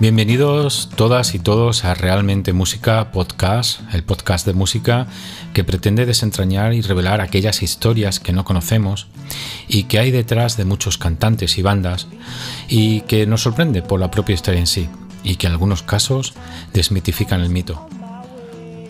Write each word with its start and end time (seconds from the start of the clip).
Bienvenidos 0.00 0.90
todas 0.94 1.34
y 1.34 1.40
todos 1.40 1.84
a 1.84 1.92
Realmente 1.92 2.52
Música 2.52 3.10
Podcast, 3.10 3.80
el 3.92 4.04
podcast 4.04 4.46
de 4.46 4.52
música 4.52 5.08
que 5.52 5.64
pretende 5.64 6.06
desentrañar 6.06 6.72
y 6.72 6.82
revelar 6.82 7.20
aquellas 7.20 7.64
historias 7.64 8.20
que 8.20 8.32
no 8.32 8.44
conocemos 8.44 9.08
y 9.66 9.84
que 9.84 9.98
hay 9.98 10.12
detrás 10.12 10.56
de 10.56 10.64
muchos 10.64 10.98
cantantes 10.98 11.58
y 11.58 11.62
bandas 11.62 12.06
y 12.68 13.00
que 13.02 13.26
nos 13.26 13.42
sorprende 13.42 13.82
por 13.82 13.98
la 13.98 14.12
propia 14.12 14.34
historia 14.34 14.60
en 14.60 14.68
sí 14.68 14.88
y 15.24 15.34
que 15.34 15.48
en 15.48 15.54
algunos 15.54 15.82
casos 15.82 16.34
desmitifican 16.72 17.40
el 17.40 17.50
mito. 17.50 17.88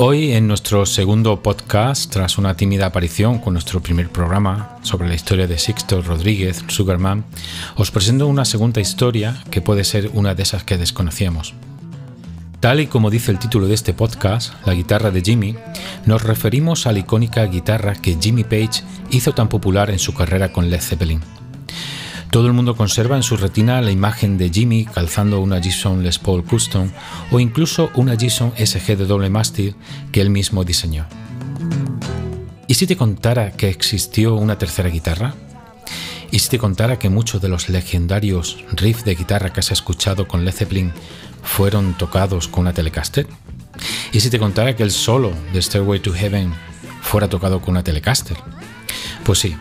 Hoy 0.01 0.31
en 0.31 0.47
nuestro 0.47 0.87
segundo 0.87 1.43
podcast, 1.43 2.13
tras 2.13 2.39
una 2.39 2.57
tímida 2.57 2.87
aparición 2.87 3.41
con 3.41 3.55
nuestro 3.55 3.81
primer 3.81 4.11
programa 4.11 4.79
sobre 4.83 5.09
la 5.09 5.17
historia 5.17 5.49
de 5.49 5.59
Sixto 5.59 6.03
Rodríguez, 6.03 6.63
Sugarman, 6.69 7.25
os 7.75 7.91
presento 7.91 8.29
una 8.29 8.45
segunda 8.45 8.81
historia 8.81 9.43
que 9.51 9.61
puede 9.61 9.83
ser 9.83 10.13
una 10.15 10.37
de 10.37 10.45
esas 10.45 10.63
que 10.63 10.79
desconocíamos. 10.79 11.55
Tal 12.61 12.79
y 12.79 12.87
como 12.87 13.11
dice 13.11 13.33
el 13.33 13.41
título 13.41 13.67
de 13.67 13.75
este 13.75 13.93
podcast, 13.93 14.55
La 14.65 14.75
guitarra 14.75 15.11
de 15.11 15.21
Jimmy, 15.21 15.57
nos 16.07 16.23
referimos 16.23 16.87
a 16.87 16.93
la 16.93 17.01
icónica 17.01 17.45
guitarra 17.47 17.95
que 17.95 18.17
Jimmy 18.21 18.45
Page 18.45 18.85
hizo 19.11 19.35
tan 19.35 19.49
popular 19.49 19.91
en 19.91 19.99
su 19.99 20.15
carrera 20.15 20.53
con 20.53 20.71
Led 20.71 20.81
Zeppelin. 20.81 21.38
Todo 22.31 22.47
el 22.47 22.53
mundo 22.53 22.77
conserva 22.77 23.17
en 23.17 23.23
su 23.23 23.39
retina 23.39 23.81
la 23.81 23.91
imagen 23.91 24.37
de 24.37 24.51
Jimmy 24.51 24.85
calzando 24.85 25.41
una 25.41 25.63
Gibson 25.63 26.03
Les 26.03 26.19
Paul 26.19 26.45
Custom 26.45 26.91
o 27.31 27.41
incluso 27.41 27.91
una 27.95 28.17
Gibson 28.17 28.53
SG 28.57 28.99
de 28.99 29.07
doble 29.07 29.31
mástil 29.31 29.75
que 30.13 30.21
él 30.21 30.29
mismo 30.29 30.63
diseñó. 30.63 31.07
¿Y 32.67 32.75
si 32.75 32.87
te 32.87 32.97
contara 32.97 33.53
que 33.53 33.71
existió 33.71 34.35
una 34.35 34.59
tercera 34.59 34.91
guitarra? 34.91 35.35
¿Y 36.31 36.41
si 36.41 36.51
te 36.51 36.59
contara 36.59 36.99
que 36.99 37.09
muchos 37.09 37.41
de 37.41 37.49
los 37.49 37.71
legendarios 37.71 38.59
riffs 38.73 39.07
de 39.07 39.15
guitarra 39.15 39.51
que 39.51 39.61
has 39.61 39.71
escuchado 39.71 40.29
con 40.29 40.45
Led 40.45 40.53
Zeppelin 40.53 40.93
fueron 41.43 41.97
tocados 41.97 42.47
con 42.47 42.63
una 42.63 42.75
Telecaster? 42.75 43.27
¿Y 44.13 44.21
si 44.21 44.29
te 44.29 44.39
contara 44.39 44.77
que 44.77 44.83
el 44.83 44.91
solo 44.91 45.33
de 45.55 45.63
Stairway 45.63 46.01
to 46.01 46.13
Heaven 46.13 46.53
fuera 47.01 47.31
tocado 47.31 47.63
con 47.63 47.71
una 47.71 47.83
Telecaster? 47.83 48.37
Pues 49.25 49.39
sí, 49.39 49.57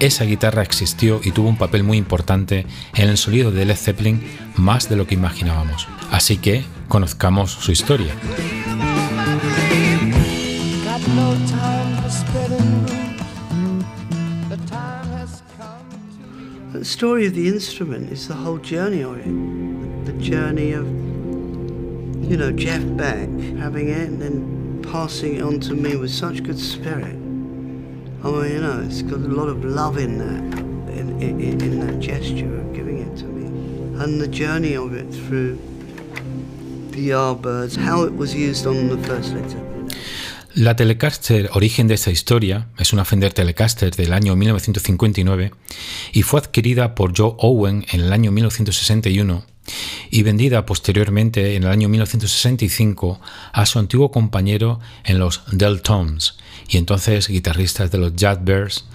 esa 0.00 0.24
guitarra 0.24 0.62
existió 0.62 1.20
y 1.22 1.30
tuvo 1.30 1.48
un 1.48 1.56
papel 1.56 1.84
muy 1.84 1.98
importante 1.98 2.66
en 2.94 3.08
el 3.08 3.18
sonido 3.18 3.50
de 3.50 3.66
Led 3.66 3.76
Zeppelin 3.76 4.20
más 4.56 4.88
de 4.88 4.96
lo 4.96 5.06
que 5.06 5.14
imaginábamos. 5.14 5.86
Así 6.10 6.38
que 6.38 6.64
conozcamos 6.88 7.52
su 7.52 7.70
historia. 7.70 8.12
The 16.72 16.84
story 16.86 17.26
of 17.26 17.34
the 17.34 17.46
instrument 17.46 18.10
is 18.10 18.26
the 18.26 18.34
whole 18.34 18.58
journey 18.58 19.02
of 19.02 19.18
it. 19.18 20.06
The 20.06 20.12
journey 20.18 20.72
of, 20.72 20.86
you 20.86 22.38
know, 22.38 22.50
Jeff 22.52 22.82
Beck 22.96 23.28
having 23.58 23.88
it 23.88 24.08
and 24.08 24.22
then 24.22 24.82
passing 24.90 25.36
it 25.36 25.42
on 25.42 25.60
to 25.60 25.74
me 25.74 25.96
with 25.96 26.10
such 26.10 26.42
good 26.42 26.58
spirit. 26.58 27.29
Mean, 28.22 28.52
you 28.52 28.60
know, 28.60 28.82
it's 28.84 29.02
got 29.02 29.20
a 29.20 29.28
lot 29.28 29.48
of 29.48 29.64
love 29.64 29.98
in 29.98 30.18
that, 30.18 30.60
gesture 32.00 32.60
of 32.60 32.72
giving 32.74 32.98
it 32.98 33.16
to 33.16 33.24
me. 33.24 33.46
And 34.02 34.20
the 34.20 34.28
journey 34.28 34.74
of 34.74 34.94
it 34.94 35.10
through 35.10 35.58
the 36.92 37.12
how 37.78 38.02
it 38.04 38.16
was 38.16 38.34
used 38.34 38.66
on 38.66 38.88
the 38.88 38.98
first 39.08 39.34
letter. 39.34 39.58
La 40.54 40.74
Telecaster, 40.74 41.48
origen 41.54 41.86
de 41.86 41.94
esta 41.94 42.10
historia, 42.10 42.66
es 42.76 42.92
una 42.92 43.04
Fender 43.04 43.32
Telecaster 43.32 43.94
del 43.94 44.12
año 44.12 44.34
1959 44.34 45.52
y 46.12 46.22
fue 46.22 46.40
adquirida 46.40 46.96
por 46.96 47.16
Joe 47.16 47.34
Owen 47.38 47.86
en 47.92 48.00
el 48.00 48.12
año 48.12 48.32
1961 48.32 49.44
y 50.10 50.22
vendida 50.22 50.66
posteriormente 50.66 51.56
en 51.56 51.64
el 51.64 51.70
año 51.70 51.88
1965 51.88 53.20
a 53.52 53.66
su 53.66 53.78
antiguo 53.78 54.10
compañero 54.10 54.80
en 55.04 55.18
los 55.18 55.42
Del 55.52 55.82
Toms 55.82 56.38
y 56.68 56.78
entonces 56.78 57.28
guitarristas 57.28 57.90
de 57.90 57.98
los 57.98 58.12
Bears, 58.42 58.86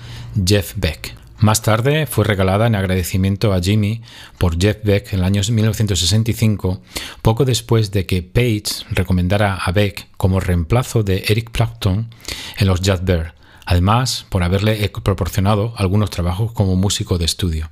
Jeff 0.46 0.74
Beck. 0.76 1.16
Más 1.40 1.62
tarde 1.62 2.08
fue 2.08 2.24
regalada 2.24 2.66
en 2.66 2.76
agradecimiento 2.76 3.54
a 3.54 3.62
Jimmy 3.62 4.02
por 4.38 4.60
Jeff 4.60 4.78
Beck 4.84 5.12
en 5.12 5.20
el 5.20 5.26
año 5.26 5.42
1965, 5.48 6.82
poco 7.22 7.44
después 7.44 7.92
de 7.92 8.06
que 8.06 8.24
Page 8.24 8.86
recomendara 8.92 9.56
a 9.56 9.72
Beck 9.72 10.08
como 10.16 10.40
reemplazo 10.40 11.04
de 11.04 11.26
Eric 11.28 11.52
Clapton 11.52 12.10
en 12.58 12.68
los 12.68 12.82
Bears, 13.04 13.34
además 13.66 14.26
por 14.30 14.44
haberle 14.44 14.90
proporcionado 15.04 15.74
algunos 15.76 16.10
trabajos 16.10 16.54
como 16.54 16.78
músico 16.78 17.18
de 17.18 17.26
estudio. 17.26 17.70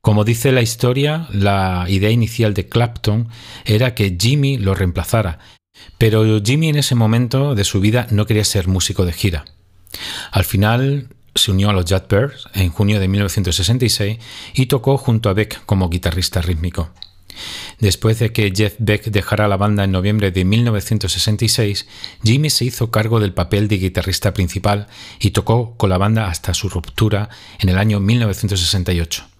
Como 0.00 0.24
dice 0.24 0.52
la 0.52 0.62
historia, 0.62 1.28
la 1.32 1.86
idea 1.88 2.10
inicial 2.10 2.54
de 2.54 2.68
Clapton 2.68 3.28
era 3.64 3.94
que 3.94 4.16
Jimmy 4.18 4.56
lo 4.56 4.74
reemplazara, 4.74 5.38
pero 5.98 6.40
Jimmy 6.42 6.68
en 6.68 6.76
ese 6.76 6.94
momento 6.94 7.54
de 7.54 7.64
su 7.64 7.80
vida 7.80 8.06
no 8.10 8.26
quería 8.26 8.44
ser 8.44 8.68
músico 8.68 9.04
de 9.04 9.12
gira. 9.12 9.44
Al 10.30 10.44
final 10.44 11.08
se 11.34 11.50
unió 11.50 11.70
a 11.70 11.72
los 11.72 11.84
Yardbirds 11.84 12.48
en 12.54 12.70
junio 12.70 13.00
de 13.00 13.08
1966 13.08 14.18
y 14.54 14.66
tocó 14.66 14.98
junto 14.98 15.28
a 15.28 15.34
Beck 15.34 15.64
como 15.66 15.88
guitarrista 15.88 16.40
rítmico. 16.42 16.90
Después 17.78 18.18
de 18.18 18.32
que 18.32 18.52
Jeff 18.54 18.74
Beck 18.78 19.04
dejara 19.04 19.46
la 19.46 19.56
banda 19.56 19.84
en 19.84 19.92
noviembre 19.92 20.32
de 20.32 20.44
1966, 20.44 21.86
Jimmy 22.24 22.50
se 22.50 22.64
hizo 22.64 22.90
cargo 22.90 23.20
del 23.20 23.32
papel 23.32 23.68
de 23.68 23.78
guitarrista 23.78 24.34
principal 24.34 24.88
y 25.20 25.30
tocó 25.30 25.76
con 25.76 25.90
la 25.90 25.98
banda 25.98 26.28
hasta 26.28 26.54
su 26.54 26.68
ruptura 26.68 27.28
en 27.60 27.68
el 27.68 27.78
año 27.78 28.00
1968. 28.00 29.37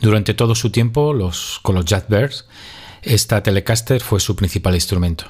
Durante 0.00 0.34
todo 0.34 0.54
su 0.54 0.70
tiempo 0.70 1.14
con 1.62 1.74
los 1.74 1.84
Bears, 2.08 2.46
esta 3.02 3.42
Telecaster 3.42 4.00
fue 4.00 4.20
su 4.20 4.36
principal 4.36 4.74
instrumento. 4.74 5.26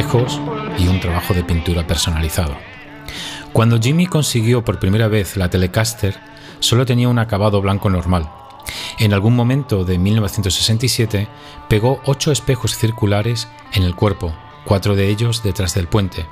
Espejos 0.00 0.40
y 0.78 0.88
un 0.88 0.98
trabajo 0.98 1.34
de 1.34 1.44
pintura 1.44 1.86
personalizado. 1.86 2.56
Cuando 3.52 3.78
Jimmy 3.78 4.06
consiguió 4.06 4.64
por 4.64 4.78
primera 4.78 5.08
vez 5.08 5.36
la 5.36 5.50
Telecaster, 5.50 6.16
solo 6.58 6.86
tenía 6.86 7.08
un 7.08 7.18
acabado 7.18 7.60
blanco 7.60 7.90
normal. 7.90 8.30
En 8.98 9.12
algún 9.12 9.36
momento 9.36 9.84
de 9.84 9.98
1967 9.98 11.28
pegó 11.68 12.00
ocho 12.06 12.32
espejos 12.32 12.76
circulares 12.76 13.46
en 13.74 13.82
el 13.82 13.94
cuerpo, 13.94 14.34
cuatro 14.64 14.96
de 14.96 15.08
ellos 15.08 15.42
detrás 15.42 15.74
del 15.74 15.86
puente, 15.86 16.26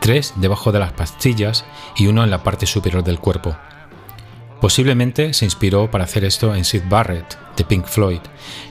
tres 0.00 0.32
debajo 0.34 0.72
de 0.72 0.80
las 0.80 0.92
pastillas 0.92 1.64
y 1.96 2.08
uno 2.08 2.24
en 2.24 2.30
la 2.30 2.42
parte 2.42 2.66
superior 2.66 3.04
del 3.04 3.20
cuerpo. 3.20 3.56
Posiblemente 4.62 5.34
se 5.34 5.44
inspiró 5.44 5.90
para 5.90 6.04
hacer 6.04 6.24
esto 6.24 6.54
en 6.54 6.64
Sid 6.64 6.82
Barrett, 6.88 7.36
de 7.56 7.64
Pink 7.64 7.84
Floyd, 7.84 8.20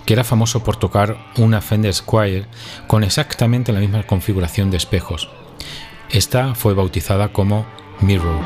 que 0.05 0.13
era 0.13 0.23
famoso 0.23 0.63
por 0.63 0.77
tocar 0.77 1.17
una 1.35 1.59
Fender 1.59 1.93
Squire 1.93 2.45
con 2.87 3.03
exactamente 3.03 3.73
la 3.73 3.81
misma 3.81 4.03
configuración 4.03 4.71
de 4.71 4.77
espejos. 4.77 5.29
Esta 6.09 6.55
fue 6.55 6.73
bautizada 6.73 7.33
como 7.33 7.65
Mirror. 7.99 8.39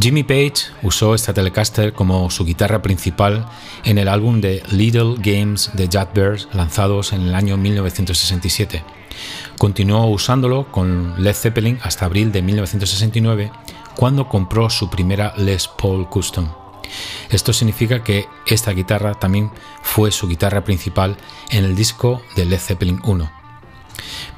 Jimmy 0.00 0.22
Page 0.22 0.72
usó 0.82 1.14
esta 1.14 1.34
Telecaster 1.34 1.92
como 1.92 2.30
su 2.30 2.46
guitarra 2.46 2.80
principal 2.80 3.44
en 3.84 3.98
el 3.98 4.08
álbum 4.08 4.40
de 4.40 4.62
Little 4.70 5.16
Games 5.18 5.70
de 5.74 5.90
Bears 6.14 6.48
lanzados 6.54 7.12
en 7.12 7.20
el 7.20 7.34
año 7.34 7.58
1967. 7.58 8.82
Continuó 9.58 10.06
usándolo 10.06 10.70
con 10.70 11.22
Led 11.22 11.34
Zeppelin 11.34 11.78
hasta 11.82 12.06
abril 12.06 12.32
de 12.32 12.42
1969, 12.42 13.50
cuando 13.96 14.28
compró 14.28 14.70
su 14.70 14.90
primera 14.90 15.34
Les 15.36 15.68
Paul 15.68 16.08
Custom. 16.08 16.48
Esto 17.30 17.52
significa 17.52 18.02
que 18.02 18.26
esta 18.46 18.72
guitarra 18.72 19.14
también 19.14 19.50
fue 19.82 20.10
su 20.10 20.28
guitarra 20.28 20.64
principal 20.64 21.16
en 21.50 21.64
el 21.64 21.74
disco 21.74 22.22
de 22.36 22.44
Led 22.44 22.58
Zeppelin 22.58 23.00
1. 23.04 23.30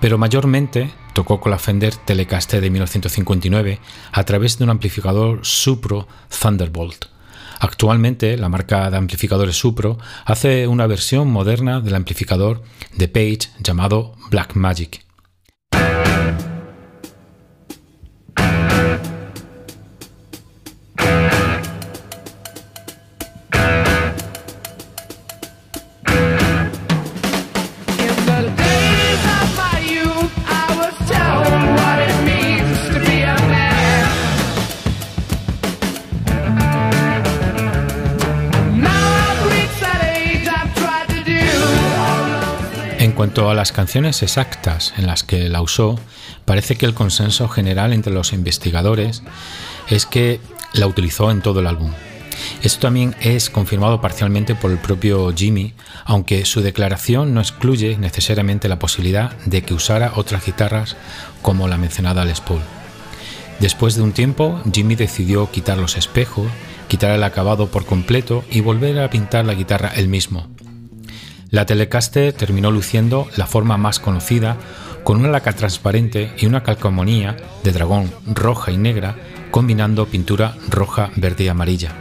Pero 0.00 0.18
mayormente 0.18 0.92
tocó 1.12 1.40
con 1.40 1.50
la 1.50 1.58
Fender 1.58 1.96
Telecaster 1.96 2.60
de 2.60 2.70
1959 2.70 3.80
a 4.12 4.24
través 4.24 4.58
de 4.58 4.64
un 4.64 4.70
amplificador 4.70 5.40
Supro 5.42 6.06
Thunderbolt. 6.28 7.15
Actualmente, 7.58 8.36
la 8.36 8.48
marca 8.48 8.90
de 8.90 8.96
amplificadores 8.96 9.56
Supro 9.56 9.98
hace 10.24 10.66
una 10.66 10.86
versión 10.86 11.30
moderna 11.30 11.80
del 11.80 11.94
amplificador 11.94 12.62
de 12.96 13.08
Page 13.08 13.50
llamado 13.60 14.14
Blackmagic. 14.30 15.05
Cuanto 43.36 43.50
a 43.50 43.54
las 43.54 43.70
canciones 43.70 44.22
exactas 44.22 44.94
en 44.96 45.06
las 45.06 45.22
que 45.22 45.50
la 45.50 45.60
usó, 45.60 46.00
parece 46.46 46.76
que 46.76 46.86
el 46.86 46.94
consenso 46.94 47.48
general 47.48 47.92
entre 47.92 48.10
los 48.10 48.32
investigadores 48.32 49.22
es 49.90 50.06
que 50.06 50.40
la 50.72 50.86
utilizó 50.86 51.30
en 51.30 51.42
todo 51.42 51.60
el 51.60 51.66
álbum. 51.66 51.92
Esto 52.62 52.80
también 52.80 53.14
es 53.20 53.50
confirmado 53.50 54.00
parcialmente 54.00 54.54
por 54.54 54.70
el 54.70 54.78
propio 54.78 55.34
Jimmy, 55.36 55.74
aunque 56.06 56.46
su 56.46 56.62
declaración 56.62 57.34
no 57.34 57.42
excluye 57.42 57.98
necesariamente 57.98 58.70
la 58.70 58.78
posibilidad 58.78 59.36
de 59.44 59.60
que 59.60 59.74
usara 59.74 60.12
otras 60.14 60.46
guitarras 60.46 60.96
como 61.42 61.68
la 61.68 61.76
mencionada 61.76 62.24
Les 62.24 62.40
Paul. 62.40 62.62
Después 63.60 63.96
de 63.96 64.02
un 64.02 64.12
tiempo, 64.12 64.62
Jimmy 64.72 64.94
decidió 64.94 65.50
quitar 65.50 65.76
los 65.76 65.98
espejos, 65.98 66.50
quitar 66.88 67.10
el 67.10 67.22
acabado 67.22 67.66
por 67.66 67.84
completo 67.84 68.44
y 68.50 68.60
volver 68.62 68.98
a 68.98 69.10
pintar 69.10 69.44
la 69.44 69.52
guitarra 69.52 69.92
él 69.94 70.08
mismo, 70.08 70.48
la 71.50 71.66
Telecaster 71.66 72.32
terminó 72.32 72.70
luciendo 72.70 73.28
la 73.36 73.46
forma 73.46 73.76
más 73.76 74.00
conocida 74.00 74.56
con 75.04 75.18
una 75.18 75.28
laca 75.28 75.52
transparente 75.52 76.32
y 76.38 76.46
una 76.46 76.62
calcomanía 76.62 77.36
de 77.62 77.72
dragón 77.72 78.10
roja 78.26 78.72
y 78.72 78.76
negra 78.76 79.16
combinando 79.50 80.06
pintura 80.06 80.56
roja, 80.68 81.10
verde 81.16 81.44
y 81.44 81.48
amarilla. 81.48 81.92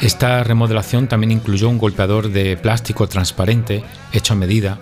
Esta 0.00 0.42
remodelación 0.44 1.08
también 1.08 1.32
incluyó 1.32 1.68
un 1.68 1.78
golpeador 1.78 2.30
de 2.30 2.56
plástico 2.56 3.08
transparente 3.08 3.82
hecho 4.12 4.32
a 4.32 4.36
medida, 4.36 4.78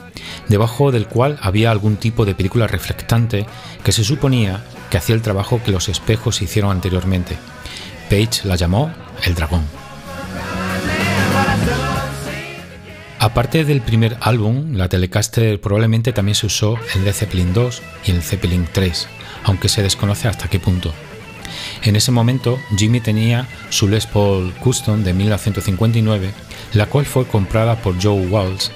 debajo 0.48 0.92
del 0.92 1.08
cual 1.08 1.38
había 1.40 1.70
algún 1.70 1.96
tipo 1.96 2.24
de 2.24 2.34
película 2.34 2.66
reflectante 2.66 3.46
que 3.82 3.92
se 3.92 4.04
suponía 4.04 4.62
que 4.90 4.98
hacía 4.98 5.14
el 5.14 5.22
trabajo 5.22 5.60
que 5.64 5.72
los 5.72 5.88
espejos 5.88 6.42
hicieron 6.42 6.70
anteriormente. 6.70 7.36
Page 8.08 8.46
la 8.46 8.56
llamó 8.56 8.92
el 9.24 9.34
dragón. 9.34 9.85
Aparte 13.26 13.64
del 13.64 13.80
primer 13.80 14.16
álbum, 14.20 14.76
la 14.76 14.88
Telecaster 14.88 15.60
probablemente 15.60 16.12
también 16.12 16.36
se 16.36 16.46
usó 16.46 16.78
en 16.94 17.04
Led 17.04 17.12
Zeppelin 17.12 17.52
2 17.52 17.82
y 18.04 18.12
en 18.12 18.22
Zeppelin 18.22 18.68
3, 18.70 19.08
aunque 19.42 19.68
se 19.68 19.82
desconoce 19.82 20.28
hasta 20.28 20.46
qué 20.46 20.60
punto. 20.60 20.94
En 21.82 21.96
ese 21.96 22.12
momento, 22.12 22.56
Jimmy 22.78 23.00
tenía 23.00 23.48
su 23.68 23.88
Les 23.88 24.06
Paul 24.06 24.54
Custom 24.60 25.02
de 25.02 25.12
1959, 25.12 26.30
la 26.74 26.86
cual 26.86 27.04
fue 27.04 27.26
comprada 27.26 27.82
por 27.82 28.00
Joe 28.00 28.28
Walsh, 28.28 28.68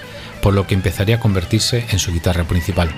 por 0.43 0.53
lo 0.53 0.67
que 0.67 0.75
empezaría 0.75 1.15
a 1.17 1.21
convertirse 1.21 1.87
en 1.93 2.01
su 2.01 2.13
guitarra 2.13 2.43
principal. 2.43 2.91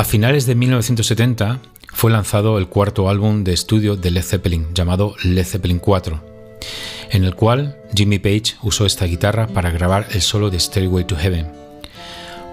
A 0.00 0.04
finales 0.04 0.46
de 0.46 0.54
1970 0.54 1.60
fue 1.92 2.10
lanzado 2.10 2.56
el 2.56 2.68
cuarto 2.68 3.10
álbum 3.10 3.44
de 3.44 3.52
estudio 3.52 3.96
de 3.96 4.10
Led 4.10 4.22
Zeppelin, 4.22 4.72
llamado 4.72 5.14
Led 5.24 5.44
Zeppelin 5.44 5.78
4, 5.78 6.58
en 7.10 7.24
el 7.24 7.34
cual 7.34 7.76
Jimmy 7.94 8.18
Page 8.18 8.56
usó 8.62 8.86
esta 8.86 9.04
guitarra 9.04 9.46
para 9.48 9.70
grabar 9.70 10.06
el 10.12 10.22
solo 10.22 10.48
de 10.48 10.58
Stairway 10.58 11.04
to 11.04 11.16
Heaven. 11.16 11.52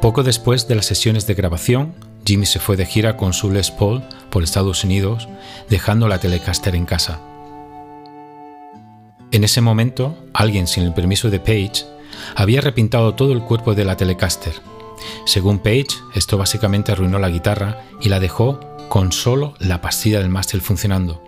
Poco 0.02 0.24
después 0.24 0.68
de 0.68 0.76
las 0.76 0.88
sesiones 0.88 1.26
de 1.26 1.36
grabación, 1.36 1.94
Jimmy 2.26 2.46
se 2.46 2.60
fue 2.60 2.76
de 2.76 2.86
gira 2.86 3.16
con 3.16 3.32
su 3.32 3.50
Les 3.50 3.72
Paul 3.72 4.04
por 4.30 4.44
Estados 4.44 4.84
Unidos, 4.84 5.30
dejando 5.70 6.10
la 6.10 6.20
Telecaster 6.20 6.76
en 6.76 6.84
casa. 6.84 7.22
En 9.32 9.46
ese 9.46 9.62
momento, 9.62 10.18
alguien 10.34 10.68
sin 10.68 10.84
el 10.84 10.94
permiso 10.94 11.30
de 11.30 11.40
Page 11.40 11.86
había 12.36 12.60
repintado 12.60 13.14
todo 13.16 13.32
el 13.32 13.40
cuerpo 13.40 13.74
de 13.74 13.86
la 13.86 13.96
Telecaster 13.96 14.52
según 15.26 15.60
Page, 15.60 15.88
esto 16.16 16.38
básicamente 16.38 16.92
arruinó 16.92 17.20
la 17.20 17.30
guitarra 17.30 17.84
y 18.02 18.10
la 18.10 18.20
dejó 18.20 18.60
con 18.90 19.12
solo 19.12 19.54
la 19.60 19.82
pastilla 19.82 20.20
del 20.20 20.30
mástil 20.30 20.62
funcionando. 20.62 21.24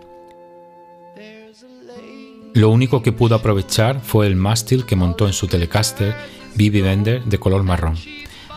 Lo 2.52 2.70
único 2.70 3.02
que 3.02 3.12
pudo 3.12 3.36
aprovechar 3.36 4.00
fue 4.00 4.26
el 4.26 4.34
mástil 4.34 4.84
que 4.84 4.96
montó 4.96 5.26
en 5.26 5.32
su 5.32 5.46
Telecaster 5.46 6.16
BB 6.56 6.82
Bender 6.82 7.24
de 7.24 7.38
color 7.38 7.62
marrón. 7.62 7.96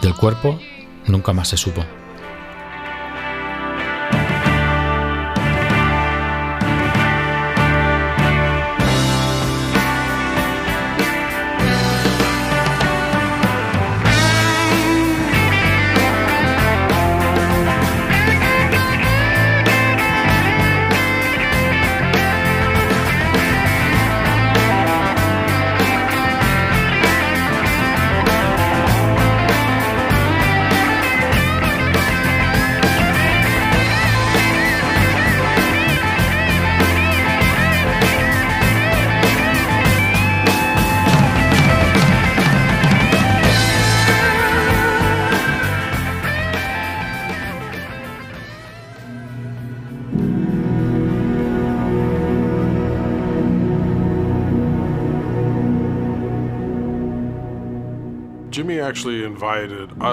Del 0.02 0.16
cuerpo 0.16 0.60
nunca 1.06 1.32
más 1.32 1.50
se 1.50 1.58
supo. 1.58 1.86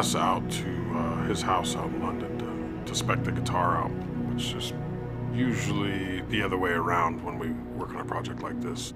Us 0.00 0.14
out 0.14 0.50
to 0.50 0.97
uh, 0.97 1.25
his 1.25 1.42
house 1.42 1.76
out 1.76 1.85
in 1.88 2.02
London 2.02 2.38
to, 2.38 2.90
to 2.90 2.95
spec 2.97 3.23
the 3.23 3.30
guitar 3.30 3.76
out, 3.76 3.90
which 4.33 4.54
is 4.54 4.73
usually 5.30 6.23
the 6.30 6.40
other 6.42 6.57
way 6.57 6.71
around 6.71 7.23
when 7.23 7.38
we 7.38 7.50
work 7.78 7.90
on 7.90 8.00
a 8.00 8.04
project 8.04 8.42
like 8.42 8.59
this. 8.62 8.95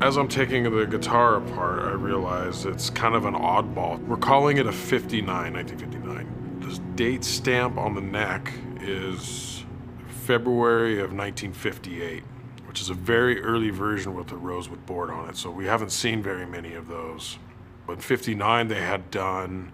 As 0.00 0.16
I'm 0.16 0.28
taking 0.28 0.62
the 0.62 0.86
guitar 0.86 1.38
apart, 1.38 1.80
I 1.80 1.90
realize 1.90 2.66
it's 2.66 2.88
kind 2.88 3.16
of 3.16 3.24
an 3.24 3.34
oddball. 3.34 3.98
We're 4.06 4.16
calling 4.16 4.58
it 4.58 4.66
a 4.68 4.72
59, 4.72 5.26
1959. 5.54 6.60
The 6.60 6.78
date 6.94 7.24
stamp 7.24 7.76
on 7.76 7.96
the 7.96 8.00
neck 8.00 8.52
is 8.80 9.64
February 10.06 11.00
of 11.00 11.12
1958, 11.12 12.22
which 12.66 12.80
is 12.80 12.90
a 12.90 12.94
very 12.94 13.42
early 13.42 13.70
version 13.70 14.14
with 14.14 14.30
a 14.30 14.36
rosewood 14.36 14.86
board 14.86 15.10
on 15.10 15.28
it, 15.30 15.36
so 15.36 15.50
we 15.50 15.66
haven't 15.66 15.90
seen 15.90 16.22
very 16.22 16.46
many 16.46 16.74
of 16.74 16.86
those. 16.86 17.40
But 17.88 17.94
in 17.94 18.00
59, 18.02 18.68
they 18.68 18.82
had 18.82 19.10
done 19.10 19.72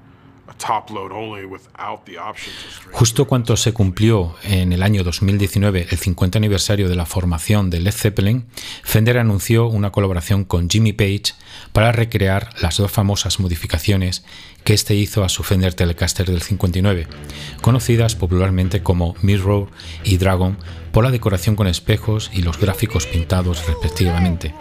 Justo 2.92 3.26
cuando 3.26 3.56
se 3.56 3.72
cumplió 3.72 4.34
en 4.42 4.72
el 4.72 4.82
año 4.82 5.04
2019 5.04 5.88
el 5.90 5.98
50 5.98 6.38
aniversario 6.38 6.88
de 6.88 6.96
la 6.96 7.06
formación 7.06 7.70
de 7.70 7.80
Led 7.80 7.92
Zeppelin, 7.92 8.46
Fender 8.82 9.18
anunció 9.18 9.66
una 9.66 9.92
colaboración 9.92 10.44
con 10.44 10.68
Jimmy 10.68 10.92
Page 10.92 11.34
para 11.72 11.92
recrear 11.92 12.50
las 12.60 12.76
dos 12.76 12.90
famosas 12.90 13.40
modificaciones 13.40 14.24
que 14.64 14.74
este 14.74 14.94
hizo 14.94 15.24
a 15.24 15.28
su 15.28 15.42
Fender 15.42 15.74
Telecaster 15.74 16.26
del 16.26 16.42
59, 16.42 17.06
conocidas 17.62 18.16
popularmente 18.16 18.82
como 18.82 19.14
Mirror 19.22 19.68
y 20.04 20.16
Dragon 20.18 20.58
por 20.92 21.04
la 21.04 21.10
decoración 21.10 21.56
con 21.56 21.66
espejos 21.66 22.30
y 22.32 22.42
los 22.42 22.58
gráficos 22.58 23.06
pintados 23.06 23.66
respectivamente. 23.66 24.54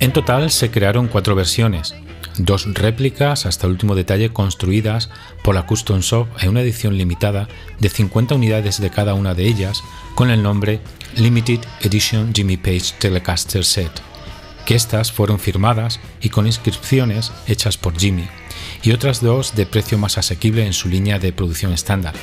En 0.00 0.12
total 0.12 0.50
se 0.52 0.70
crearon 0.70 1.08
cuatro 1.08 1.34
versiones, 1.34 1.94
dos 2.38 2.72
réplicas 2.72 3.46
hasta 3.46 3.66
el 3.66 3.72
último 3.72 3.96
detalle 3.96 4.32
construidas 4.32 5.10
por 5.42 5.56
la 5.56 5.66
Custom 5.66 6.00
Shop 6.00 6.28
en 6.40 6.50
una 6.50 6.60
edición 6.60 6.96
limitada 6.96 7.48
de 7.80 7.88
50 7.88 8.36
unidades 8.36 8.80
de 8.80 8.90
cada 8.90 9.14
una 9.14 9.34
de 9.34 9.46
ellas 9.46 9.82
con 10.14 10.30
el 10.30 10.40
nombre 10.40 10.80
Limited 11.16 11.60
Edition 11.80 12.32
Jimmy 12.32 12.56
Page 12.56 12.94
Telecaster 13.00 13.64
Set, 13.64 13.90
que 14.64 14.76
estas 14.76 15.10
fueron 15.10 15.40
firmadas 15.40 15.98
y 16.20 16.28
con 16.28 16.46
inscripciones 16.46 17.32
hechas 17.48 17.76
por 17.76 17.98
Jimmy, 17.98 18.28
y 18.84 18.92
otras 18.92 19.20
dos 19.20 19.56
de 19.56 19.66
precio 19.66 19.98
más 19.98 20.16
asequible 20.16 20.64
en 20.64 20.74
su 20.74 20.88
línea 20.88 21.18
de 21.18 21.32
producción 21.32 21.72
estándar. 21.72 22.14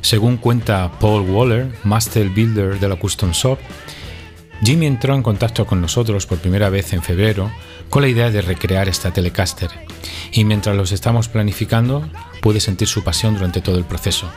Según 0.00 0.38
cuenta 0.38 0.90
Paul 0.98 1.28
Waller, 1.28 1.74
Master 1.84 2.30
Builder 2.30 2.80
de 2.80 2.88
la 2.88 2.96
Custom 2.96 3.32
Shop, 3.32 3.58
Jimmy 4.62 4.86
entró 4.86 5.14
en 5.14 5.22
contacto 5.22 5.66
con 5.66 5.80
nosotros 5.80 6.26
por 6.26 6.38
primera 6.38 6.68
vez 6.68 6.92
en 6.92 7.02
febrero 7.02 7.50
con 7.88 8.02
la 8.02 8.08
idea 8.08 8.30
de 8.30 8.42
recrear 8.42 8.88
esta 8.88 9.12
Telecaster, 9.12 9.70
y 10.32 10.44
mientras 10.44 10.76
los 10.76 10.92
estamos 10.92 11.28
planificando 11.28 12.08
pude 12.40 12.60
sentir 12.60 12.88
su 12.88 13.02
pasión 13.02 13.34
durante 13.34 13.60
todo 13.60 13.78
el 13.78 13.84
proceso. 13.84 14.30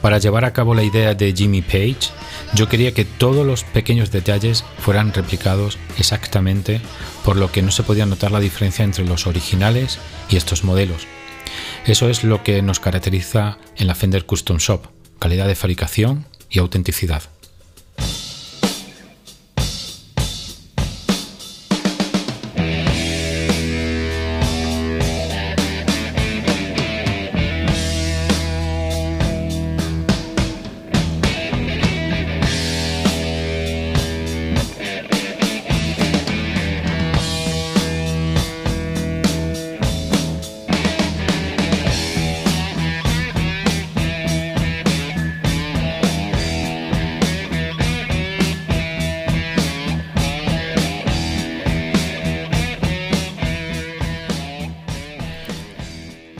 Para 0.00 0.18
llevar 0.18 0.44
a 0.44 0.52
cabo 0.52 0.74
la 0.74 0.82
idea 0.82 1.14
de 1.14 1.32
Jimmy 1.32 1.62
Page, 1.62 2.10
yo 2.54 2.68
quería 2.68 2.92
que 2.92 3.04
todos 3.04 3.46
los 3.46 3.64
pequeños 3.64 4.10
detalles 4.10 4.64
fueran 4.78 5.12
replicados 5.12 5.78
exactamente, 5.96 6.80
por 7.24 7.36
lo 7.36 7.52
que 7.52 7.62
no 7.62 7.70
se 7.70 7.84
podía 7.84 8.04
notar 8.04 8.32
la 8.32 8.40
diferencia 8.40 8.84
entre 8.84 9.04
los 9.04 9.26
originales 9.26 9.98
y 10.28 10.36
estos 10.36 10.64
modelos. 10.64 11.06
Eso 11.86 12.08
es 12.08 12.22
lo 12.22 12.44
que 12.44 12.62
nos 12.62 12.78
caracteriza 12.78 13.58
en 13.76 13.88
la 13.88 13.96
Fender 13.96 14.24
Custom 14.24 14.58
Shop, 14.58 14.86
calidad 15.18 15.48
de 15.48 15.56
fabricación 15.56 16.26
y 16.48 16.60
autenticidad. 16.60 17.31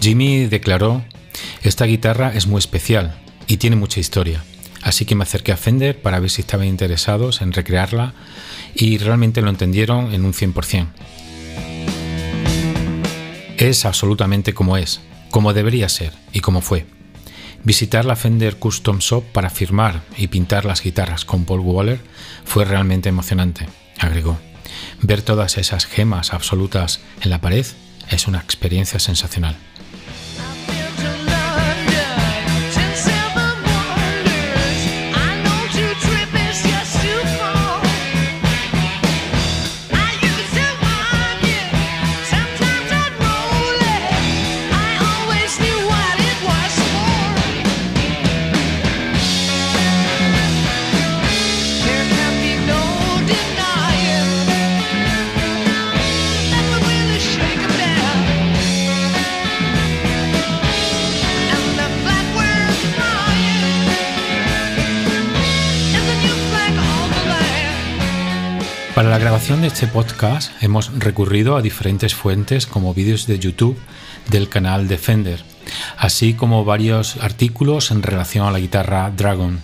Jimmy 0.03 0.47
declaró, 0.47 1.05
esta 1.63 1.85
guitarra 1.85 2.33
es 2.35 2.49
muy 2.49 2.59
especial 2.59 3.21
y 3.47 3.59
tiene 3.59 3.77
mucha 3.77 4.01
historia, 4.01 4.43
así 4.83 5.05
que 5.05 5.15
me 5.15 5.23
acerqué 5.23 5.53
a 5.53 5.57
Fender 5.57 6.03
para 6.03 6.19
ver 6.19 6.29
si 6.29 6.41
estaban 6.41 6.67
interesados 6.67 7.41
en 7.41 7.53
recrearla 7.53 8.13
y 8.75 8.99
realmente 8.99 9.43
lo 9.43 9.49
entendieron 9.49 10.13
en 10.13 10.25
un 10.25 10.33
100%. 10.33 10.89
Es 13.59 13.85
absolutamente 13.85 14.55
como 14.55 14.77
es, 14.77 15.01
como 15.31 15.53
debería 15.53 15.89
ser 15.89 16.13
y 16.33 16.41
como 16.41 16.63
fue. 16.63 16.85
Visitar 17.63 18.05
la 18.05 18.17
Fender 18.17 18.57
Custom 18.57 18.99
Shop 18.99 19.23
para 19.23 19.51
firmar 19.51 20.03
y 20.17 20.27
pintar 20.27 20.65
las 20.65 20.83
guitarras 20.83 21.25
con 21.25 21.45
Paul 21.45 21.61
Waller 21.61 22.01
fue 22.45 22.65
realmente 22.65 23.09
emocionante, 23.09 23.69
agregó. 24.01 24.37
Ver 25.01 25.23
todas 25.23 25.59
esas 25.59 25.87
gemas 25.87 26.33
absolutas 26.33 26.99
en 27.21 27.31
la 27.31 27.41
pared 27.41 27.67
es 28.11 28.27
una 28.27 28.41
experiencia 28.41 28.99
sensacional. 28.99 29.57
Grabación 69.53 69.69
de 69.69 69.75
este 69.75 69.87
podcast 69.87 70.51
hemos 70.63 70.99
recurrido 70.99 71.57
a 71.57 71.61
diferentes 71.61 72.15
fuentes 72.15 72.67
como 72.67 72.95
vídeos 72.95 73.27
de 73.27 73.39
YouTube 73.39 73.77
del 74.31 74.49
canal 74.49 74.89
Defender, 74.89 75.45
así 75.99 76.33
como 76.33 76.65
varios 76.65 77.19
artículos 77.19 77.91
en 77.91 78.03
relación 78.03 78.47
a 78.47 78.51
la 78.51 78.61
guitarra 78.61 79.13
Dragon. 79.15 79.61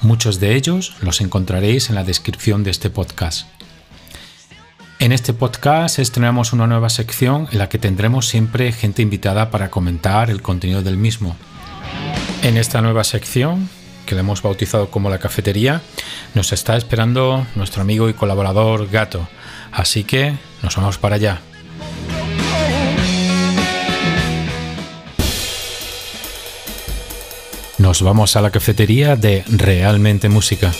Muchos 0.00 0.40
de 0.40 0.56
ellos 0.56 0.94
los 1.02 1.20
encontraréis 1.20 1.90
en 1.90 1.96
la 1.96 2.04
descripción 2.04 2.64
de 2.64 2.70
este 2.70 2.88
podcast. 2.88 3.46
En 4.98 5.12
este 5.12 5.34
podcast 5.34 5.98
estrenamos 5.98 6.54
una 6.54 6.66
nueva 6.66 6.88
sección 6.88 7.46
en 7.52 7.58
la 7.58 7.68
que 7.68 7.78
tendremos 7.78 8.26
siempre 8.26 8.72
gente 8.72 9.02
invitada 9.02 9.50
para 9.50 9.70
comentar 9.70 10.30
el 10.30 10.40
contenido 10.40 10.82
del 10.82 10.96
mismo. 10.96 11.36
En 12.42 12.56
esta 12.56 12.80
nueva 12.80 13.04
sección 13.04 13.68
que 14.10 14.16
le 14.16 14.22
hemos 14.22 14.42
bautizado 14.42 14.90
como 14.90 15.08
la 15.08 15.18
cafetería, 15.18 15.82
nos 16.34 16.52
está 16.52 16.76
esperando 16.76 17.46
nuestro 17.54 17.80
amigo 17.80 18.08
y 18.08 18.12
colaborador 18.12 18.90
Gato. 18.90 19.28
Así 19.70 20.02
que 20.02 20.34
nos 20.64 20.74
vamos 20.74 20.98
para 20.98 21.14
allá. 21.14 21.40
Nos 27.78 28.02
vamos 28.02 28.34
a 28.34 28.40
la 28.40 28.50
cafetería 28.50 29.14
de 29.14 29.44
Realmente 29.46 30.28
Música. 30.28 30.72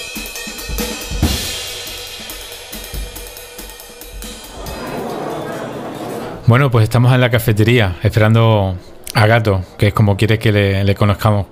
Bueno, 6.49 6.73
pues 6.73 6.83
estamos 6.83 7.15
en 7.15 7.21
la 7.21 7.31
cafetería 7.31 7.95
esperando 8.03 8.77
a 9.15 9.27
Gato, 9.29 9.65
que 9.79 9.87
es 9.87 9.95
como 9.95 10.17
quiere 10.17 10.41
que 10.41 10.51
le, 10.51 10.95
conozcamos 10.97 11.47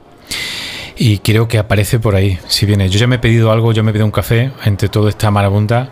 y 0.99 1.19
creo 1.19 1.47
que 1.47 1.59
aparece 1.59 2.01
por 2.01 2.17
ahí. 2.17 2.39
Si 2.49 2.67
viene, 2.67 2.89
yo 2.89 2.99
ya 2.99 3.07
me 3.07 3.17
he 3.17 3.19
pedido 3.19 3.53
algo, 3.53 3.73
yo 3.73 3.85
me 3.85 3.91
he 3.91 3.93
pedido 3.93 4.07
un 4.07 4.13
café 4.13 4.51
entre 4.65 4.89
toda 4.89 5.09
esta 5.09 5.31
marabunta. 5.31 5.91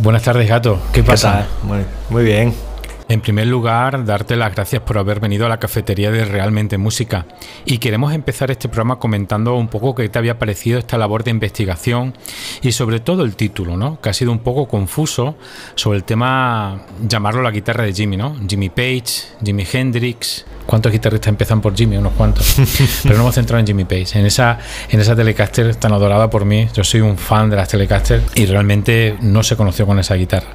Buenas 0.00 0.22
tardes, 0.22 0.48
gato. 0.48 0.78
¿Qué 0.92 1.02
pasa? 1.02 1.46
Muy, 2.10 2.24
bien. 2.24 2.54
En 3.08 3.22
primer 3.22 3.46
lugar, 3.46 4.04
darte 4.04 4.36
las 4.36 4.54
gracias 4.54 4.82
por 4.82 4.98
haber 4.98 5.18
venido 5.18 5.46
a 5.46 5.48
la 5.48 5.58
cafetería 5.58 6.10
de 6.10 6.26
Realmente 6.26 6.76
Música. 6.76 7.24
Y 7.64 7.78
queremos 7.78 8.12
empezar 8.12 8.50
este 8.50 8.68
programa 8.68 8.98
comentando 8.98 9.54
un 9.54 9.68
poco 9.68 9.94
qué 9.94 10.10
te 10.10 10.18
había 10.18 10.38
parecido 10.38 10.78
esta 10.78 10.98
labor 10.98 11.24
de 11.24 11.30
investigación 11.30 12.14
y 12.60 12.72
sobre 12.72 13.00
todo 13.00 13.24
el 13.24 13.34
título, 13.34 13.78
¿no? 13.78 13.98
Que 14.02 14.10
ha 14.10 14.12
sido 14.12 14.30
un 14.30 14.40
poco 14.40 14.68
confuso 14.68 15.36
sobre 15.74 15.96
el 15.96 16.04
tema, 16.04 16.82
llamarlo 17.08 17.40
la 17.40 17.50
guitarra 17.50 17.84
de 17.84 17.94
Jimmy, 17.94 18.18
¿no? 18.18 18.36
Jimmy 18.46 18.68
Page, 18.68 19.04
Jimi 19.42 19.66
Hendrix. 19.72 20.44
¿Cuántos 20.66 20.92
guitarristas 20.92 21.28
empiezan 21.28 21.62
por 21.62 21.74
Jimmy? 21.74 21.96
Unos 21.96 22.12
cuantos. 22.12 22.56
Pero 23.04 23.14
no 23.14 23.22
hemos 23.22 23.34
centrado 23.34 23.58
en 23.58 23.66
Jimmy 23.66 23.86
Page. 23.86 24.18
En 24.18 24.26
esa, 24.26 24.58
en 24.90 25.00
esa 25.00 25.16
Telecaster 25.16 25.74
tan 25.76 25.94
adorada 25.94 26.28
por 26.28 26.44
mí. 26.44 26.68
Yo 26.74 26.84
soy 26.84 27.00
un 27.00 27.16
fan 27.16 27.48
de 27.48 27.56
las 27.56 27.68
Telecaster 27.68 28.22
y 28.34 28.44
realmente 28.44 29.16
no 29.22 29.42
se 29.42 29.56
conoció 29.56 29.86
con 29.86 29.98
esa 29.98 30.14
guitarra. 30.14 30.48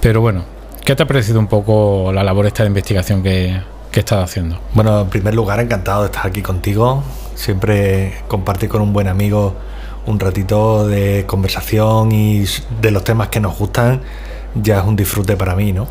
Pero 0.00 0.22
bueno, 0.22 0.61
¿Qué 0.84 0.96
te 0.96 1.04
ha 1.04 1.06
parecido 1.06 1.38
un 1.38 1.46
poco 1.46 2.10
la 2.12 2.24
labor 2.24 2.46
esta 2.46 2.64
de 2.64 2.68
investigación 2.68 3.22
que, 3.22 3.60
que 3.92 4.00
estás 4.00 4.24
haciendo? 4.24 4.58
Bueno, 4.74 5.02
en 5.02 5.08
primer 5.10 5.32
lugar, 5.32 5.60
encantado 5.60 6.02
de 6.02 6.06
estar 6.06 6.26
aquí 6.26 6.42
contigo. 6.42 7.04
Siempre 7.36 8.14
compartir 8.26 8.68
con 8.68 8.82
un 8.82 8.92
buen 8.92 9.06
amigo 9.06 9.54
un 10.06 10.18
ratito 10.18 10.88
de 10.88 11.24
conversación 11.26 12.10
y 12.10 12.44
de 12.80 12.90
los 12.90 13.04
temas 13.04 13.28
que 13.28 13.38
nos 13.38 13.56
gustan 13.56 14.00
ya 14.56 14.80
es 14.80 14.84
un 14.84 14.96
disfrute 14.96 15.36
para 15.36 15.54
mí, 15.54 15.72
¿no? 15.72 15.86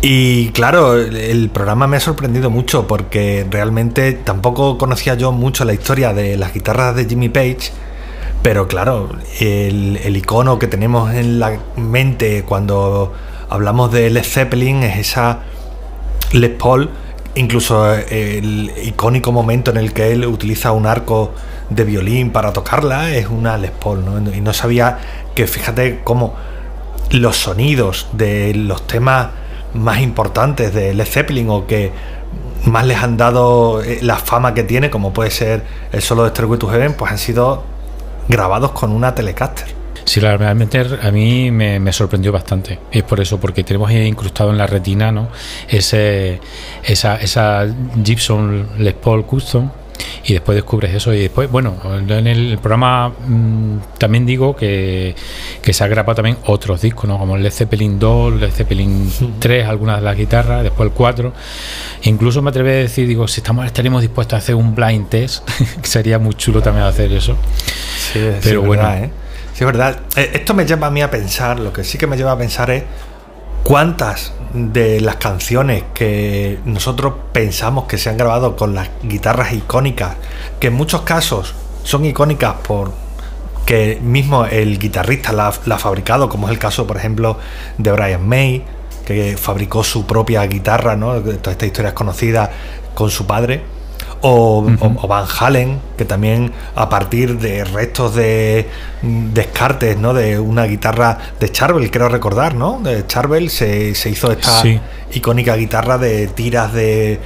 Y 0.00 0.50
claro, 0.50 0.96
el 0.96 1.50
programa 1.50 1.86
me 1.86 1.98
ha 1.98 2.00
sorprendido 2.00 2.48
mucho 2.50 2.86
porque 2.86 3.46
realmente 3.50 4.12
tampoco 4.12 4.78
conocía 4.78 5.14
yo 5.16 5.32
mucho 5.32 5.64
la 5.64 5.74
historia 5.74 6.14
de 6.14 6.36
las 6.36 6.54
guitarras 6.54 6.96
de 6.96 7.04
Jimmy 7.04 7.28
Page, 7.28 7.72
pero 8.42 8.68
claro, 8.68 9.10
el, 9.40 9.98
el 10.02 10.16
icono 10.16 10.58
que 10.58 10.66
tenemos 10.66 11.12
en 11.12 11.40
la 11.40 11.58
mente 11.76 12.44
cuando 12.44 13.12
hablamos 13.48 13.92
de 13.92 14.10
Led 14.10 14.24
Zeppelin, 14.24 14.82
es 14.82 14.98
esa 14.98 15.40
Les 16.32 16.50
Paul, 16.50 16.90
incluso 17.34 17.94
el 17.94 18.72
icónico 18.82 19.32
momento 19.32 19.70
en 19.70 19.76
el 19.76 19.92
que 19.92 20.12
él 20.12 20.26
utiliza 20.26 20.72
un 20.72 20.86
arco 20.86 21.32
de 21.70 21.84
violín 21.84 22.30
para 22.30 22.52
tocarla, 22.52 23.14
es 23.14 23.28
una 23.28 23.58
Les 23.58 23.70
Paul, 23.70 24.04
¿no? 24.04 24.34
Y 24.34 24.40
no 24.40 24.52
sabía 24.52 24.98
que, 25.34 25.46
fíjate 25.46 26.00
cómo 26.04 26.34
los 27.10 27.36
sonidos 27.36 28.08
de 28.12 28.54
los 28.54 28.86
temas 28.86 29.28
más 29.74 30.00
importantes 30.00 30.74
de 30.74 30.94
Led 30.94 31.06
Zeppelin 31.06 31.48
o 31.50 31.66
que 31.66 31.92
más 32.64 32.86
les 32.86 32.98
han 32.98 33.16
dado 33.16 33.82
eh, 33.82 33.98
la 34.02 34.16
fama 34.16 34.54
que 34.54 34.62
tiene, 34.62 34.90
como 34.90 35.12
puede 35.12 35.30
ser 35.30 35.64
el 35.92 36.02
solo 36.02 36.24
de 36.24 36.30
Stairway 36.30 36.58
to 36.58 36.68
Heaven, 36.68 36.94
pues 36.94 37.12
han 37.12 37.18
sido 37.18 37.64
grabados 38.28 38.72
con 38.72 38.92
una 38.92 39.14
Telecaster. 39.14 39.68
Sí, 40.08 40.20
realmente 40.20 40.86
a 41.02 41.10
mí 41.10 41.50
me, 41.50 41.92
sorprendió 41.92 42.32
bastante. 42.32 42.78
Es 42.90 43.02
por 43.02 43.20
eso, 43.20 43.38
porque 43.38 43.62
tenemos 43.62 43.92
incrustado 43.92 44.50
en 44.50 44.56
la 44.56 44.66
retina 44.66 45.12
¿no? 45.12 45.28
Ese, 45.68 46.40
esa, 46.82 47.16
esa 47.16 47.66
Gibson 48.02 48.68
Les 48.78 48.94
Paul 48.94 49.26
Custom 49.26 49.68
y 50.24 50.32
después 50.32 50.56
descubres 50.56 50.94
eso 50.94 51.12
y 51.12 51.20
después, 51.20 51.50
bueno, 51.50 51.76
en 52.08 52.26
el 52.26 52.56
programa 52.56 53.10
mm, 53.10 53.98
también 53.98 54.24
digo 54.24 54.56
que, 54.56 55.14
se 55.62 55.84
ha 55.84 55.88
grabado 55.88 56.14
también 56.14 56.38
otros 56.46 56.80
discos, 56.80 57.06
¿no? 57.06 57.18
Como 57.18 57.36
el 57.36 57.42
Led 57.42 57.52
Zeppelin 57.52 57.98
2, 57.98 58.40
Led 58.40 58.50
Zeppelin 58.50 59.12
3, 59.38 59.66
algunas 59.66 59.96
de 59.96 60.04
las 60.04 60.16
guitarras, 60.16 60.62
después 60.62 60.88
el 60.88 60.94
4. 60.94 61.34
Incluso 62.04 62.40
me 62.40 62.48
atreví 62.48 62.70
a 62.70 62.72
decir, 62.74 63.06
digo, 63.06 63.28
si 63.28 63.40
estamos 63.42 63.66
estaríamos 63.66 64.00
dispuestos 64.00 64.36
a 64.36 64.38
hacer 64.38 64.54
un 64.54 64.74
blind 64.74 65.10
test, 65.10 65.46
sería 65.82 66.18
muy 66.18 66.34
chulo 66.34 66.62
también 66.62 66.86
hacer 66.86 67.12
eso. 67.12 67.36
Sí, 68.10 68.20
Pero 68.42 68.62
bueno, 68.62 68.90
¿eh? 68.94 69.10
Sí, 69.58 69.64
es 69.64 69.66
verdad. 69.66 69.98
Eh, 70.14 70.30
esto 70.34 70.54
me 70.54 70.64
lleva 70.64 70.86
a 70.86 70.90
mí 70.90 71.02
a 71.02 71.10
pensar, 71.10 71.58
lo 71.58 71.72
que 71.72 71.82
sí 71.82 71.98
que 71.98 72.06
me 72.06 72.16
lleva 72.16 72.30
a 72.30 72.38
pensar 72.38 72.70
es 72.70 72.84
cuántas 73.64 74.32
de 74.52 75.00
las 75.00 75.16
canciones 75.16 75.82
que 75.94 76.60
nosotros 76.64 77.14
pensamos 77.32 77.86
que 77.86 77.98
se 77.98 78.08
han 78.08 78.16
grabado 78.16 78.54
con 78.54 78.72
las 78.72 78.88
guitarras 79.02 79.52
icónicas, 79.52 80.14
que 80.60 80.68
en 80.68 80.74
muchos 80.74 81.00
casos 81.00 81.56
son 81.82 82.04
icónicas 82.04 82.54
por 82.62 82.92
que 83.66 83.98
mismo 84.00 84.44
el 84.44 84.78
guitarrista 84.78 85.32
la, 85.32 85.48
ha 85.48 85.78
fabricado, 85.78 86.28
como 86.28 86.46
es 86.46 86.52
el 86.52 86.60
caso, 86.60 86.86
por 86.86 86.96
ejemplo, 86.96 87.36
de 87.78 87.90
Brian 87.90 88.28
May, 88.28 88.62
que 89.04 89.36
fabricó 89.36 89.82
su 89.82 90.06
propia 90.06 90.46
guitarra, 90.46 90.94
¿no? 90.94 91.14
Toda 91.14 91.50
esta 91.50 91.66
historia 91.66 91.88
es 91.88 91.94
conocida 91.94 92.48
con 92.94 93.10
su 93.10 93.26
padre 93.26 93.77
o, 94.20 94.62
Van 95.08 95.26
Halen, 95.38 95.80
que 95.96 96.04
también 96.04 96.52
a 96.74 96.88
partir 96.88 97.38
de 97.38 97.64
restos 97.64 98.14
de 98.14 98.68
descartes, 99.02 99.96
¿no? 99.98 100.14
De 100.14 100.38
una 100.38 100.64
guitarra 100.64 101.18
de 101.38 101.50
Charvel, 101.50 101.90
creo 101.90 102.08
recordar, 102.08 102.54
¿no? 102.54 102.80
De 102.82 103.06
Charvel 103.06 103.50
se, 103.50 103.90
hizo 103.90 104.32
esta 104.32 104.62
icónica 105.12 105.56
guitarra 105.56 105.98
de 105.98 106.26
tiras 106.28 106.72
de, 106.72 107.20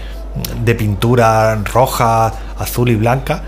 de 0.65 0.75
pintura 0.75 1.57
roja, 1.65 2.33
azul 2.59 2.91
y 2.91 2.97
blanca 2.97 3.43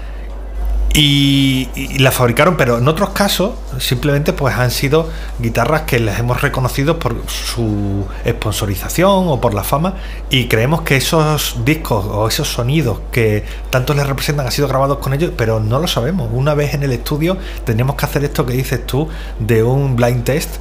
y, 0.96 1.98
la 1.98 2.12
fabricaron, 2.12 2.56
pero 2.56 2.78
en 2.78 2.86
otros 2.86 3.10
casos 3.10 3.54
simplemente 3.78 4.32
pues 4.32 4.54
han 4.56 4.70
sido 4.70 5.10
guitarras 5.40 5.82
que 5.82 5.98
les 5.98 6.20
hemos 6.20 6.40
reconocido 6.40 7.00
por 7.00 7.28
su 7.28 8.06
sponsorización 8.24 9.26
o 9.26 9.40
por 9.40 9.54
la 9.54 9.64
fama 9.64 9.94
y 10.30 10.46
creemos 10.46 10.82
que 10.82 10.96
esos 10.96 11.64
discos 11.64 12.06
o 12.08 12.28
esos 12.28 12.46
sonidos 12.48 13.00
que 13.10 13.44
tanto 13.70 13.92
les 13.94 14.06
representan 14.06 14.46
han 14.46 14.52
sido 14.52 14.68
grabados 14.68 14.98
con 14.98 15.14
ellos, 15.14 15.32
pero 15.36 15.58
no 15.58 15.80
lo 15.80 15.88
sabemos. 15.88 16.28
Una 16.32 16.54
vez 16.54 16.74
en 16.74 16.84
el 16.84 16.92
estudio 16.92 17.36
tenemos 17.64 17.96
que 17.96 18.06
hacer 18.06 18.24
esto 18.24 18.46
que 18.46 18.52
dices 18.52 18.86
tú 18.86 19.08
de 19.40 19.64
un 19.64 19.96
blind 19.96 20.22
test 20.22 20.56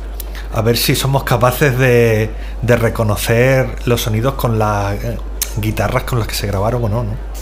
a 0.52 0.62
ver 0.62 0.78
si 0.78 0.96
somos 0.96 1.24
capaces 1.24 1.78
de, 1.78 2.32
de 2.62 2.76
reconocer 2.76 3.76
los 3.86 4.02
sonidos 4.02 4.34
con 4.34 4.58
las 4.58 4.96
eh, 5.04 5.18
guitarras 5.58 6.04
con 6.04 6.18
las 6.18 6.28
que 6.28 6.36
se 6.36 6.48
grabaron 6.48 6.84
o 6.86 6.90
no, 6.90 7.04
¿no? 7.04 7.33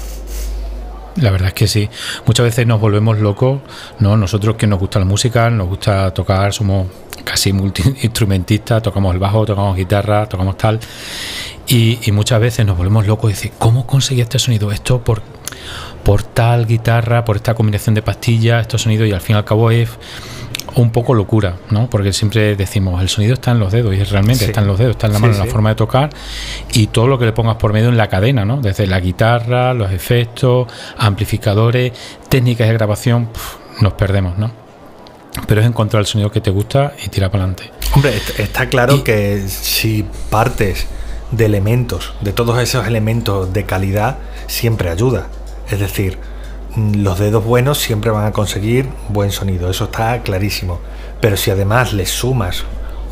La 1.17 1.29
verdad 1.31 1.49
es 1.49 1.53
que 1.53 1.67
sí. 1.67 1.89
Muchas 2.25 2.45
veces 2.45 2.65
nos 2.65 2.79
volvemos 2.79 3.19
locos, 3.19 3.61
¿no? 3.99 4.15
Nosotros 4.15 4.55
que 4.55 4.67
nos 4.67 4.79
gusta 4.79 4.99
la 4.99 5.05
música, 5.05 5.49
nos 5.49 5.67
gusta 5.67 6.13
tocar, 6.13 6.53
somos 6.53 6.87
casi 7.23 7.53
multiinstrumentistas, 7.53 8.81
tocamos 8.81 9.13
el 9.13 9.19
bajo, 9.19 9.45
tocamos 9.45 9.75
guitarra, 9.75 10.27
tocamos 10.27 10.57
tal. 10.57 10.79
Y, 11.67 11.99
muchas 12.11 12.39
veces 12.39 12.65
nos 12.65 12.77
volvemos 12.77 13.05
locos 13.07 13.45
y 13.45 13.49
¿cómo 13.57 13.85
conseguí 13.85 14.21
este 14.21 14.39
sonido? 14.39 14.71
Esto 14.71 15.03
por, 15.03 15.21
por 16.03 16.23
tal 16.23 16.65
guitarra, 16.65 17.23
por 17.25 17.35
esta 17.35 17.53
combinación 17.53 17.95
de 17.95 18.01
pastillas, 18.01 18.61
estos 18.61 18.81
sonidos, 18.81 19.07
y 19.07 19.11
al 19.11 19.21
fin 19.21 19.35
y 19.35 19.39
al 19.39 19.45
cabo 19.45 19.71
es 19.71 19.89
un 20.75 20.91
poco 20.91 21.13
locura, 21.13 21.57
¿no? 21.69 21.89
Porque 21.89 22.13
siempre 22.13 22.55
decimos, 22.55 23.01
el 23.01 23.09
sonido 23.09 23.33
está 23.33 23.51
en 23.51 23.59
los 23.59 23.71
dedos, 23.71 23.93
y 23.93 24.03
realmente 24.03 24.45
está 24.45 24.61
en 24.61 24.67
los 24.67 24.79
dedos, 24.79 24.91
está 24.91 25.07
en 25.07 25.13
la 25.13 25.19
mano, 25.19 25.33
en 25.33 25.39
la 25.39 25.45
forma 25.45 25.69
de 25.69 25.75
tocar, 25.75 26.09
y 26.73 26.87
todo 26.87 27.07
lo 27.07 27.19
que 27.19 27.25
le 27.25 27.33
pongas 27.33 27.57
por 27.57 27.73
medio 27.73 27.89
en 27.89 27.97
la 27.97 28.07
cadena, 28.07 28.45
¿no? 28.45 28.61
Desde 28.61 28.87
la 28.87 28.99
guitarra, 28.99 29.73
los 29.73 29.91
efectos, 29.91 30.67
amplificadores, 30.97 31.91
técnicas 32.29 32.67
de 32.67 32.73
grabación, 32.73 33.29
nos 33.81 33.93
perdemos, 33.93 34.37
¿no? 34.37 34.51
Pero 35.47 35.61
es 35.61 35.67
encontrar 35.67 36.01
el 36.01 36.05
sonido 36.05 36.31
que 36.31 36.41
te 36.41 36.51
gusta 36.51 36.93
y 37.03 37.09
tirar 37.09 37.31
para 37.31 37.45
adelante. 37.45 37.71
Hombre, 37.93 38.13
está 38.37 38.67
claro 38.67 39.03
que 39.03 39.43
si 39.47 40.05
partes 40.29 40.87
de 41.31 41.45
elementos, 41.45 42.13
de 42.21 42.33
todos 42.33 42.59
esos 42.59 42.85
elementos 42.85 43.51
de 43.53 43.65
calidad, 43.65 44.17
siempre 44.47 44.89
ayuda. 44.89 45.27
Es 45.69 45.79
decir, 45.79 46.17
los 46.75 47.19
dedos 47.19 47.43
buenos 47.43 47.79
siempre 47.79 48.11
van 48.11 48.25
a 48.25 48.31
conseguir 48.31 48.87
buen 49.09 49.31
sonido, 49.31 49.69
eso 49.69 49.85
está 49.85 50.21
clarísimo. 50.21 50.79
Pero 51.19 51.37
si 51.37 51.51
además 51.51 51.93
le 51.93 52.05
sumas 52.05 52.63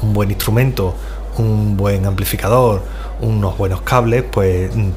un 0.01 0.13
buen 0.13 0.29
instrumento, 0.29 0.95
un 1.37 1.75
buen 1.75 2.05
amplificador, 2.05 2.81
unos 3.21 3.57
buenos 3.57 3.81
cables, 3.81 4.23
pues 4.29 4.73
mm, 4.75 4.89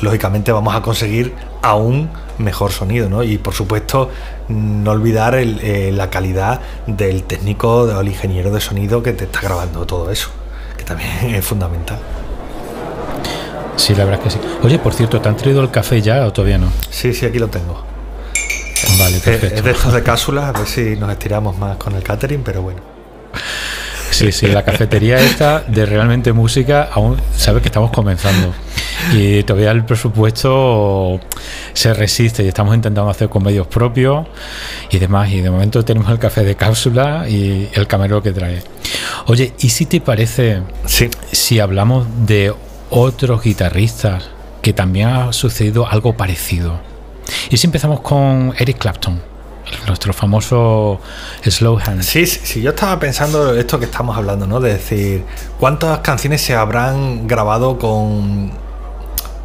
lógicamente 0.00 0.52
vamos 0.52 0.74
a 0.74 0.82
conseguir 0.82 1.34
aún 1.62 2.10
mejor 2.38 2.72
sonido, 2.72 3.08
¿no? 3.08 3.22
Y 3.22 3.38
por 3.38 3.54
supuesto, 3.54 4.10
no 4.48 4.90
olvidar 4.90 5.34
eh, 5.34 5.90
la 5.92 6.10
calidad 6.10 6.60
del 6.86 7.24
técnico 7.24 7.82
o 7.82 8.00
el 8.00 8.08
ingeniero 8.08 8.50
de 8.50 8.60
sonido 8.60 9.02
que 9.02 9.12
te 9.12 9.24
está 9.24 9.40
grabando 9.40 9.86
todo 9.86 10.10
eso, 10.10 10.30
que 10.76 10.84
también 10.84 11.10
es 11.34 11.44
fundamental. 11.44 11.98
Sí, 13.76 13.94
la 13.94 14.04
verdad 14.04 14.26
es 14.26 14.34
que 14.34 14.40
sí. 14.40 14.48
Oye, 14.62 14.78
por 14.78 14.94
cierto, 14.94 15.20
¿te 15.20 15.28
han 15.28 15.36
traído 15.36 15.60
el 15.60 15.70
café 15.70 16.00
ya 16.00 16.24
o 16.26 16.32
todavía 16.32 16.56
no? 16.56 16.72
Sí, 16.88 17.12
sí, 17.12 17.26
aquí 17.26 17.38
lo 17.38 17.48
tengo. 17.48 17.95
Vale, 18.98 19.20
perfecto. 19.20 19.56
Es 19.56 19.64
de 19.64 19.70
estos 19.70 19.92
de 19.92 20.02
cápsulas, 20.02 20.44
a 20.54 20.58
ver 20.58 20.66
si 20.66 20.96
nos 20.96 21.10
estiramos 21.10 21.56
más 21.58 21.76
con 21.76 21.94
el 21.94 22.02
catering, 22.02 22.42
pero 22.42 22.62
bueno. 22.62 22.80
Sí, 24.10 24.32
sí, 24.32 24.46
la 24.46 24.64
cafetería 24.64 25.20
esta 25.20 25.60
de 25.60 25.84
realmente 25.84 26.32
música, 26.32 26.88
aún 26.90 27.20
sabes 27.36 27.60
que 27.60 27.68
estamos 27.68 27.90
comenzando. 27.90 28.54
Y 29.12 29.42
todavía 29.42 29.72
el 29.72 29.84
presupuesto 29.84 31.20
se 31.74 31.92
resiste 31.92 32.42
y 32.42 32.48
estamos 32.48 32.74
intentando 32.74 33.10
hacer 33.10 33.28
con 33.28 33.42
medios 33.42 33.66
propios 33.66 34.26
y 34.90 34.98
demás. 34.98 35.30
Y 35.30 35.42
de 35.42 35.50
momento 35.50 35.84
tenemos 35.84 36.10
el 36.10 36.18
café 36.18 36.44
de 36.44 36.54
cápsula 36.56 37.28
y 37.28 37.68
el 37.74 37.86
camarero 37.86 38.22
que 38.22 38.32
trae. 38.32 38.62
Oye, 39.26 39.52
¿y 39.58 39.68
si 39.68 39.84
te 39.84 40.00
parece 40.00 40.62
sí. 40.86 41.10
si 41.30 41.60
hablamos 41.60 42.06
de 42.26 42.54
otros 42.88 43.42
guitarristas 43.42 44.30
que 44.62 44.72
también 44.72 45.08
ha 45.08 45.32
sucedido 45.32 45.86
algo 45.86 46.16
parecido? 46.16 46.95
Y 47.50 47.56
si 47.56 47.66
empezamos 47.66 48.00
con 48.00 48.54
Eric 48.58 48.78
Clapton, 48.78 49.20
nuestro 49.86 50.12
famoso 50.12 51.00
slow 51.44 51.78
hand. 51.84 52.02
Sí, 52.02 52.26
sí, 52.26 52.62
yo 52.62 52.70
estaba 52.70 52.98
pensando 52.98 53.54
esto 53.54 53.78
que 53.78 53.86
estamos 53.86 54.16
hablando, 54.16 54.46
¿no? 54.46 54.60
De 54.60 54.74
decir, 54.74 55.24
¿cuántas 55.58 56.00
canciones 56.00 56.40
se 56.42 56.54
habrán 56.54 57.26
grabado 57.26 57.78
con, 57.78 58.52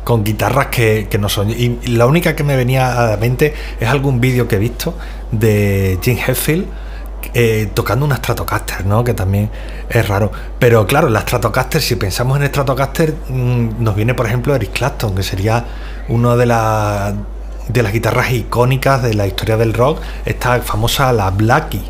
con 0.03 0.23
guitarras 0.23 0.67
que, 0.67 1.07
no 1.19 1.29
son? 1.29 1.49
Y 1.49 1.79
la 1.87 2.05
única 2.05 2.35
que 2.35 2.43
me 2.43 2.55
venía 2.55 2.99
a 2.99 3.11
la 3.11 3.17
mente 3.17 3.53
es 3.79 3.87
algún 3.87 4.21
vídeo 4.21 4.47
que 4.47 4.57
he 4.57 4.59
visto 4.59 4.93
de 5.31 5.99
Jim 6.01 6.17
Hetfield 6.17 6.65
eh, 7.33 7.69
tocando 7.73 8.05
una 8.05 8.17
Stratocaster, 8.17 8.85
¿no? 8.85 9.03
Que 9.03 9.13
también 9.13 9.49
es 9.89 10.07
raro. 10.07 10.31
Pero 10.59 10.85
claro, 10.85 11.09
la 11.09 11.21
Stratocaster, 11.21 11.81
si 11.81 11.95
pensamos 11.95 12.39
en 12.39 12.47
Stratocaster, 12.47 13.15
mm, 13.29 13.81
nos 13.81 13.95
viene, 13.95 14.13
por 14.13 14.25
ejemplo, 14.25 14.53
Eric 14.55 14.71
Clapton, 14.73 15.15
que 15.15 15.23
sería 15.23 15.63
uno 16.09 16.35
de 16.35 16.45
las 16.45 17.13
de 17.71 17.83
las 17.83 17.93
guitarras 17.93 18.31
icónicas 18.31 19.03
de 19.03 19.13
la 19.13 19.27
historia 19.27 19.57
del 19.57 19.73
rock, 19.73 19.99
esta 20.25 20.59
famosa 20.61 21.11
la 21.13 21.29
Blackie, 21.29 21.83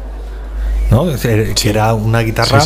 ¿no? 0.89 1.05
Que 1.15 1.55
era 1.63 1.93
una 1.93 2.19
guitarra 2.19 2.59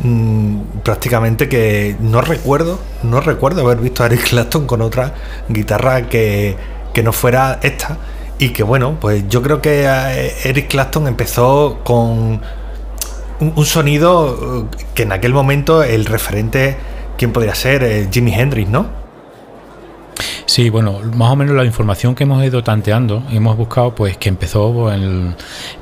mm, 0.00 0.60
prácticamente 0.82 1.48
que 1.48 1.96
no 2.00 2.20
recuerdo, 2.20 2.78
no 3.02 3.20
recuerdo 3.20 3.62
haber 3.62 3.78
visto 3.78 4.02
a 4.02 4.06
Eric 4.06 4.28
Clapton 4.28 4.66
con 4.66 4.82
otra 4.82 5.14
guitarra 5.48 6.08
que, 6.08 6.56
que 6.92 7.02
no 7.02 7.12
fuera 7.12 7.58
esta 7.62 7.98
y 8.38 8.50
que 8.50 8.62
bueno, 8.62 8.98
pues 9.00 9.24
yo 9.28 9.42
creo 9.42 9.62
que 9.62 9.84
eh, 9.86 10.34
Eric 10.44 10.68
Clapton 10.68 11.06
empezó 11.06 11.80
con 11.84 12.40
un, 13.40 13.66
sonido 13.66 14.68
eh, 14.72 14.76
que 14.94 15.04
en 15.04 15.12
aquel 15.12 15.32
momento 15.32 15.82
el 15.82 16.04
referente, 16.04 16.76
¿quién 17.16 17.32
podría 17.32 17.54
ser? 17.54 17.82
Eh, 17.82 18.08
Jimi 18.10 18.34
Hendrix, 18.34 18.68
¿no? 18.68 19.05
Sí, 20.46 20.70
bueno, 20.70 21.00
más 21.14 21.32
o 21.32 21.36
menos 21.36 21.54
la 21.56 21.64
información 21.64 22.14
que 22.14 22.24
hemos 22.24 22.44
ido 22.44 22.62
tanteando, 22.62 23.22
hemos 23.30 23.56
buscado 23.56 23.94
pues 23.94 24.16
que 24.16 24.28
empezó 24.28 24.90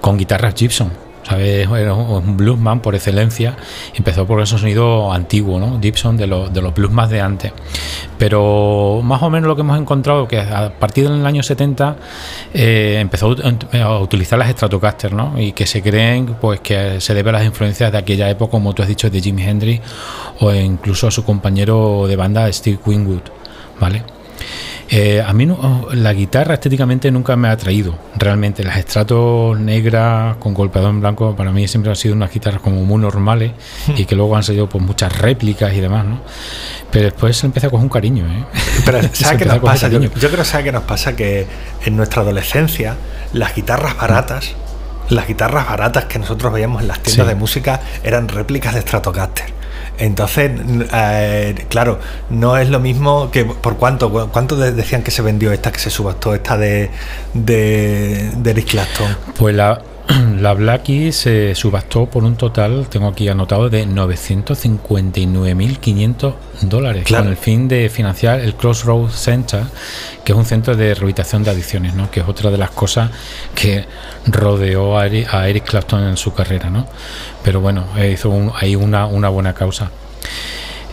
con 0.01 0.17
guitarras 0.19 0.55
Gibson 0.55 1.05
¿sabes? 1.25 1.69
Era 1.69 1.95
un 1.95 2.37
bluesman 2.37 2.81
por 2.81 2.95
excelencia. 2.95 3.57
Empezó 3.95 4.27
por 4.27 4.41
ese 4.41 4.59
sonido 4.59 5.13
antiguo, 5.13 5.59
¿no? 5.59 5.81
Gibson 5.81 6.17
de, 6.17 6.27
los, 6.27 6.53
de 6.53 6.63
los 6.63 6.75
de 7.11 7.21
antes. 7.21 7.53
Pero 8.19 9.01
más 9.03 9.23
o 9.23 9.31
menos 9.31 9.49
lo 9.49 9.57
que 9.57 9.63
hemos 9.63 9.79
encontrado 9.79 10.29
que 10.29 10.39
a 10.39 10.73
partir 10.79 11.09
del 11.09 11.25
año 11.27 11.43
70 11.43 11.97
eh, 12.53 12.99
empezó 13.01 13.35
a 13.83 13.99
utilizar 13.99 14.39
las 14.39 14.51
Stratocaster, 14.51 15.13
¿no? 15.13 15.41
Y 15.41 15.53
que 15.53 15.67
se 15.67 15.83
creen 15.83 16.37
pues 16.41 16.61
que 16.61 17.01
se 17.01 17.15
debe 17.15 17.31
a 17.31 17.35
las 17.35 17.45
influencias 17.45 17.91
de 17.91 17.99
aquella 17.99 18.29
época, 18.31 18.53
como 18.53 18.73
tú 18.75 18.83
has 18.83 18.89
dicho, 18.89 19.11
de 19.11 19.21
Jimi 19.21 19.43
Hendrix 19.43 19.83
o 20.41 20.53
incluso 20.53 21.09
a 21.09 21.11
su 21.11 21.25
compañero 21.25 22.07
de 22.07 22.17
banda 22.17 22.53
Steve 22.53 22.79
Winwood, 22.85 23.23
¿vale? 23.81 24.14
Eh, 24.97 25.21
a 25.21 25.33
mí 25.33 25.45
no, 25.45 25.89
la 25.91 26.13
guitarra 26.13 26.55
estéticamente 26.55 27.11
nunca 27.11 27.35
me 27.35 27.49
ha 27.49 27.51
atraído, 27.51 27.99
realmente. 28.15 28.63
Las 28.63 28.77
estratos 28.77 29.59
negras 29.59 30.37
con 30.37 30.55
golpeador 30.55 30.91
en 30.91 31.01
blanco 31.01 31.35
para 31.35 31.51
mí 31.51 31.67
siempre 31.67 31.91
han 31.91 31.97
sido 31.97 32.15
unas 32.15 32.33
guitarras 32.33 32.63
como 32.63 32.85
muy 32.85 33.01
normales 33.01 33.51
y 33.97 34.05
que 34.05 34.15
luego 34.15 34.37
han 34.37 34.45
salido 34.45 34.69
pues, 34.69 34.85
muchas 34.85 35.19
réplicas 35.19 35.75
y 35.75 35.81
demás, 35.81 36.05
¿no? 36.05 36.21
Pero 36.93 37.07
después 37.07 37.37
se 37.37 37.47
empieza 37.47 37.67
a 37.67 37.71
coger 37.71 37.83
un 37.83 37.91
cariño, 37.91 38.25
¿eh? 38.25 38.45
Pero 38.87 39.01
¿sabes 39.13 39.39
qué 39.39 39.47
nos 39.47 39.59
pasa? 39.59 39.89
Yo, 39.89 39.99
creo 39.99 40.63
que 40.63 40.71
nos 40.71 40.85
pasa 40.85 41.17
que 41.17 41.45
en 41.85 41.97
nuestra 41.97 42.23
adolescencia 42.23 42.95
las 43.33 43.53
guitarras 43.53 43.97
baratas, 43.97 44.55
las 45.09 45.27
guitarras 45.27 45.67
baratas 45.67 46.05
que 46.05 46.21
nosotros 46.21 46.53
veíamos 46.53 46.83
en 46.83 46.87
las 46.87 47.01
tiendas 47.01 47.27
de 47.27 47.35
música 47.35 47.81
eran 48.05 48.29
réplicas 48.29 48.75
de 48.75 48.83
Stratocaster. 48.83 49.64
Entonces, 49.99 50.51
eh, 50.93 51.67
claro, 51.69 52.01
no 52.31 52.57
es 52.57 52.69
lo 52.69 52.81
mismo 52.81 53.31
que 53.31 53.45
por 53.45 53.77
cuánto, 53.77 54.11
cuánto 54.33 54.57
decían 54.57 55.03
que 55.03 55.11
se 55.11 55.23
vendió 55.23 55.53
esta 55.53 55.71
que 55.71 55.79
se 55.79 55.91
subastó, 55.91 56.35
esta 56.35 56.57
de, 56.57 56.91
de, 57.33 58.31
de 58.37 58.51
Eric 58.51 58.71
Clapton. 58.71 59.17
Pues 59.39 59.55
la, 59.55 59.81
la 60.41 60.55
Blackie 60.55 61.13
se 61.13 61.55
subastó 61.55 62.07
por 62.07 62.25
un 62.25 62.35
total, 62.37 62.89
tengo 62.89 63.07
aquí 63.09 63.29
anotado, 63.29 63.69
de 63.71 63.87
959.500 63.87 66.35
dólares, 66.63 67.07
con 67.09 67.29
el 67.29 67.37
fin 67.37 67.69
de 67.69 67.89
financiar 67.89 68.41
el 68.41 68.55
Crossroads 68.55 69.15
Center, 69.15 69.63
que 70.25 70.33
es 70.33 70.39
un 70.39 70.45
centro 70.45 70.75
de 70.77 70.93
rehabilitación 70.95 71.45
de 71.45 71.51
adicciones, 71.51 71.95
¿no? 71.95 72.11
que 72.11 72.21
es 72.21 72.29
otra 72.29 72.51
de 72.51 72.59
las 72.59 72.71
cosas 72.71 73.11
que 73.55 73.85
rodeó 74.27 74.99
a 74.99 75.07
Eric, 75.07 75.65
Clapton 75.65 76.09
en 76.09 76.17
su 76.17 76.35
carrera. 76.35 76.71
¿no? 76.71 76.87
Pero 77.43 77.61
bueno, 77.61 77.85
eh, 77.97 78.13
hizo 78.13 78.53
ahí 78.57 78.77
una, 78.77 79.07
una 79.07 79.29
buena 79.29 79.55
causa. 79.55 79.91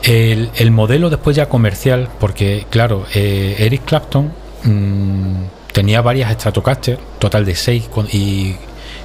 El, 0.04 0.72
modelo 0.72 1.10
después 1.10 1.36
ya 1.36 1.48
comercial, 1.48 2.10
porque 2.20 2.66
claro, 2.70 3.06
eh, 3.14 3.56
Eric 3.60 3.86
Clapton 3.86 4.34
mm, 4.64 5.44
tenía 5.74 6.02
varias 6.02 6.32
Stratocaster, 6.34 7.00
total 7.20 7.46
de 7.46 7.56
seis, 7.56 7.90
y 8.12 8.56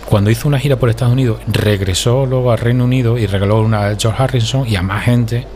cuando 0.07 0.31
hizo 0.31 0.49
una 0.49 0.59
gira 0.59 0.77
por 0.77 0.88
Estados 0.88 1.12
Unidos, 1.12 1.40
regresó 1.47 2.27
luego 2.27 2.53
al 2.53 2.59
Reino 2.59 2.85
Unido 2.85 3.19
y 3.19 3.27
regaló 3.27 3.61
una 3.61 3.88
a 3.88 3.97
George 3.97 4.23
Harrison 4.23 4.66
y 4.66 4.77
a 4.77 4.83
más 4.83 5.05
gente. 5.05 5.47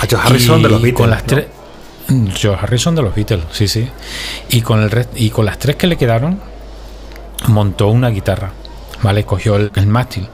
A 0.00 0.06
George 0.06 0.28
Harrison 0.28 0.62
de 0.62 0.68
los 0.68 0.82
Beatles. 0.82 1.00
Con 1.00 1.10
las 1.10 1.24
tres, 1.24 1.46
George 2.34 2.64
Harrison 2.64 2.94
de 2.94 3.02
los 3.02 3.14
Beatles, 3.14 3.44
sí, 3.52 3.68
sí. 3.68 3.88
Y 4.50 4.60
con, 4.62 4.82
el 4.82 5.06
y 5.14 5.30
con 5.30 5.46
las 5.46 5.58
tres 5.58 5.76
que 5.76 5.86
le 5.86 5.96
quedaron, 5.96 6.40
montó 7.48 7.88
una 7.88 8.10
guitarra, 8.10 8.52
¿vale? 9.02 9.24
Cogió 9.24 9.56
el, 9.56 9.70
el 9.74 9.86
mástil 9.86 10.28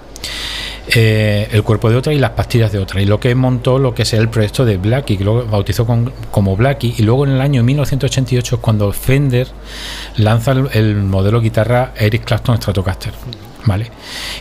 eh, 0.94 1.48
el 1.52 1.62
cuerpo 1.62 1.90
de 1.90 1.96
otra 1.96 2.12
y 2.12 2.18
las 2.18 2.30
pastillas 2.30 2.72
de 2.72 2.78
otra. 2.78 3.00
Y 3.00 3.04
lo 3.04 3.20
que 3.20 3.34
montó 3.34 3.78
lo 3.78 3.94
que 3.94 4.02
es 4.02 4.12
el 4.14 4.28
proyecto 4.28 4.64
de 4.64 4.78
Blackie, 4.78 5.18
que 5.18 5.24
lo 5.24 5.46
bautizó 5.46 5.86
como 6.30 6.56
Blackie. 6.56 6.94
Y 6.98 7.02
luego 7.02 7.26
en 7.26 7.32
el 7.32 7.40
año 7.40 7.62
1988 7.62 8.56
es 8.56 8.60
cuando 8.60 8.90
Fender 8.92 9.48
lanza 10.16 10.52
el, 10.52 10.96
modelo 10.96 11.40
guitarra 11.40 11.92
Eric 11.96 12.24
Clapton 12.24 12.56
Stratocaster. 12.56 13.12
¿Vale? 13.66 13.90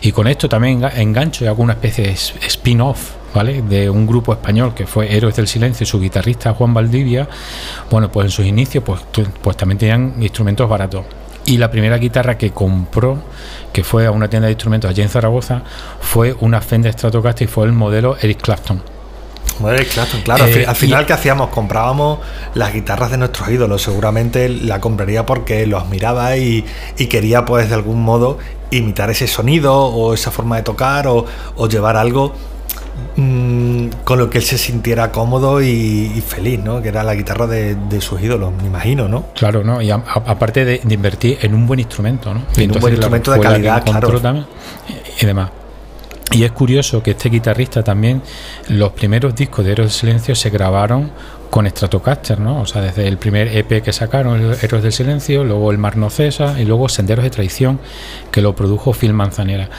Y 0.02 0.12
con 0.14 0.28
esto 0.28 0.48
también 0.48 0.84
engancho 0.96 1.44
y 1.44 1.48
hago 1.48 1.62
una 1.62 1.74
especie 1.74 2.06
de 2.06 2.12
spin-off 2.12 3.12
¿vale? 3.34 3.62
de 3.62 3.90
un 3.90 4.08
grupo 4.08 4.32
español 4.32 4.74
que 4.74 4.88
fue 4.88 5.14
Héroes 5.14 5.36
del 5.36 5.48
Silencio, 5.48 5.86
su 5.86 6.00
guitarrista 6.00 6.54
Juan 6.54 6.74
Valdivia, 6.74 7.28
bueno, 7.92 8.10
pues 8.10 8.26
en 8.26 8.32
sus 8.32 8.46
inicios 8.46 8.86
pues, 8.86 9.02
pues 9.42 9.58
también 9.58 9.80
tenían 9.80 10.16
instrumentos 10.22 10.70
baratos. 10.70 11.04
Y 11.48 11.58
la 11.58 11.72
primera 11.72 11.98
guitarra 11.98 12.38
que 12.38 12.52
compró, 12.52 13.20
que 13.72 13.84
fue 13.84 14.06
a 14.06 14.12
una 14.12 14.30
tienda 14.30 14.48
de 14.48 14.52
instrumentos 14.52 14.92
allí 14.92 15.02
en 15.02 15.08
Zaragoza, 15.08 15.64
fue 16.02 16.36
una 16.42 16.60
Fender 16.60 16.92
Stratocaster 16.92 17.48
y 17.48 17.50
fue 17.50 17.66
el 17.66 17.72
modelo 17.72 18.18
Eric 18.22 18.42
Clapton. 18.42 18.84
Eric 19.66 19.94
Clapton, 19.94 20.22
claro. 20.22 20.44
al 20.44 20.50
eh, 20.50 20.76
final, 20.76 21.06
¿qué 21.06 21.14
hacíamos? 21.14 21.50
Comprábamos 21.50 22.20
las 22.54 22.74
guitarras 22.74 23.12
de 23.12 23.18
nuestros 23.18 23.50
ídolos. 23.50 23.82
Seguramente 23.82 24.50
la 24.50 24.82
compraría 24.82 25.26
porque 25.26 25.66
lo 25.66 25.80
admiraba 25.80 26.36
y, 26.36 26.66
quería, 27.10 27.46
pues, 27.46 27.70
de 27.70 27.76
algún 27.76 28.04
modo 28.04 28.40
imitar 28.70 29.10
ese 29.10 29.28
sonido 29.28 29.74
o 29.74 30.14
esa 30.14 30.32
forma 30.32 30.58
de 30.58 30.64
tocar 30.64 31.08
o, 31.08 31.26
o 31.56 31.70
llevar 31.70 31.96
algo 31.96 32.34
Mm, 33.16 33.88
con 34.04 34.20
lo 34.20 34.30
que 34.30 34.38
él 34.38 34.44
se 34.44 34.60
sintiera 34.60 35.12
cómodo 35.12 35.60
y, 35.60 36.22
feliz, 36.26 36.60
¿no? 36.60 36.82
Que 36.84 36.90
era 36.90 37.04
la 37.04 37.16
guitarra 37.16 37.48
de, 37.48 37.76
sus 38.00 38.22
ídolos, 38.22 38.54
me 38.54 38.68
imagino, 38.68 39.08
¿no? 39.08 39.26
Claro, 39.34 39.64
¿no? 39.64 39.82
Y 39.82 39.90
aparte 39.90 40.66
de, 40.66 40.82
invertir 40.88 41.40
en 41.42 41.56
un 41.56 41.66
buen 41.66 41.80
instrumento, 41.80 42.34
¿no? 42.34 42.44
En 42.56 42.72
un 42.72 42.80
buen 42.80 42.94
instrumento 42.94 43.32
de 43.32 43.40
calidad, 43.40 43.84
claro. 43.84 44.46
y 45.20 45.26
demás. 45.26 45.50
Y 46.32 46.44
es 46.44 46.52
curioso 46.52 47.02
que 47.02 47.12
este 47.12 47.30
guitarrista 47.30 47.84
también, 47.84 48.22
los 48.68 48.92
primeros 48.92 49.34
discos 49.34 49.66
de 49.66 49.72
Héroes 49.72 49.92
del 49.94 50.00
Silencio 50.00 50.36
se 50.36 50.50
grabaron 50.50 51.12
con 51.50 51.68
Stratocaster, 51.68 52.40
¿no? 52.40 52.62
O 52.62 52.66
sea, 52.68 52.82
desde 52.82 53.08
el 53.08 53.18
primer 53.18 53.48
EP 53.48 53.82
que 53.82 53.94
sacaron, 53.94 54.56
Héroes 54.62 54.84
del 54.84 54.92
Silencio, 54.92 55.44
luego 55.44 55.72
El 55.72 55.80
Mar 55.80 55.98
No 55.98 56.12
Cesa 56.12 56.60
y 56.60 56.66
luego 56.66 56.90
Senderos 56.90 57.24
de 57.24 57.32
Traición, 57.32 57.80
que 58.30 58.42
lo 58.42 58.56
produjo 58.56 58.94
Phil 58.94 59.14
Manzanera, 59.14 59.70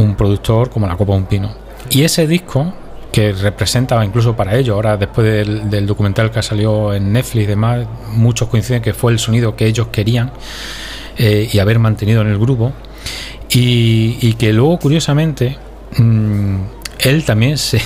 un 0.00 0.16
productor 0.16 0.70
como 0.70 0.88
la 0.88 0.96
Copa 0.96 1.12
de 1.12 1.18
un 1.18 1.26
Pino. 1.26 1.67
Y 1.90 2.02
ese 2.02 2.26
disco, 2.26 2.72
que 3.12 3.32
representaba 3.32 4.04
incluso 4.04 4.36
para 4.36 4.56
ellos, 4.56 4.74
ahora 4.74 4.96
después 4.96 5.26
del, 5.26 5.86
documental 5.86 6.30
que 6.30 6.42
salió 6.42 6.92
en 6.92 7.12
Netflix 7.12 7.44
y 7.44 7.46
demás, 7.46 7.86
muchos 8.12 8.48
coinciden 8.48 8.82
que 8.82 8.94
fue 8.94 9.12
el 9.12 9.18
sonido 9.18 9.56
que 9.56 9.66
ellos 9.66 9.88
querían 9.88 10.30
eh, 11.16 11.48
y 11.50 11.58
haber 11.58 11.78
mantenido 11.78 12.20
en 12.20 12.28
el 12.28 12.38
grupo. 12.38 12.72
Y, 13.50 14.34
que 14.34 14.52
luego, 14.52 14.78
curiosamente, 14.78 15.56
mm, 15.96 16.56
él 16.98 17.24
también 17.24 17.56
se, 17.58 17.80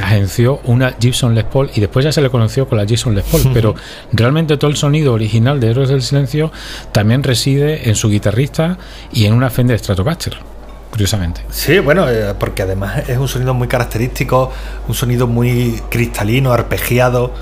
agenció 0.00 0.60
una 0.64 0.94
Gibson 1.00 1.34
Les 1.34 1.44
Paul 1.44 1.70
y 1.74 1.80
después 1.80 2.04
ya 2.04 2.12
se 2.12 2.20
le 2.20 2.28
conoció 2.28 2.68
con 2.68 2.76
la 2.76 2.84
Gibson 2.84 3.14
Les 3.14 3.24
Paul, 3.24 3.42
pero 3.54 3.74
realmente 4.12 4.58
todo 4.58 4.70
el 4.70 4.76
sonido 4.76 5.14
original 5.14 5.58
de 5.58 5.70
Héroes 5.70 5.88
del 5.88 6.02
Silencio 6.02 6.52
también 6.92 7.22
reside 7.22 7.88
en 7.88 7.94
su 7.94 8.10
guitarrista 8.10 8.76
y 9.12 9.24
en 9.24 9.32
una 9.32 9.48
Fender 9.48 9.78
Stratocaster 9.78 10.36
curiosamente. 10.96 11.42
Sí, 11.50 11.78
bueno, 11.78 12.08
eh, 12.08 12.32
porque 12.38 12.62
además 12.62 13.06
es 13.06 13.18
un 13.18 13.28
sonido 13.28 13.52
muy 13.52 13.68
característico, 13.68 14.50
un 14.88 14.94
sonido 14.94 15.26
muy 15.26 15.82
cristalino, 15.90 16.54
arpegiado, 16.54 17.34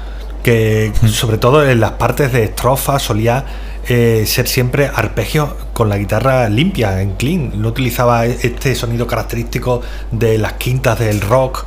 que 0.43 0.93
mm. 1.01 1.07
sobre 1.07 1.38
todo 1.38 1.64
en 1.64 1.79
las 1.79 1.93
partes 1.93 2.33
de 2.33 2.43
estrofa 2.43 2.99
solía 2.99 3.45
eh, 3.87 4.25
ser 4.27 4.49
siempre 4.49 4.90
arpegio 4.93 5.57
con 5.73 5.88
la 5.88 5.99
guitarra 5.99 6.49
limpia, 6.49 7.01
en 7.01 7.12
clean. 7.12 7.53
No 7.55 7.69
utilizaba 7.69 8.27
este 8.27 8.75
sonido 8.75 9.07
característico 9.07 9.83
de 10.11 10.37
las 10.37 10.55
quintas 10.55 10.99
del 10.99 11.21
rock 11.21 11.64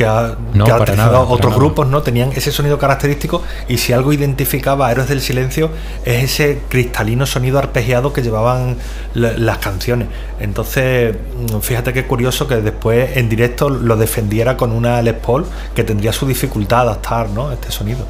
que 0.00 0.06
ha, 0.06 0.34
No, 0.54 0.64
nada, 0.96 1.20
otros 1.20 1.52
grupos, 1.56 1.86
¿no? 1.86 2.00
Tenían 2.00 2.30
ese 2.34 2.50
sonido 2.52 2.78
característico 2.78 3.42
y 3.68 3.76
si 3.76 3.92
algo 3.92 4.14
identificaba 4.14 4.86
a 4.86 4.92
Héroes 4.92 5.10
del 5.10 5.20
Silencio 5.20 5.68
es 6.06 6.24
ese 6.24 6.60
cristalino 6.70 7.26
sonido 7.26 7.58
arpegiado 7.58 8.10
que 8.14 8.22
llevaban 8.22 8.76
la- 9.12 9.32
las 9.36 9.58
canciones. 9.58 10.08
Entonces, 10.40 11.14
mm, 11.52 11.58
fíjate 11.60 11.92
qué 11.92 12.06
curioso 12.06 12.48
que 12.48 12.56
después 12.62 13.14
en 13.18 13.28
directo 13.28 13.68
lo 13.68 13.98
defendiera 13.98 14.56
con 14.56 14.72
una 14.72 15.02
Les 15.02 15.12
Paul 15.12 15.44
que 15.74 15.84
tendría 15.84 16.14
su 16.14 16.26
dificultad 16.26 16.80
adaptar, 16.80 17.28
¿no? 17.28 17.52
Este 17.52 17.70
sonido. 17.70 18.06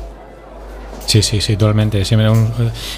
Sí, 1.07 1.23
sí, 1.23 1.41
sí, 1.41 1.57
totalmente. 1.57 2.03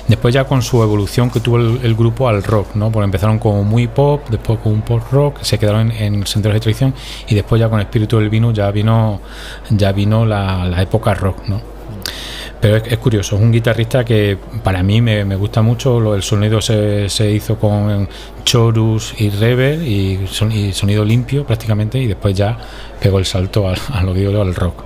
Después 0.09 0.35
ya 0.35 0.45
con 0.45 0.61
su 0.61 0.83
evolución 0.83 1.31
que 1.31 1.41
tuvo 1.41 1.57
el, 1.57 1.81
el 1.83 1.95
grupo 1.95 2.29
al 2.29 2.43
rock, 2.43 2.75
¿no? 2.75 2.91
Porque 2.93 3.05
empezaron 3.05 3.39
como 3.39 3.65
muy 3.65 3.87
pop, 3.87 4.29
después 4.29 4.59
con 4.59 4.73
un 4.73 4.83
pop 4.83 5.03
rock, 5.11 5.39
se 5.43 5.59
quedaron 5.59 5.91
en, 5.93 6.15
en 6.15 6.27
senderos 6.27 6.55
de 6.55 6.61
tradición 6.61 6.95
y 7.29 7.35
después 7.35 7.59
ya 7.61 7.69
con 7.71 7.81
Espíritu 7.81 8.19
del 8.19 8.29
Vino 8.29 8.53
ya 8.53 8.71
vino, 8.71 9.21
ya 9.71 9.93
vino 9.93 10.27
la, 10.27 10.67
época 10.83 11.15
rock, 11.15 11.49
¿no? 11.49 11.61
Pero 12.61 12.77
es, 12.77 12.99
curioso, 12.99 13.35
es 13.37 13.43
un 13.43 13.51
guitarrista 13.51 14.05
que 14.05 14.39
para 14.63 14.83
mí 14.85 15.01
me, 15.01 15.25
gusta 15.35 15.63
mucho, 15.63 15.99
lo- 15.99 16.15
el 16.15 16.23
sonido 16.23 16.61
se, 16.61 17.09
hizo 17.33 17.57
con 17.59 18.09
chorus 18.45 19.15
y 19.19 19.31
reverb 19.31 19.83
y, 19.83 20.27
son- 20.31 20.53
y 20.53 20.73
sonido 20.73 21.05
limpio 21.05 21.45
prácticamente 21.45 21.99
y 21.99 22.07
después 22.07 22.35
ya 22.37 22.57
pegó 23.01 23.19
el 23.19 23.25
salto 23.25 23.69
al, 23.69 23.79
a 23.93 24.03
al 24.43 24.55
rock. 24.55 24.85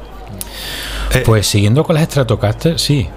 Eh, 1.14 1.22
Pues 1.24 1.46
siguiendo 1.46 1.84
con 1.84 1.94
las 1.94 2.04
Stratocaster, 2.04 2.78
sí, 2.78 3.08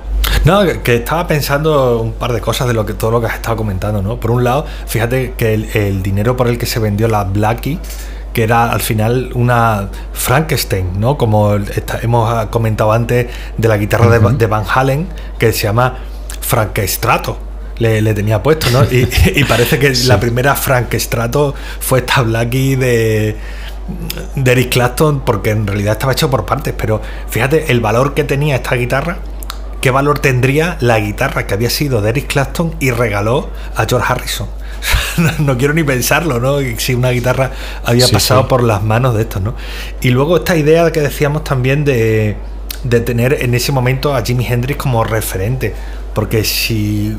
No, 0.45 0.61
que- 0.83 0.95
estaba 0.97 1.27
pensando 1.27 1.99
un 2.01 2.13
par 2.13 2.33
de 2.33 2.39
cosas 2.41 2.67
de 2.67 2.73
lo 2.73 2.85
que 2.85 2.93
todo 2.93 3.11
lo 3.11 3.19
que 3.21 3.27
has 3.27 3.35
estado 3.35 3.57
comentando, 3.57 4.01
¿no? 4.01 4.19
Por 4.19 4.31
un 4.31 4.43
lado, 4.43 4.65
fíjate 4.87 5.33
que 5.37 5.53
el, 5.53 5.65
el 5.75 6.03
dinero 6.03 6.37
por 6.37 6.47
el 6.47 6.57
que 6.57 6.65
se 6.65 6.79
vendió 6.79 7.07
la 7.07 7.23
Blackie, 7.23 7.79
que 8.33 8.43
era 8.43 8.71
al 8.71 8.79
final 8.81 9.31
una 9.33 9.89
Frankenstein, 10.13 10.99
¿no? 10.99 11.17
Como 11.17 11.55
hemos 12.03 12.31
ah, 12.31 12.47
comentado 12.51 12.91
antes 12.91 13.27
de 13.57 13.67
la 13.67 13.77
guitarra 13.77 14.07
de 14.09 14.19
Van- 14.19 14.37
de, 14.37 14.45
Van 14.45 14.63
Halen, 14.73 15.07
que 15.39 15.51
se 15.51 15.63
llama 15.63 15.97
Frankestrato. 16.41 17.37
Le, 17.79 18.01
le 18.01 18.13
tenía 18.13 18.43
puesto, 18.43 18.69
¿no? 18.71 18.83
Y, 18.83 19.07
y 19.35 19.43
parece 19.45 19.79
que 19.79 19.93
la 20.05 20.19
primera 20.19 20.53
Frankestrato 20.55 21.55
fue 21.79 21.99
esta 21.99 22.21
Blackie 22.21 22.75
de, 22.75 23.37
de 24.35 24.51
Eric 24.51 24.69
Clapton 24.71 25.21
porque 25.21 25.51
en 25.51 25.65
realidad 25.67 25.93
estaba 25.93 26.13
hecho 26.13 26.29
por 26.29 26.45
partes, 26.45 26.73
pero 26.77 27.01
fíjate 27.29 27.71
el 27.71 27.79
valor 27.79 28.13
que 28.13 28.23
tenía 28.23 28.55
esta 28.55 28.75
guitarra, 28.75 29.17
qué 29.81 29.91
valor 29.91 30.19
tendría 30.19 30.77
la 30.81 30.99
guitarra 30.99 31.47
que 31.47 31.53
había 31.53 31.69
sido 31.69 32.01
de 32.01 32.09
Eric 32.09 32.27
Clapton 32.27 32.75
y 32.79 32.91
regaló 32.91 33.49
a 33.75 33.85
George 33.85 34.05
Harrison. 34.11 34.47
no, 35.17 35.31
no 35.39 35.57
quiero 35.57 35.73
ni 35.73 35.83
pensarlo, 35.83 36.39
¿no? 36.39 36.57
Si 36.77 36.93
una 36.93 37.09
guitarra 37.09 37.51
había 37.83 38.05
Sí, 38.05 38.13
pasado 38.13 38.41
sí. 38.41 38.47
por 38.49 38.63
las 38.63 38.83
manos 38.83 39.15
de 39.15 39.23
estos, 39.23 39.41
¿no? 39.41 39.55
Y 40.01 40.09
luego 40.09 40.37
esta 40.37 40.55
idea 40.55 40.91
que 40.91 41.01
decíamos 41.01 41.43
también 41.43 41.83
de, 41.85 42.37
de 42.83 42.99
tener 43.01 43.33
en 43.41 43.53
ese 43.55 43.71
momento 43.71 44.15
a 44.15 44.21
Jimi 44.23 44.45
Hendrix 44.45 44.77
como 44.79 45.03
referente, 45.03 45.73
porque 46.13 46.43
si 46.43 47.17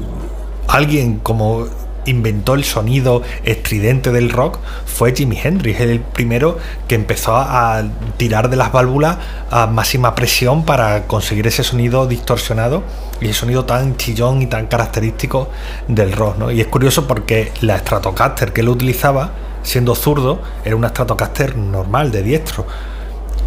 alguien 0.68 1.18
como 1.18 1.66
inventó 2.06 2.54
el 2.54 2.64
sonido 2.64 3.22
estridente 3.44 4.12
del 4.12 4.30
rock 4.30 4.58
fue 4.84 5.14
Jimi 5.14 5.38
Hendrix, 5.42 5.80
el 5.80 6.00
primero 6.00 6.58
que 6.88 6.94
empezó 6.94 7.36
a 7.36 7.82
tirar 8.16 8.50
de 8.50 8.56
las 8.56 8.72
válvulas 8.72 9.16
a 9.50 9.66
máxima 9.66 10.14
presión 10.14 10.64
para 10.64 11.06
conseguir 11.06 11.46
ese 11.46 11.64
sonido 11.64 12.06
distorsionado 12.06 12.82
y 13.20 13.28
el 13.28 13.34
sonido 13.34 13.64
tan 13.64 13.96
chillón 13.96 14.42
y 14.42 14.46
tan 14.46 14.66
característico 14.66 15.48
del 15.88 16.12
rock. 16.12 16.50
Y 16.52 16.60
es 16.60 16.66
curioso 16.66 17.06
porque 17.06 17.52
la 17.60 17.78
Stratocaster 17.78 18.52
que 18.52 18.60
él 18.60 18.68
utilizaba, 18.68 19.32
siendo 19.62 19.94
zurdo, 19.94 20.40
era 20.64 20.76
una 20.76 20.88
Stratocaster 20.88 21.56
normal, 21.56 22.10
de 22.10 22.22
diestro. 22.22 22.66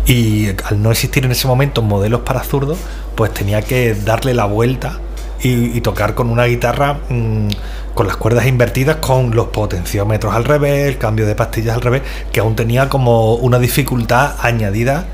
Y 0.05 0.49
al 0.65 0.81
no 0.81 0.91
existir 0.91 1.25
en 1.25 1.31
ese 1.31 1.47
momento 1.47 1.81
modelos 1.81 2.21
para 2.21 2.43
zurdos, 2.43 2.77
pues 3.15 3.33
tenía 3.33 3.61
que 3.61 3.95
darle 3.95 4.33
la 4.33 4.45
vuelta 4.45 4.99
y, 5.43 5.81
tocar 5.81 6.15
con 6.15 6.29
una 6.29 6.45
guitarra 6.45 6.99
mm, 7.09 7.47
con 7.93 8.07
las 8.07 8.17
cuerdas 8.17 8.47
invertidas, 8.47 8.97
con 8.97 9.35
los 9.35 9.47
potenciómetros 9.47 10.33
al 10.33 10.45
revés, 10.45 10.87
el 10.87 10.97
cambio 10.97 11.25
de 11.25 11.35
pastillas 11.35 11.75
al 11.75 11.81
revés, 11.81 12.01
que 12.31 12.39
aún 12.39 12.55
tenía 12.55 12.89
como 12.89 13.35
una 13.35 13.59
dificultad 13.59 14.35
añadida 14.39 15.05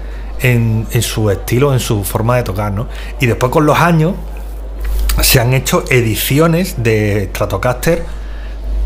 en, 0.42 0.88
en 0.92 1.02
su 1.02 1.30
estilo, 1.30 1.74
en 1.74 1.80
su 1.80 2.04
forma 2.04 2.38
de 2.38 2.44
tocar. 2.44 2.72
¿no? 2.72 2.88
Y 3.20 3.26
después 3.26 3.52
con 3.52 3.66
los 3.66 3.80
años 3.80 4.14
se 5.22 5.40
han 5.40 5.54
hecho 5.54 5.84
ediciones 5.90 6.76
de 6.82 7.30
Stratocaster 7.32 8.04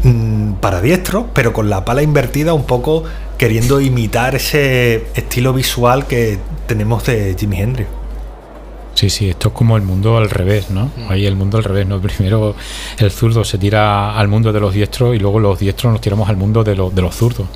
mm, 0.04 0.54
para 0.54 0.82
diestro, 0.82 1.28
pero 1.34 1.54
con 1.54 1.70
la 1.70 1.86
pala 1.86 2.02
invertida 2.02 2.54
un 2.54 2.64
poco 2.64 3.04
queriendo 3.38 3.82
imitar 3.82 4.36
ese 4.36 5.08
estilo 5.16 5.54
visual 5.54 6.08
que 6.08 6.40
tenemos 6.68 7.06
de 7.06 7.36
Jimi 7.38 7.60
Hendrix. 7.60 8.03
Sí, 8.94 9.10
sí, 9.10 9.30
esto 9.30 9.50
es 9.50 9.54
como 9.54 9.76
el 9.76 9.84
mundo 9.84 10.18
al 10.18 10.30
revés, 10.30 10.70
¿no? 10.70 10.92
Ahí 11.10 11.26
el 11.26 11.36
mundo 11.36 11.58
al 11.58 11.64
revés, 11.64 11.88
¿no? 11.88 12.00
Primero 12.02 12.56
el 12.98 13.12
zurdo 13.12 13.44
se 13.44 13.58
tira 13.58 14.18
al 14.18 14.28
mundo 14.28 14.54
de 14.54 14.60
los 14.60 14.74
diestros 14.74 15.16
y 15.16 15.20
luego 15.20 15.40
los 15.40 15.60
diestros 15.60 15.92
nos 15.92 16.02
tiramos 16.02 16.30
al 16.30 16.38
mundo 16.38 16.64
de, 16.64 16.76
los 16.76 16.94
de 16.94 17.02
los 17.02 17.16
zurdos. 17.16 17.48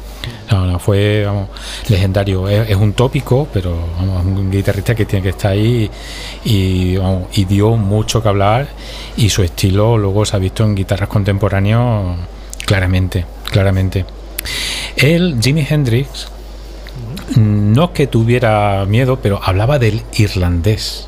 No, 0.51 0.65
no, 0.65 0.79
fue, 0.79 1.23
vamos, 1.25 1.49
legendario. 1.89 2.49
Es, 2.49 2.69
es 2.69 2.75
un 2.75 2.93
tópico, 2.93 3.47
pero 3.53 3.75
vamos, 3.97 4.21
es 4.21 4.25
un 4.25 4.51
guitarrista 4.51 4.95
que 4.95 5.05
tiene 5.05 5.23
que 5.23 5.29
estar 5.29 5.51
ahí 5.51 5.89
y, 6.43 6.97
vamos, 6.97 7.27
y 7.33 7.45
dio 7.45 7.71
mucho 7.75 8.21
que 8.21 8.29
hablar 8.29 8.67
y 9.15 9.29
su 9.29 9.43
estilo 9.43 9.97
luego 9.97 10.25
se 10.25 10.35
ha 10.35 10.39
visto 10.39 10.63
en 10.63 10.75
guitarras 10.75 11.07
contemporáneas 11.07 12.17
claramente, 12.65 13.25
claramente. 13.49 14.05
Él, 14.95 15.37
Jimi 15.41 15.65
Hendrix, 15.69 16.27
no 17.35 17.85
es 17.85 17.89
que 17.91 18.07
tuviera 18.07 18.83
miedo, 18.85 19.19
pero 19.21 19.39
hablaba 19.43 19.79
del 19.79 20.01
irlandés. 20.17 21.07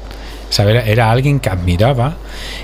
Era, 0.57 1.11
alguien 1.11 1.39
que 1.39 1.49
admiraba 1.49 2.15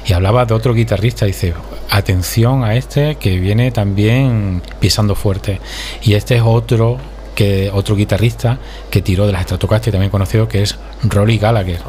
y 0.06 0.14
hablaba 0.14 0.46
de 0.46 0.54
otro 0.54 0.74
guitarrista. 0.74 1.26
Dice, 1.26 1.54
atención 1.90 2.64
a 2.64 2.76
este 2.76 3.16
que 3.16 3.38
viene 3.38 3.72
también 3.72 4.62
pisando 4.80 5.16
fuerte. 5.16 5.60
Y 6.02 6.14
este 6.14 6.36
es 6.36 6.42
otro 6.44 6.98
que 7.36 7.70
otro 7.74 7.96
guitarrista 7.96 8.58
que 8.90 9.02
tiró 9.02 9.28
de 9.28 9.34
las 9.34 9.44
Stratocaster, 9.44 9.92
también 9.92 10.10
conocido, 10.10 10.48
que 10.48 10.64
es 10.64 10.78
Rolly 11.04 11.38
Gallagher. 11.38 11.80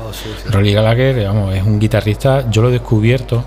Rolly 0.50 0.72
Gallagher, 0.72 1.18
es 1.18 1.62
un 1.62 1.78
guitarrista, 1.78 2.50
yo 2.50 2.62
lo 2.62 2.68
he 2.68 2.72
descubierto, 2.72 3.44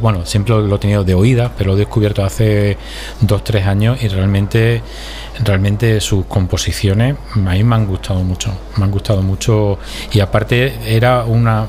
bueno, 0.00 0.26
siempre 0.26 0.54
lo, 0.54 0.74
he 0.74 0.78
tenido 0.78 1.04
de 1.04 1.14
oídas, 1.14 1.50
pero 1.56 1.70
lo 1.70 1.76
he 1.76 1.80
descubierto 1.80 2.24
hace 2.24 2.76
dos, 3.20 3.42
tres 3.44 3.66
años 3.66 4.02
y 4.02 4.08
realmente, 4.08 4.82
realmente 5.42 6.00
sus 6.00 6.26
composiciones 6.26 7.16
a 7.34 7.38
mí 7.38 7.64
me 7.64 7.74
han 7.74 7.86
gustado 7.86 8.22
mucho, 8.22 8.52
me 8.76 8.84
han 8.84 8.90
gustado 8.90 9.22
mucho 9.22 9.78
y 10.12 10.20
aparte 10.20 10.74
era 10.86 11.24
una 11.24 11.66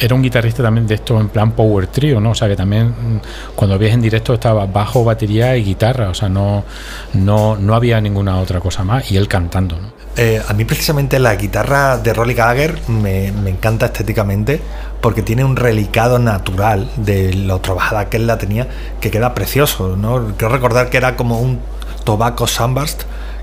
era 0.00 0.14
un 0.14 0.22
guitarrista 0.22 0.62
también 0.62 0.86
de 0.86 0.96
esto 0.96 1.20
en 1.20 1.28
plan 1.28 1.52
power 1.52 1.86
trio, 1.86 2.20
¿no? 2.20 2.30
O 2.30 2.34
sea 2.34 2.48
que 2.48 2.56
también 2.56 2.88
mm, 2.88 3.20
cuando 3.54 3.78
ves 3.78 3.92
en 3.92 4.02
directo 4.02 4.34
estaba 4.34 4.66
bajo, 4.66 5.04
batería 5.04 5.56
y 5.56 5.64
guitarra, 5.64 6.08
o 6.08 6.14
sea, 6.14 6.28
no, 6.28 6.64
no, 7.12 7.56
no 7.56 7.74
había 7.74 8.00
ninguna 8.00 8.38
otra 8.38 8.60
cosa 8.60 8.82
más 8.84 9.10
y 9.10 9.16
él 9.16 9.28
cantando. 9.28 9.76
Eh, 10.16 10.40
a 10.46 10.52
mí 10.52 10.64
precisamente 10.64 11.18
la 11.18 11.34
guitarra 11.34 11.98
de 11.98 12.12
Rolly 12.14 12.34
Gallagher 12.34 12.78
me, 12.88 13.32
me 13.32 13.50
encanta 13.50 13.86
estéticamente 13.86 14.60
porque 15.00 15.22
tiene 15.22 15.44
un 15.44 15.56
relicado 15.56 16.20
natural 16.20 16.88
de 16.96 17.34
lo 17.34 17.60
trabajada 17.60 18.08
que 18.08 18.18
él 18.18 18.26
la 18.28 18.38
tenía 18.38 18.68
que 19.00 19.10
queda 19.10 19.34
precioso. 19.34 19.96
¿no? 19.96 20.34
Quiero 20.36 20.54
recordar 20.54 20.88
que 20.88 20.98
era 20.98 21.16
como 21.16 21.40
un 21.40 21.58
tobacco 22.04 22.46
sunburst 22.46 23.02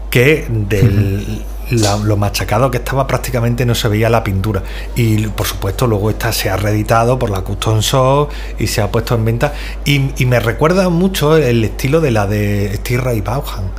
que 0.09 0.45
del 0.49 1.43
la- 1.71 1.97
lo 1.97 2.17
machacado 2.17 2.69
que 2.69 2.77
estaba 2.77 3.07
prácticamente 3.07 3.65
no 3.65 3.75
se 3.75 3.87
veía 3.87 4.09
la 4.09 4.23
pintura 4.25 4.61
y 4.95 5.27
por 5.27 5.47
supuesto 5.47 5.87
luego 5.87 6.09
esta 6.09 6.31
se 6.33 6.49
ha 6.49 6.57
reeditado 6.57 7.17
por 7.17 7.29
la 7.29 7.41
Custom 7.41 7.79
Shop 7.79 8.29
y 8.59 8.67
se 8.67 8.81
ha 8.81 8.91
puesto 8.91 9.15
en 9.15 9.23
venta 9.23 9.53
y, 9.85 10.11
y 10.21 10.25
me 10.25 10.39
recuerda 10.41 10.89
mucho 10.89 11.37
el 11.37 11.63
estilo 11.63 12.01
de 12.01 12.11
la 12.11 12.27
de 12.27 12.73
Steve 12.75 13.01
Ray 13.01 13.21
Vaughan 13.21 13.71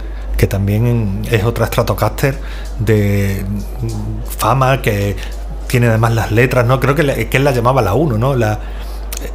que 0.42 0.48
también 0.48 1.22
es 1.30 1.44
otra 1.44 1.66
Stratocaster 1.68 2.36
de 2.80 3.44
fama 4.38 4.82
que 4.82 5.14
tiene 5.68 5.86
además 5.86 6.14
las 6.16 6.32
letras, 6.32 6.66
¿no? 6.66 6.80
Creo 6.80 6.96
que, 6.96 7.04
le- 7.04 7.28
que 7.28 7.36
él 7.36 7.44
la 7.44 7.52
llamaba 7.52 7.80
la 7.80 7.94
1, 7.94 8.18
¿no? 8.18 8.34
La, 8.34 8.58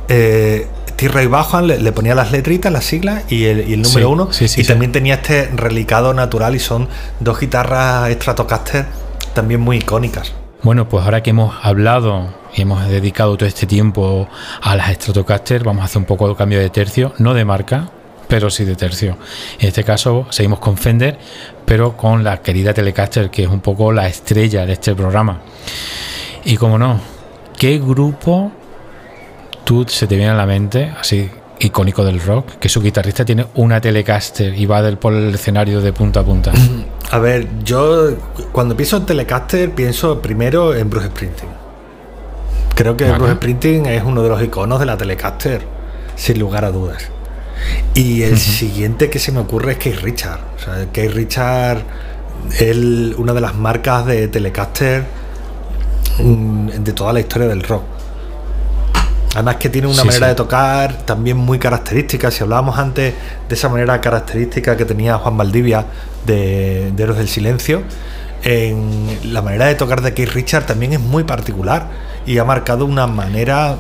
eh, 0.10 0.67
T-Ray 0.98 1.28
Vaughan 1.28 1.65
le, 1.65 1.80
le 1.80 1.93
ponía 1.93 2.13
las 2.13 2.34
letritas, 2.34 2.74
las 2.74 2.84
siglas 2.84 3.24
y 3.32 3.46
el, 3.46 3.70
y 3.70 3.74
el 3.76 3.84
número 3.84 4.08
Sí, 4.08 4.13
1 4.13 4.34
sí, 4.34 4.48
sí, 4.50 4.62
y 4.62 4.63
también 4.65 4.91
tenía 4.91 5.13
este 5.13 5.46
relicado 5.56 6.13
natural 6.13 6.56
y 6.56 6.60
son 6.60 6.89
dos 7.22 7.39
guitarras 7.39 8.12
Stratocaster 8.12 8.86
también 9.34 9.62
muy 9.62 9.78
icónicas. 9.78 10.34
Bueno, 10.62 10.89
pues 10.89 11.06
ahora 11.06 11.24
que 11.24 11.30
hemos 11.30 11.56
hablado 11.63 12.34
y 12.54 12.63
hemos 12.63 12.86
dedicado 12.89 13.38
todo 13.38 13.48
este 13.48 13.65
tiempo 13.65 14.28
a 14.62 14.76
las 14.76 14.91
Stratocaster, 14.96 15.63
vamos 15.63 15.84
a 15.84 15.86
hacer 15.86 16.00
un 16.00 16.06
poco 16.06 16.28
de 16.28 16.36
cambio 16.36 16.60
de 16.60 16.70
tercio, 16.70 17.13
no 17.20 17.34
de 17.34 17.46
marca, 17.46 17.91
pero 18.28 18.50
sí 18.50 18.66
de 18.66 18.76
tercio. 18.76 19.18
En 19.60 19.68
este 19.68 19.84
caso 19.84 20.28
seguimos 20.30 20.60
con 20.60 20.78
Fender, 20.78 21.18
pero 21.66 21.96
con 21.96 22.24
la 22.24 22.42
querida 22.42 22.74
Telecaster, 22.74 23.30
que 23.30 23.44
es 23.44 23.50
un 23.50 23.62
poco 23.62 23.92
la 23.92 24.08
estrella 24.08 24.66
de 24.66 24.74
este 24.74 24.96
programa. 24.96 25.42
Y 26.46 26.58
como 26.58 26.78
no, 26.78 27.00
¿qué 27.58 27.80
grupo 27.80 28.52
tú 29.63 29.86
se 29.88 30.08
te 30.08 30.16
viene 30.16 30.32
a 30.32 30.36
la 30.36 30.46
mente, 30.46 30.94
así 30.98 31.30
icónico 31.60 32.04
del 32.06 32.22
rock, 32.22 32.52
que 32.60 32.70
su 32.70 32.82
guitarrista 32.82 33.26
tiene 33.26 33.46
una 33.56 33.82
Telecaster 33.82 34.54
y 34.58 34.66
va 34.66 34.82
del, 34.82 34.98
por 34.98 35.13
el 35.13 35.34
escenario 35.34 35.82
de 35.82 35.94
punta 35.94 36.22
a 36.22 36.24
punta. 36.24 36.52
A 37.12 37.20
ver, 37.20 37.48
yo 37.63 38.12
cuando 38.52 38.76
pienso 38.76 38.98
en 38.98 39.06
Telecaster 39.06 39.72
pienso 39.72 40.22
primero 40.22 40.76
en 40.76 40.90
Bruce 40.90 41.08
Springsteen. 41.08 41.52
Creo 42.76 42.98
que 42.98 43.10
Bruce 43.12 43.34
Springsteen 43.36 43.86
es 43.86 44.04
uno 44.04 44.22
de 44.22 44.30
los 44.30 44.44
iconos 44.44 44.80
de 44.80 44.86
la 44.86 44.98
Telecaster, 44.98 45.62
sin 46.16 46.38
lugar 46.38 46.66
a 46.66 46.72
dudas. 46.72 47.10
Y 47.93 48.24
el 48.24 48.38
siguiente 48.38 49.10
que 49.10 49.20
se 49.20 49.32
me 49.32 49.39
ocurre 49.39 49.74
es 49.74 49.78
Keith 49.78 50.02
Richard. 50.02 50.39
O 50.56 50.60
sea, 50.60 50.86
Keith 50.91 51.12
Richard 51.12 51.84
es 52.60 52.78
una 53.17 53.34
de 53.34 53.41
las 53.41 53.56
marcas 53.56 54.06
de 54.06 54.28
Telecaster 54.28 55.06
mm, 56.20 56.70
de 56.70 56.93
toda 56.93 57.13
la 57.13 57.20
historia 57.20 57.48
del 57.48 57.63
rock. 57.63 57.84
Además 59.34 59.58
que 59.58 59.70
tiene 59.70 59.88
una 59.88 60.04
manera 60.04 60.28
de 60.28 60.36
tocar 60.36 61.06
también 61.06 61.38
muy 61.38 61.60
característica. 61.60 62.32
Si 62.32 62.43
hablábamos 62.43 62.78
antes 62.78 63.13
de 63.48 63.56
esa 63.56 63.70
manera 63.70 64.00
característica 64.02 64.76
que 64.76 64.86
tenía 64.86 65.17
Juan 65.17 65.38
Valdivia 65.38 65.86
de, 66.26 66.91
de 66.96 67.04
Héroes 67.04 67.20
del 67.20 67.28
Silencio, 67.28 67.84
en 68.43 69.34
la 69.34 69.41
manera 69.41 69.65
de 69.65 69.76
tocar 69.76 70.02
de 70.02 70.13
Keith 70.13 70.30
Richard 70.30 70.65
también 70.65 70.93
es 70.93 71.00
muy 71.00 71.24
particular 71.24 71.88
y 72.26 72.38
ha 72.38 72.43
marcado 72.43 72.86
una 72.86 73.08
manera 73.08 73.78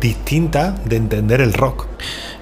distinta 0.00 0.74
de 0.84 0.96
entender 0.96 1.40
el 1.40 1.52
rock. 1.52 1.86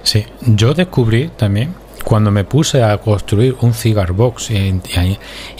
Sí, 0.05 0.23
yo 0.41 0.73
descubrí 0.73 1.29
también 1.35 1.73
cuando 2.05 2.29
me 2.29 2.43
puse 2.43 2.83
a 2.83 2.95
construir 2.99 3.55
un 3.61 3.73
cigar 3.73 4.13
box 4.13 4.51
y, 4.51 4.79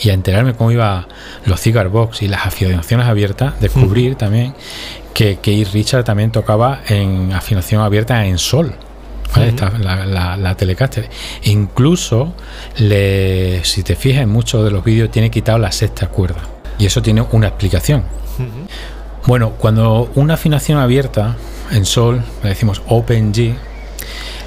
a 0.08 0.12
enterarme 0.12 0.54
cómo 0.54 0.70
iba 0.70 1.08
los 1.44 1.60
cigar 1.60 1.88
box 1.88 2.22
y 2.22 2.28
las 2.28 2.46
afinaciones 2.46 3.06
abiertas, 3.06 3.60
descubrí 3.60 4.14
también 4.14 4.54
que 5.12 5.38
Keith 5.38 5.72
Richard 5.72 6.04
también 6.04 6.30
tocaba 6.30 6.80
en 6.88 7.32
afinación 7.32 7.82
abierta 7.82 8.24
en 8.24 8.38
sol. 8.38 8.74
la, 9.80 10.36
la, 10.36 10.54
Telecaster. 10.56 11.10
Incluso, 11.42 12.32
le, 12.78 13.64
si 13.64 13.82
te 13.82 13.96
fijas 13.96 14.22
en 14.22 14.28
muchos 14.28 14.64
de 14.64 14.70
los 14.70 14.84
vídeos, 14.84 15.10
tiene 15.10 15.30
quitado 15.30 15.58
la 15.58 15.72
sexta 15.72 16.06
cuerda. 16.06 16.42
Y 16.78 16.86
eso 16.86 17.02
tiene 17.02 17.24
una 17.32 17.48
explicación. 17.48 18.04
Bueno, 19.26 19.50
cuando 19.58 20.10
una 20.14 20.34
afinación 20.34 20.78
abierta 20.78 21.36
en 21.72 21.84
sol, 21.84 22.22
le 22.44 22.50
decimos 22.50 22.82
Open 22.86 23.34
G, 23.34 23.56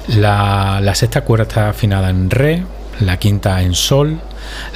la, 0.08 0.94
sexta 0.94 1.22
cuerda 1.22 1.44
está 1.44 1.68
afinada 1.70 2.10
en 2.10 2.30
re, 2.30 2.64
la 3.00 3.18
quinta 3.18 3.62
en 3.62 3.74
sol, 3.74 4.20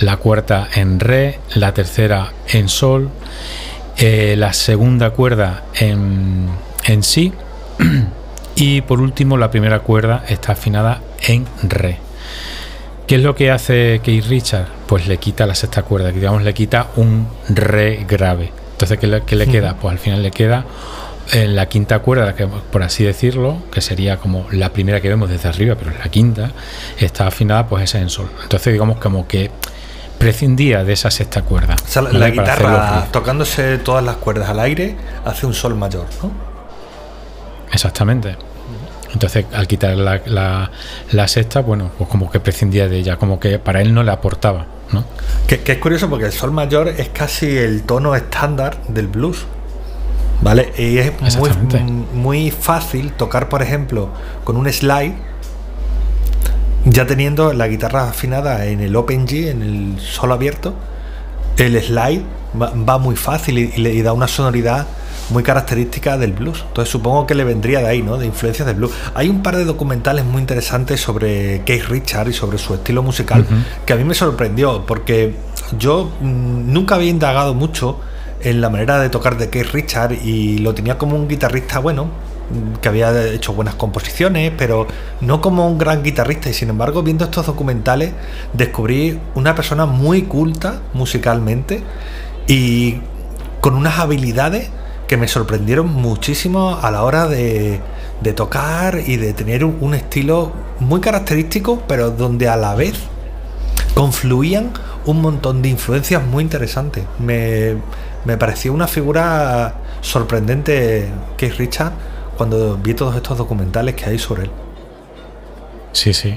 la 0.01 0.17
cuarta 0.17 0.69
en 0.75 1.01
re, 1.01 1.41
la 1.55 1.75
tercera 1.75 2.33
en 2.49 2.69
sol, 2.69 3.11
eh, 3.97 4.35
la 4.39 4.53
segunda 4.53 5.11
cuerda 5.11 5.65
en, 5.79 6.49
en 6.85 7.03
si 7.03 7.33
y 8.57 8.81
por 8.83 9.01
último 9.01 9.37
la 9.37 9.51
primera 9.51 9.81
cuerda 9.81 10.25
está 10.29 10.53
afinada 10.53 11.01
en 11.27 11.47
re. 11.63 11.99
¿Qué 13.07 13.17
es 13.17 13.23
lo 13.23 13.35
que 13.35 13.51
hace 13.51 14.01
Keith 14.03 14.27
Richard? 14.27 14.67
Pues 14.87 15.07
le 15.07 15.19
quita 15.19 15.47
la 15.47 15.55
sexta 15.55 15.83
cuerda, 15.83 16.11
digamos 16.11 16.43
le 16.43 16.55
quita 16.55 16.89
un 16.97 17.29
re 17.49 18.07
grave. 18.09 18.51
Entonces, 18.73 18.99
¿qué 18.99 19.07
le, 19.07 19.23
qué 19.23 19.37
le 19.37 19.47
queda? 19.47 19.77
Pues 19.77 19.93
al 19.93 19.99
final 19.99 20.23
le 20.23 20.31
queda 20.31 20.65
en 21.33 21.57
la 21.57 21.67
quinta 21.67 22.01
cuerda, 22.01 22.35
que, 22.35 22.47
por 22.47 22.83
así 22.83 23.05
decirlo, 23.05 23.63
que 23.73 23.81
sería 23.81 24.19
como 24.19 24.47
la 24.51 24.73
primera 24.73 25.01
que 25.01 25.09
vemos 25.09 25.31
desde 25.31 25.49
arriba, 25.49 25.75
pero 25.77 25.91
la 25.91 26.09
quinta, 26.09 26.51
está 26.99 27.27
afinada 27.27 27.67
pues 27.67 27.85
esa 27.85 27.99
en 27.99 28.11
sol. 28.11 28.31
Entonces 28.43 28.73
digamos 28.73 28.99
como 28.99 29.27
que 29.27 29.51
prescindía 30.19 30.85
de 30.85 30.93
esa 30.93 31.11
sexta 31.11 31.43
cuerda. 31.43 31.77
la, 32.13 32.31
guitarra 32.31 33.09
tocándose 33.11 33.79
todas 33.79 34.05
las 34.05 34.17
cuerdas 34.17 34.49
al 34.49 34.61
aire 34.61 34.97
hace 35.25 35.47
un 35.47 35.55
sol 35.55 35.75
mayor, 35.75 36.07
¿no? 36.23 36.31
Exactamente. 37.73 38.37
Entonces, 39.13 39.47
al 39.53 39.69
quitar 39.69 39.97
la, 39.97 40.71
la, 41.13 41.29
sexta, 41.29 41.61
bueno, 41.61 41.93
pues 41.97 42.11
como 42.11 42.31
que 42.31 42.41
prescindía 42.41 42.89
de 42.89 42.99
ella, 42.99 43.17
como 43.17 43.39
que 43.39 43.61
para 43.61 43.81
él 43.81 43.95
no 43.95 44.03
le 44.03 44.11
aportaba, 44.11 44.67
¿no? 44.91 45.05
Que, 45.47 45.61
que 45.61 45.73
es 45.73 45.79
curioso 45.79 46.11
porque 46.11 46.27
el 46.27 46.33
sol 46.33 46.51
mayor 46.51 46.89
es 46.89 47.11
casi 47.11 47.57
el 47.57 47.85
tono 47.85 48.17
estándar 48.17 48.83
del 48.89 49.07
blues. 49.07 49.47
¿Vale? 50.45 50.73
Y 50.77 50.99
es 50.99 51.39
muy, 51.39 51.51
muy 52.13 52.51
fácil 52.51 53.13
tocar, 53.13 53.49
por 53.49 53.63
ejemplo, 53.63 54.11
con 54.45 54.59
un 54.59 54.71
slide, 54.71 55.15
ya 56.85 57.07
teniendo 57.07 57.55
la 57.55 57.67
guitarra 57.67 58.11
afinada 58.11 58.67
en 58.67 58.81
el 58.81 58.95
Open 58.95 59.27
G, 59.27 59.49
en 59.49 59.63
el 59.63 60.01
solo 60.01 60.35
abierto, 60.35 60.75
el 61.57 61.81
slide 61.83 62.23
va, 62.61 62.99
muy 62.99 63.17
fácil 63.17 63.59
y, 63.59 63.73
le 63.79 64.03
da 64.03 64.13
una 64.13 64.29
sonoridad 64.29 64.87
muy 65.31 65.43
característica 65.43 66.19
del 66.19 66.33
blues. 66.33 66.63
Entonces 66.69 66.93
supongo 66.93 67.27
que 67.27 67.35
le 67.35 67.45
vendría 67.45 67.79
de 67.79 67.89
ahí, 67.89 68.03
¿no? 68.03 68.19
De 68.19 68.27
influencias 68.27 68.67
del 68.67 68.77
blues. 68.77 68.93
Hay 69.15 69.31
un 69.31 69.43
par 69.43 69.57
de 69.57 69.65
documentales 69.65 70.27
muy 70.27 70.43
interesantes 70.43 71.01
sobre 71.01 71.63
Keith 71.65 71.85
Richard 71.89 72.29
y 72.29 72.35
sobre 72.35 72.59
su 72.59 72.75
estilo 72.75 73.03
musical 73.03 73.47
que 73.87 73.95
a 73.95 73.97
mí 73.97 74.05
me 74.05 74.15
sorprendió 74.15 74.85
porque 74.85 75.35
yo 75.79 76.13
mm, 76.21 76.71
nunca 76.71 76.97
había 76.97 77.09
indagado 77.09 77.55
mucho 77.55 77.99
en 78.45 78.61
la 78.61 78.69
manera 78.69 79.01
de 79.01 79.09
tocar 79.09 79.37
de 79.39 79.49
Keith 79.49 79.73
Richard 79.73 80.13
y 80.13 80.59
lo 80.59 80.75
tenía 80.75 80.99
como 80.99 81.17
un 81.17 81.27
guitarrista 81.27 81.79
bueno, 81.79 82.09
que 82.83 82.89
había 82.89 83.27
hecho 83.33 83.55
buenas 83.55 83.75
composiciones, 83.75 84.53
pero 84.57 84.87
no 85.23 85.41
como 85.41 85.67
un 85.67 85.79
gran 85.79 86.03
guitarrista. 86.03 86.51
Y 86.51 86.55
sin 86.55 86.69
embargo, 86.69 87.03
viendo 87.03 87.25
estos 87.25 87.47
documentales, 87.47 88.13
descubrí 88.53 89.19
una 89.35 89.55
persona 89.55 89.87
muy 89.87 90.23
culta 90.23 90.81
musicalmente 90.93 91.83
y 92.47 93.01
con 93.63 93.75
unas 93.75 93.99
habilidades 93.99 94.69
que 95.09 95.17
me 95.17 95.27
sorprendieron 95.27 95.89
muchísimo 95.89 96.79
a 96.83 96.91
la 96.91 97.03
hora 97.03 97.27
de, 97.27 97.81
de 98.21 98.33
tocar 98.35 99.01
y 99.07 99.17
de 99.17 99.33
tener 99.33 99.65
un 99.65 99.95
estilo 99.95 100.53
muy 100.81 101.01
característico, 101.01 101.83
pero 101.89 102.11
donde 102.11 102.49
a 102.49 102.57
la 102.57 102.75
vez 102.75 102.95
confluían 103.95 104.73
un 105.07 105.21
montón 105.21 105.63
de 105.63 105.69
influencias 105.69 106.27
muy 106.27 106.43
interesantes. 106.43 107.05
Me, 107.19 107.77
me 108.25 108.37
pareció 108.37 108.73
una 108.73 108.87
figura 108.87 109.75
sorprendente 110.01 111.09
es 111.47 111.59
Richard 111.59 111.93
cuando 112.37 112.77
vi 112.77 112.95
todos 112.95 113.15
estos 113.17 113.39
documentales 113.39 113.95
que 113.95 114.07
hay 114.07 114.19
sobre 114.19 114.45
él. 114.45 114.51
Sí, 115.93 116.13
sí. 116.13 116.37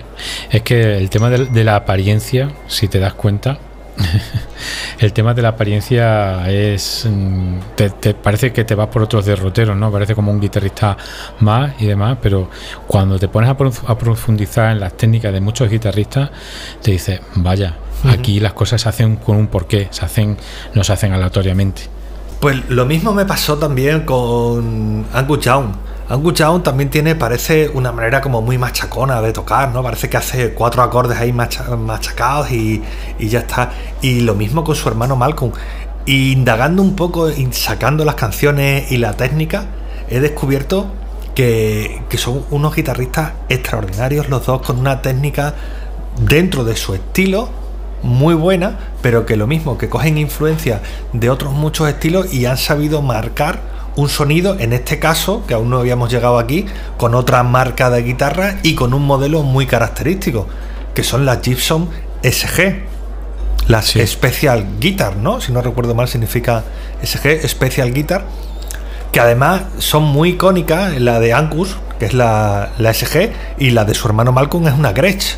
Es 0.52 0.62
que 0.62 0.97
el 0.97 1.10
tema 1.10 1.30
de, 1.30 1.63
la 1.63 1.76
apariencia, 1.76 2.52
si 2.67 2.88
te 2.88 3.00
das 3.00 3.13
cuenta, 3.15 3.58
el 4.99 5.13
tema 5.13 5.33
de 5.33 5.41
la 5.41 5.49
apariencia 5.49 6.49
es. 6.49 7.07
Mm, 7.10 7.60
te, 7.75 8.13
parece 8.13 8.53
que 8.53 8.63
te 8.63 8.75
vas 8.75 8.88
por 8.88 9.03
otros 9.03 9.25
derroteros, 9.25 9.75
¿no? 9.75 9.91
Parece 9.91 10.15
como 10.15 10.31
un 10.31 10.39
guitarrista 10.39 10.97
más 11.39 11.73
y 11.79 11.86
demás, 11.86 12.17
pero 12.21 12.49
cuando 12.88 13.17
te 13.19 13.27
pones 13.27 13.49
a, 13.49 13.97
profundizar 13.97 14.71
en 14.71 14.79
las 14.79 14.95
técnicas 14.95 15.33
de 15.33 15.41
muchos 15.41 15.69
guitarristas, 15.69 16.29
te 16.81 16.91
dices, 16.91 17.21
vaya, 17.36 17.75
Aquí 18.05 18.39
las 18.39 18.53
cosas 18.53 18.81
se 18.81 18.89
hacen 18.89 19.15
con 19.15 19.38
un 19.38 19.47
porqué, 19.47 19.88
se 19.91 20.05
hacen, 20.05 20.38
no 20.73 20.83
se 20.83 20.93
hacen 20.93 21.13
aleatoriamente. 21.13 21.83
Pues 22.39 22.69
lo 22.69 22.86
mismo 22.86 23.13
me 23.13 23.25
pasó 23.25 23.57
también 23.57 24.01
con 24.01 25.05
Angus 25.13 25.39
Young. 25.39 25.71
Angus 26.10 26.36
Young 26.36 26.63
también 26.63 26.89
tiene, 26.89 27.15
parece, 27.15 27.67
una 27.70 27.91
manera 27.91 28.22
como 28.22 28.41
muy 28.41 28.58
machacona 28.58 29.22
de 29.22 29.34
tocar, 29.34 29.74
¿no? 29.74 29.84
Parece 29.84 30.10
que 30.10 30.15
hace 30.15 30.54
cuatro 30.54 30.82
acordes 30.82 31.17
ahí 31.17 31.34
machacados 31.34 32.50
y, 32.52 32.82
ya 33.20 33.39
está. 33.39 33.72
Y 34.02 34.22
lo 34.22 34.34
mismo 34.34 34.63
con 34.63 34.76
su 34.76 34.88
hermano 34.88 35.17
Malcolm. 35.17 35.52
indagando 36.06 36.82
un 36.82 36.96
poco, 36.96 37.30
y 37.30 37.52
sacando 37.52 38.06
las 38.06 38.15
canciones 38.15 38.89
y 38.89 38.98
la 38.98 39.13
técnica, 39.13 39.65
he 40.10 40.22
descubierto 40.22 40.88
que, 41.36 42.02
que 42.10 42.17
son 42.17 42.46
unos 42.52 42.74
guitarristas 42.74 43.34
extraordinarios 43.50 44.30
los 44.30 44.46
dos, 44.46 44.62
con 44.62 44.80
una 44.80 45.02
técnica 45.02 45.56
dentro 46.22 46.63
de 46.63 46.78
su 46.78 46.93
estilo 46.93 47.50
muy 48.02 48.34
buena, 48.34 48.78
pero 49.02 49.26
que 49.26 49.36
lo 49.36 49.46
mismo, 49.46 49.78
que 49.78 49.89
cogen 49.89 50.17
influencia 50.17 50.82
de 51.12 51.30
otros 51.30 51.52
muchos 51.52 51.89
estilos 51.89 52.34
y 52.34 52.46
han 52.46 52.58
sabido 52.58 53.02
marcar 53.02 53.76
un 53.97 54.10
sonido, 54.10 54.55
en 54.60 54.73
este 54.73 54.99
caso, 54.99 55.43
que 55.47 55.55
aún 55.55 55.69
no 55.69 55.79
habíamos 55.79 56.10
llegado 56.10 56.38
aquí, 56.38 56.65
con 56.97 57.15
otra 57.15 57.43
marca 57.43 57.89
de 57.89 58.03
guitarra 58.03 58.60
y 58.63 58.75
con 58.75 58.93
un 58.93 59.05
modelo 59.05 59.41
muy 59.41 59.65
característico, 59.65 60.47
que 60.93 61.03
son 61.03 61.25
las 61.25 61.41
Gibson 61.41 61.89
SG. 62.24 62.86
Las 63.67 63.88
Special 63.88 64.80
Guitar, 64.80 65.17
¿no? 65.17 65.41
Si 65.41 65.51
no 65.51 65.61
recuerdo 65.61 65.93
mal, 65.93 66.07
significa 66.07 66.63
SG, 67.03 67.45
Special 67.49 67.91
Guitar. 67.91 68.24
Que 69.11 69.19
además 69.19 69.63
son 69.80 70.03
muy 70.03 70.30
icónicas, 70.30 70.95
la 71.01 71.19
de 71.19 71.34
Angus, 71.34 71.76
que 71.99 72.05
es 72.05 72.13
la, 72.13 72.69
la 72.78 72.93
SG, 72.93 73.32
y 73.57 73.72
la 73.72 73.84
de 73.84 73.93
su 73.93 74.07
hermano 74.07 74.32
Malcolm 74.32 74.67
es 74.67 74.74
una 74.74 74.93
Gretsch. 74.93 75.38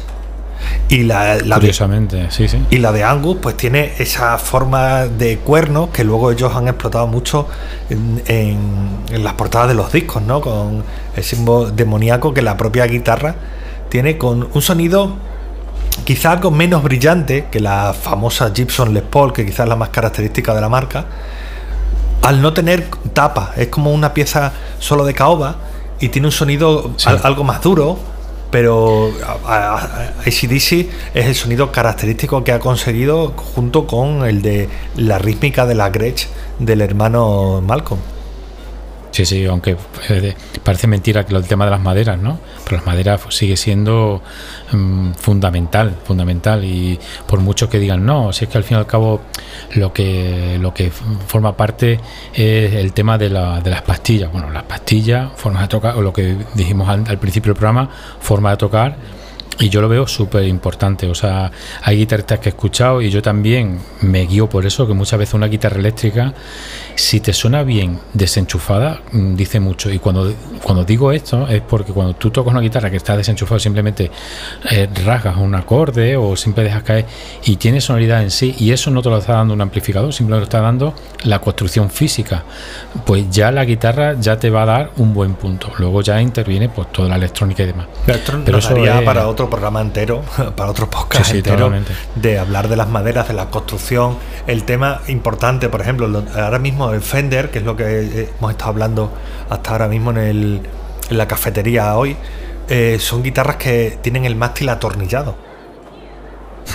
Y 0.90 1.04
la, 1.04 1.36
de, 1.36 2.28
sí, 2.32 2.48
sí. 2.48 2.66
Y 2.72 2.80
la 2.80 2.92
de 2.92 3.04
Angus, 3.04 3.38
pues 3.42 3.56
tiene 3.56 3.94
esa 4.00 4.40
forma 4.40 5.06
de 5.06 5.38
cuernos 5.38 5.90
que 5.90 6.04
luego 6.04 6.32
ellos 6.32 6.56
han 6.56 6.68
explotado 6.68 7.06
mucho 7.06 7.48
en, 7.90 9.04
las 9.24 9.34
portadas 9.34 9.68
de 9.68 9.76
los 9.76 9.92
discos, 9.92 10.24
¿no? 10.24 10.42
Con 10.42 10.84
el 11.16 11.24
símbolo 11.24 11.70
demoníaco 11.70 12.34
que 12.34 12.42
la 12.42 12.58
propia 12.58 12.86
guitarra 12.88 13.36
tiene 13.90 14.18
con 14.18 14.50
un 14.52 14.62
sonido 14.62 15.16
quizá 16.06 16.32
algo 16.32 16.50
menos 16.50 16.82
brillante 16.82 17.48
que 17.52 17.60
la 17.60 17.94
famosa 17.94 18.52
Gibson 18.54 18.94
Les 18.94 19.04
Paul, 19.04 19.32
que 19.32 19.46
quizás 19.46 19.62
es 19.62 19.70
la 19.70 19.76
más 19.76 19.90
característica 19.90 20.56
de 20.56 20.62
la 20.62 20.70
marca, 20.70 21.06
al 22.24 22.42
no 22.42 22.54
tener 22.54 22.88
tapa, 23.14 23.54
es 23.58 23.68
como 23.68 23.94
una 23.94 24.14
pieza 24.14 24.54
solo 24.80 25.06
de 25.06 25.14
caoba 25.14 25.56
y 26.00 26.10
tiene 26.10 26.28
un 26.28 26.32
sonido 26.32 26.92
algo 27.24 27.44
más 27.44 27.62
duro, 27.62 28.00
pero 28.52 29.12
ACDC 29.46 30.88
es 31.14 31.26
el 31.26 31.36
sonido 31.36 31.72
característico 31.72 32.44
que 32.44 32.52
ha 32.52 32.60
conseguido 32.60 33.34
junto 33.36 33.86
con 33.88 34.26
el 34.26 34.42
de 34.42 34.68
la 34.96 35.20
rítmica 35.20 35.66
de 35.66 35.76
la 35.76 35.90
Gretsch 35.90 36.28
del 36.60 36.82
hermano 36.82 37.62
Malcolm. 37.62 38.00
Sí, 39.12 39.26
sí, 39.26 39.46
aunque 39.46 39.76
eh, 40.10 40.36
parece 40.64 40.88
mentira 40.88 41.26
que 41.26 41.36
el 41.36 41.48
tema 41.48 41.66
de 41.66 41.72
las 41.72 41.82
maderas, 41.82 42.18
¿no? 42.20 42.40
Pero 42.64 42.78
las 42.78 42.86
maderas 42.86 43.22
sigue 43.30 43.58
siendo 43.58 44.22
mm, 44.72 45.14
fundamental, 45.14 45.96
fundamental. 46.06 46.64
Y 46.64 47.00
por 47.28 47.40
mucho 47.40 47.70
que 47.70 47.80
digan 47.80 48.06
no, 48.06 48.32
si 48.32 48.46
es 48.46 48.52
que 48.52 48.58
al 48.58 48.64
fin 48.64 48.78
y 48.78 48.80
al 48.80 48.86
cabo 48.86 49.22
lo 49.76 49.92
que 49.92 50.58
lo 50.62 50.74
que 50.74 50.92
forma 50.92 51.58
parte 51.58 52.00
es 52.34 52.74
el 52.74 52.94
tema 52.94 53.18
de, 53.18 53.30
la, 53.30 53.62
de 53.62 53.72
las 53.72 53.82
pastillas. 53.82 54.32
Bueno, 54.32 54.52
las 54.52 54.64
pastillas, 54.64 55.32
formas 55.36 55.64
de 55.64 55.68
tocar, 55.70 55.96
o 55.96 56.02
lo 56.02 56.14
que 56.14 56.38
dijimos 56.54 56.88
al, 56.88 57.06
al 57.08 57.18
principio 57.18 57.54
del 57.54 57.60
programa, 57.60 57.90
forma 58.20 58.52
de 58.52 58.58
tocar 58.58 58.96
y 59.60 59.68
yo 59.68 59.82
lo 59.82 59.90
veo 59.90 60.08
súper 60.08 60.46
importante. 60.46 61.08
O 61.08 61.16
sea, 61.16 61.52
hay 61.84 61.98
guitarristas 61.98 62.40
que 62.40 62.50
he 62.50 62.52
escuchado 62.52 63.02
y 63.02 63.10
yo 63.10 63.22
también 63.22 63.80
me 64.02 64.26
guío 64.26 64.48
por 64.48 64.66
eso, 64.66 64.88
que 64.88 64.94
muchas 64.94 65.20
veces 65.20 65.34
una 65.34 65.48
guitarra 65.48 65.78
eléctrica, 65.78 66.34
si 67.00 67.22
te 67.22 67.32
suena 67.32 67.64
bien 67.64 67.98
desenchufada, 68.14 69.00
mm, 69.14 69.36
dice 69.36 69.60
mucho. 69.62 69.90
Y 69.90 70.00
cuando, 70.00 70.34
cuando 70.62 70.84
digo 70.84 71.14
esto 71.14 71.48
es 71.48 71.62
porque 71.62 71.94
cuando 71.94 72.14
tú 72.14 72.30
tocas 72.30 72.52
una 72.52 72.60
guitarra 72.60 72.92
que 72.92 72.98
está 72.98 73.16
desenchufada, 73.16 73.58
simplemente 73.60 74.12
eh, 74.70 74.90
rasgas 75.06 75.38
un 75.38 75.56
acorde 75.56 76.18
o 76.18 76.36
siempre 76.36 76.66
dejas 76.66 76.84
caer 76.84 77.06
y 77.46 77.56
tiene 77.56 77.80
sonoridad 77.80 78.22
en 78.22 78.32
sí, 78.32 78.54
y 78.60 78.72
eso 78.72 78.92
no 78.92 79.02
te 79.02 79.10
lo 79.10 79.18
está 79.18 79.34
dando 79.34 79.54
un 79.54 79.62
amplificador, 79.62 80.12
simplemente 80.14 80.42
lo 80.42 80.44
está 80.44 80.60
dando 80.60 80.94
la 81.24 81.40
construcción 81.40 81.90
física, 81.90 82.44
pues 83.06 83.30
ya 83.30 83.52
la 83.52 83.64
guitarra 83.64 84.16
ya 84.20 84.38
te 84.38 84.50
va 84.50 84.64
a 84.64 84.66
dar 84.66 84.92
un 84.98 85.14
buen 85.14 85.36
punto. 85.36 85.72
Luego 85.78 86.02
ya 86.02 86.22
interviene 86.22 86.68
pues 86.68 86.92
toda 86.92 87.08
la 87.08 87.16
electrónica 87.16 87.64
y 87.64 87.68
demás. 87.68 87.88
Pero 88.06 88.58
eso 88.58 88.68
sería 88.68 89.04
para 89.06 89.28
otro 89.30 89.50
programa 89.50 89.80
entero, 89.80 90.22
para 90.56 90.70
otro 90.70 90.90
podcast 90.90 91.34
entero, 91.34 91.72
de 92.16 92.40
hablar 92.40 92.68
de 92.68 92.76
las 92.76 92.90
maderas, 92.90 93.30
de 93.30 93.36
la 93.36 93.46
construcción. 93.50 94.18
El 94.48 94.64
tema 94.64 95.02
importante, 95.08 95.70
por 95.70 95.80
ejemplo, 95.80 96.24
ahora 96.36 96.60
mismo 96.60 96.89
el 96.94 97.02
Fender, 97.02 97.52
que 97.52 97.60
es 97.60 97.66
lo 97.66 97.76
que 97.76 98.30
hemos 98.38 98.52
estado 98.52 98.72
hablando 98.72 99.12
hasta 99.50 99.72
ahora 99.72 99.88
mismo 99.88 100.12
en, 100.12 100.18
el, 100.18 100.62
en 101.10 101.18
la 101.18 101.28
cafetería 101.28 101.96
hoy, 101.96 102.16
eh, 102.70 102.98
son 103.00 103.24
guitarras 103.24 103.56
que 103.56 103.98
tienen 104.02 104.26
el 104.26 104.36
mástil 104.36 104.70
atornillado. 104.70 105.50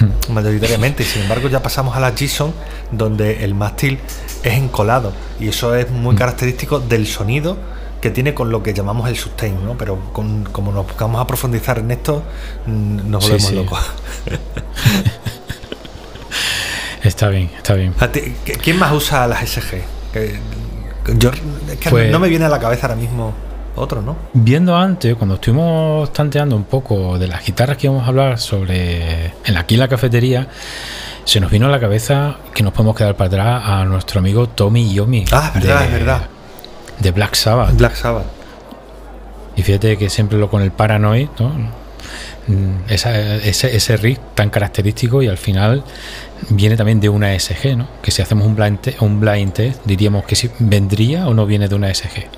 Hmm. 0.00 0.32
mayoritariamente. 0.32 1.04
Sin 1.04 1.22
embargo, 1.22 1.48
ya 1.48 1.62
pasamos 1.62 1.96
a 1.96 2.00
la 2.00 2.12
Gibson, 2.12 2.52
donde 2.90 3.44
el 3.44 3.54
mástil 3.54 3.98
es 4.42 4.54
encolado. 4.54 5.12
Y 5.38 5.48
eso 5.48 5.74
es 5.74 5.90
muy 5.90 6.14
hmm. 6.14 6.18
característico 6.18 6.80
del 6.80 7.06
sonido 7.06 7.56
que 8.00 8.10
tiene 8.10 8.34
con 8.34 8.50
lo 8.50 8.62
que 8.62 8.74
llamamos 8.74 9.08
el 9.08 9.16
sustain, 9.16 9.64
¿no? 9.64 9.78
Pero 9.78 9.98
como 10.12 10.72
nos 10.72 10.86
buscamos 10.86 11.22
a 11.22 11.26
profundizar 11.26 11.78
en 11.78 11.90
esto, 11.90 12.22
mm, 12.66 13.10
nos 13.10 13.24
volvemos 13.24 13.52
locos. 13.52 13.80
está 17.02 17.30
bien, 17.30 17.50
está 17.56 17.72
bien. 17.72 17.94
¿Quién 18.62 18.78
más 18.78 18.92
usa 18.92 19.26
las 19.26 19.48
SG? 19.48 19.93
Yo, 21.18 21.30
pues 21.90 22.10
no 22.10 22.18
me 22.18 22.28
viene 22.28 22.46
a 22.46 22.48
la 22.48 22.58
cabeza 22.58 22.86
ahora 22.86 22.96
mismo 22.96 23.34
otro, 23.76 24.00
¿no? 24.00 24.16
Viendo 24.32 24.76
antes, 24.76 25.14
cuando 25.16 25.34
estuvimos 25.34 26.12
tanteando 26.12 26.56
un 26.56 26.64
poco 26.64 27.18
de 27.18 27.28
las 27.28 27.44
guitarras 27.44 27.76
que 27.76 27.88
íbamos 27.88 28.04
a 28.04 28.08
hablar 28.08 28.38
sobre 28.38 29.34
en 29.44 29.56
aquí 29.56 29.74
en 29.74 29.80
la 29.80 29.88
cafetería, 29.88 30.48
se 31.24 31.40
nos 31.40 31.50
vino 31.50 31.66
a 31.66 31.70
la 31.70 31.80
cabeza 31.80 32.36
que 32.54 32.62
nos 32.62 32.72
podemos 32.72 32.96
quedar 32.96 33.16
para 33.16 33.28
atrás 33.28 33.62
a 33.66 33.84
nuestro 33.84 34.20
amigo 34.20 34.48
Tommy 34.48 34.94
Yomi. 34.94 35.24
Ah, 35.32 35.50
verdad, 35.54 35.84
es 35.84 35.92
verdad 35.92 36.28
de 36.98 37.10
Black 37.10 37.34
Sabbath. 37.34 37.76
Black 37.76 37.94
Sabbath. 37.94 38.26
Y 39.56 39.62
fíjate 39.62 39.96
que 39.96 40.10
siempre 40.10 40.38
lo 40.38 40.50
con 40.50 40.62
el 40.62 40.72
Paranoid, 40.72 41.28
¿no? 41.38 41.83
Mm, 42.46 42.90
ese, 42.90 43.48
ese 43.48 43.96
riff 43.96 44.18
tan 44.34 44.50
característico 44.50 45.22
y 45.22 45.28
al 45.28 45.38
final 45.38 45.82
viene 46.50 46.76
también 46.76 47.00
de 47.00 47.08
una 47.08 47.38
SG, 47.38 47.76
¿no? 47.76 47.88
Que 48.02 48.10
si 48.10 48.20
hacemos 48.20 48.46
un 48.46 48.54
blind, 48.54 48.78
un 49.00 49.18
blind 49.18 49.52
test, 49.52 49.80
diríamos 49.84 50.24
que 50.24 50.36
si 50.36 50.50
vendría 50.58 51.26
o 51.26 51.34
no 51.34 51.46
viene 51.46 51.68
de 51.68 51.74
una 51.74 51.92
SG. 51.92 52.28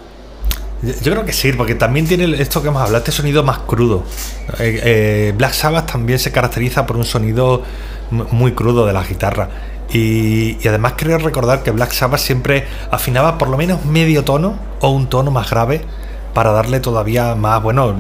Yo 0.83 1.13
creo 1.13 1.25
que 1.25 1.33
sí, 1.33 1.53
porque 1.53 1.75
también 1.75 2.07
tiene 2.07 2.41
esto 2.41 2.61
que 2.63 2.69
hemos 2.69 2.83
hablado, 2.83 2.99
este 2.99 3.11
sonido 3.11 3.43
más 3.43 3.61
crudo. 3.61 4.05
Eh, 4.59 4.81
eh, 4.85 5.35
Black 5.37 5.53
Sabbath 5.53 5.91
también 5.91 6.19
se 6.19 6.31
caracteriza 6.31 6.87
por 6.87 6.97
un 6.97 7.05
sonido 7.05 7.63
muy 8.11 8.53
crudo 8.53 8.87
de 8.87 8.93
la 8.93 9.03
guitarra. 9.03 9.49
Y, 9.93 10.57
además 10.69 10.95
creo 10.97 11.19
recordar 11.19 11.63
que 11.63 11.71
Black 11.71 11.93
Sabbath 11.93 12.21
siempre 12.21 12.67
afinaba 12.91 13.39
por 13.39 13.49
lo 13.49 13.57
menos 13.57 13.85
medio 13.85 14.23
tono 14.25 14.59
o 14.81 14.91
un 14.91 15.09
tono 15.09 15.31
más 15.31 15.49
grave 15.51 15.81
para 16.37 16.53
darle 16.53 16.80
todavía 16.80 17.34
más, 17.34 17.62
bueno, 17.62 17.97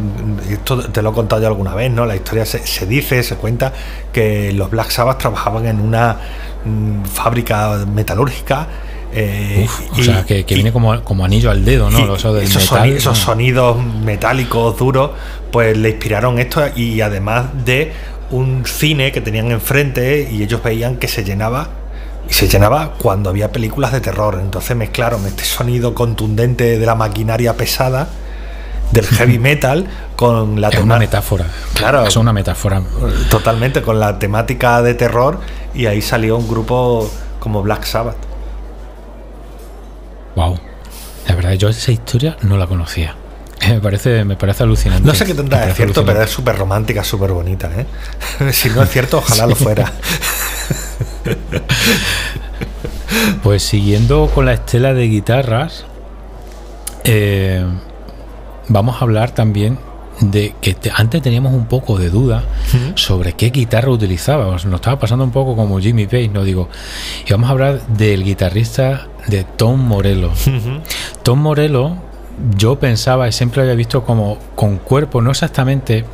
esto 0.50 0.90
te 0.90 1.00
lo 1.00 1.08
he 1.08 1.12
contado 1.14 1.40
ya 1.40 1.48
alguna 1.48 1.74
vez, 1.74 1.90
¿no? 1.90 2.04
La 2.04 2.16
historia 2.16 2.44
se, 2.44 2.84
dice, 2.84 3.22
se 3.22 3.36
cuenta 3.36 3.72
que 4.12 4.52
los 4.52 4.68
Black 4.68 4.90
Sabbath 4.90 5.16
trabajaban 5.16 5.64
en 5.64 5.80
una 5.80 6.18
mm, 6.62 7.04
fábrica 7.06 7.86
metalúrgica. 7.90 8.68
Eh, 9.14 9.66
o 9.90 10.02
sea, 10.02 10.22
que, 10.26 10.44
viene 10.44 10.70
como, 10.70 11.02
como, 11.02 11.24
anillo 11.24 11.50
al 11.50 11.64
dedo, 11.64 11.88
¿no? 11.88 12.14
esos, 12.14 13.18
sonidos 13.18 13.82
metálicos 13.82 14.76
duros, 14.76 15.12
pues 15.50 15.74
le 15.74 15.88
inspiraron 15.88 16.38
esto 16.38 16.62
y 16.76 17.00
además 17.00 17.46
de 17.64 17.92
un 18.32 18.66
cine 18.66 19.12
que 19.12 19.22
tenían 19.22 19.50
enfrente 19.50 20.28
y 20.30 20.42
ellos 20.42 20.62
veían 20.62 20.96
que 20.96 21.08
se 21.08 21.24
llenaba 21.24 21.70
y 22.28 22.34
se 22.34 22.48
llenaba 22.48 22.96
cuando 22.98 23.30
había 23.30 23.50
películas 23.50 23.92
de 23.92 24.02
terror. 24.02 24.38
Entonces 24.42 24.76
mezclaron 24.76 25.24
este 25.24 25.44
sonido 25.44 25.94
contundente 25.94 26.78
de 26.78 26.84
la 26.84 26.96
maquinaria 26.96 27.56
pesada 27.56 28.10
del 28.92 29.06
heavy 29.06 29.38
metal 29.38 29.86
con 30.16 30.60
la 30.60 30.68
es 30.68 30.78
una 30.78 30.98
metáfora. 30.98 31.46
Claro, 31.74 32.06
es 32.06 32.16
una 32.16 32.32
metáfora. 32.32 32.82
Totalmente 33.30 33.82
con 33.82 34.00
la 34.00 34.18
temática 34.18 34.82
de 34.82 34.94
terror 34.94 35.40
y 35.74 35.86
ahí 35.86 36.02
salió 36.02 36.36
un 36.36 36.48
grupo 36.48 37.10
como 37.40 37.62
Black 37.62 37.84
Sabbath. 37.84 38.16
Wow. 40.34 40.58
La 41.28 41.34
verdad 41.34 41.52
yo 41.52 41.68
esa 41.68 41.92
historia 41.92 42.36
no 42.42 42.56
la 42.56 42.66
conocía. 42.66 43.16
Me 43.68 43.80
parece, 43.80 44.24
me 44.24 44.36
parece 44.36 44.62
alucinante. 44.62 45.06
No 45.06 45.14
sé 45.14 45.24
qué 45.24 45.34
tendrá 45.34 45.68
es 45.68 45.74
cierto, 45.74 46.04
pero 46.04 46.22
es 46.22 46.30
súper 46.30 46.56
romántica, 46.56 47.02
súper 47.02 47.32
bonita. 47.32 47.70
¿eh? 47.76 48.52
si 48.52 48.68
no 48.70 48.82
es 48.82 48.90
cierto, 48.90 49.18
ojalá 49.18 49.46
lo 49.46 49.56
fuera. 49.56 49.92
pues 53.42 53.62
siguiendo 53.62 54.30
con 54.32 54.46
la 54.46 54.52
estela 54.52 54.94
de 54.94 55.08
guitarras, 55.08 55.84
eh, 57.04 57.64
vamos 58.68 58.96
a 58.96 59.00
hablar 59.00 59.30
también 59.32 59.78
de 60.20 60.54
que 60.60 60.76
antes 60.94 61.20
teníamos 61.20 61.52
un 61.52 61.66
poco 61.66 61.98
de 61.98 62.08
duda 62.08 62.44
sobre 62.94 63.34
qué 63.34 63.50
guitarra 63.50 63.90
utilizábamos. 63.90 64.64
Nos 64.64 64.76
estaba 64.76 64.98
pasando 64.98 65.24
un 65.24 65.30
poco 65.30 65.54
como 65.56 65.78
Jimmy 65.78 66.06
Page, 66.06 66.28
no 66.28 66.42
digo. 66.44 66.68
Y 67.26 67.32
vamos 67.32 67.48
a 67.48 67.52
hablar 67.52 67.86
del 67.88 68.24
guitarrista 68.24 69.08
de 69.26 69.44
Tom 69.44 69.80
Morello. 69.80 70.30
Tom 71.22 71.40
Morello 71.40 71.96
yo 72.56 72.78
pensaba 72.78 73.28
y 73.28 73.32
siempre 73.32 73.62
había 73.62 73.74
visto 73.74 74.04
como 74.04 74.38
con 74.54 74.78
cuerpo, 74.78 75.22
no 75.22 75.30
exactamente 75.30 76.04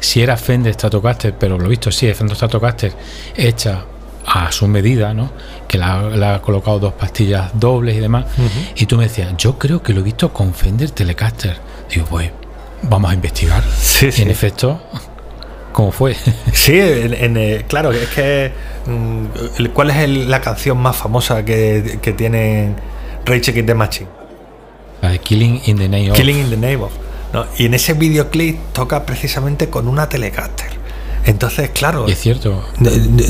si 0.00 0.20
era 0.20 0.36
Fender 0.36 0.74
Stratocaster, 0.74 1.34
pero 1.38 1.58
lo 1.58 1.66
he 1.66 1.68
visto 1.68 1.90
sí, 1.90 2.06
es 2.06 2.16
Fender 2.16 2.36
Stratocaster 2.36 2.92
hecha 3.36 3.84
a 4.26 4.52
su 4.52 4.68
medida, 4.68 5.14
¿no? 5.14 5.30
Que 5.68 5.78
le 5.78 5.84
ha 5.84 6.40
colocado 6.42 6.78
dos 6.78 6.92
pastillas 6.94 7.50
dobles 7.54 7.96
y 7.96 8.00
demás. 8.00 8.26
Y 8.76 8.86
tú 8.86 8.96
me 8.96 9.04
decías, 9.04 9.34
yo 9.36 9.58
creo 9.58 9.82
que 9.82 9.92
lo 9.92 10.00
he 10.00 10.04
visto 10.04 10.32
con 10.32 10.54
Fender 10.54 10.90
Telecaster. 10.90 11.56
Digo, 11.92 12.06
pues, 12.06 12.30
vamos 12.82 13.10
a 13.10 13.14
investigar. 13.14 13.62
Sí, 13.78 14.10
en 14.18 14.30
efecto, 14.30 14.80
¿cómo 15.72 15.92
fue? 15.92 16.16
Sí, 16.52 16.78
en, 16.78 17.36
eh, 17.36 17.64
claro, 17.68 17.92
es 17.92 18.08
que. 18.08 18.52
Mm, 18.86 19.66
¿Cuál 19.72 19.90
es 19.90 20.08
la 20.08 20.40
canción 20.40 20.78
más 20.78 20.96
famosa 20.96 21.44
que, 21.44 21.98
que 22.02 22.12
tiene 22.12 22.74
Rage 23.24 23.50
Against 23.50 23.66
the 23.66 23.74
Machine? 23.74 24.08
Killing 25.22 25.60
in 25.66 25.78
the 25.78 25.88
Name 25.88 26.10
of. 26.10 26.16
Killing 26.16 26.38
in 26.38 26.50
the 26.50 26.56
Name 26.56 26.82
of. 26.82 26.92
Y 27.58 27.66
en 27.66 27.74
ese 27.74 27.94
videoclip 27.94 28.58
toca 28.72 29.06
precisamente 29.06 29.68
con 29.68 29.88
una 29.88 30.08
Telecaster. 30.08 30.81
Entonces, 31.24 31.70
claro. 31.70 32.06
es 32.06 32.18
cierto. 32.18 32.64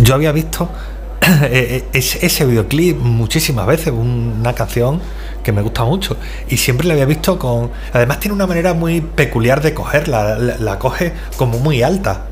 Yo 0.01 0.15
había 0.15 0.33
visto 0.33 0.69
eh, 1.21 1.85
eh, 1.93 2.19
ese 2.23 2.45
videoclip 2.45 2.99
muchísimas 2.99 3.67
veces, 3.67 3.93
una 3.93 4.55
canción 4.55 5.01
que 5.43 5.53
me 5.53 5.63
gusta 5.63 5.85
mucho. 5.85 6.17
Y 6.49 6.57
siempre 6.57 6.87
la 6.87 6.95
había 6.95 7.07
visto 7.07 7.39
con. 7.39 7.71
Además, 7.93 8.21
tiene 8.21 8.35
una 8.35 8.47
manera 8.47 8.75
muy 8.75 9.01
peculiar 9.01 9.61
de 9.63 9.75
cogerla. 9.75 10.39
La, 10.39 10.79
coge 10.79 11.13
como 11.37 11.59
muy 11.59 11.83
alta. 11.83 12.27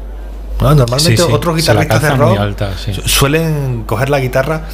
Normalmente 0.60 1.22
otros 1.22 1.56
guitarristas 1.56 2.02
de 2.02 2.10
rock 2.10 2.38
suelen 3.06 3.84
coger 3.86 4.10
la 4.10 4.20
guitarra 4.20 4.64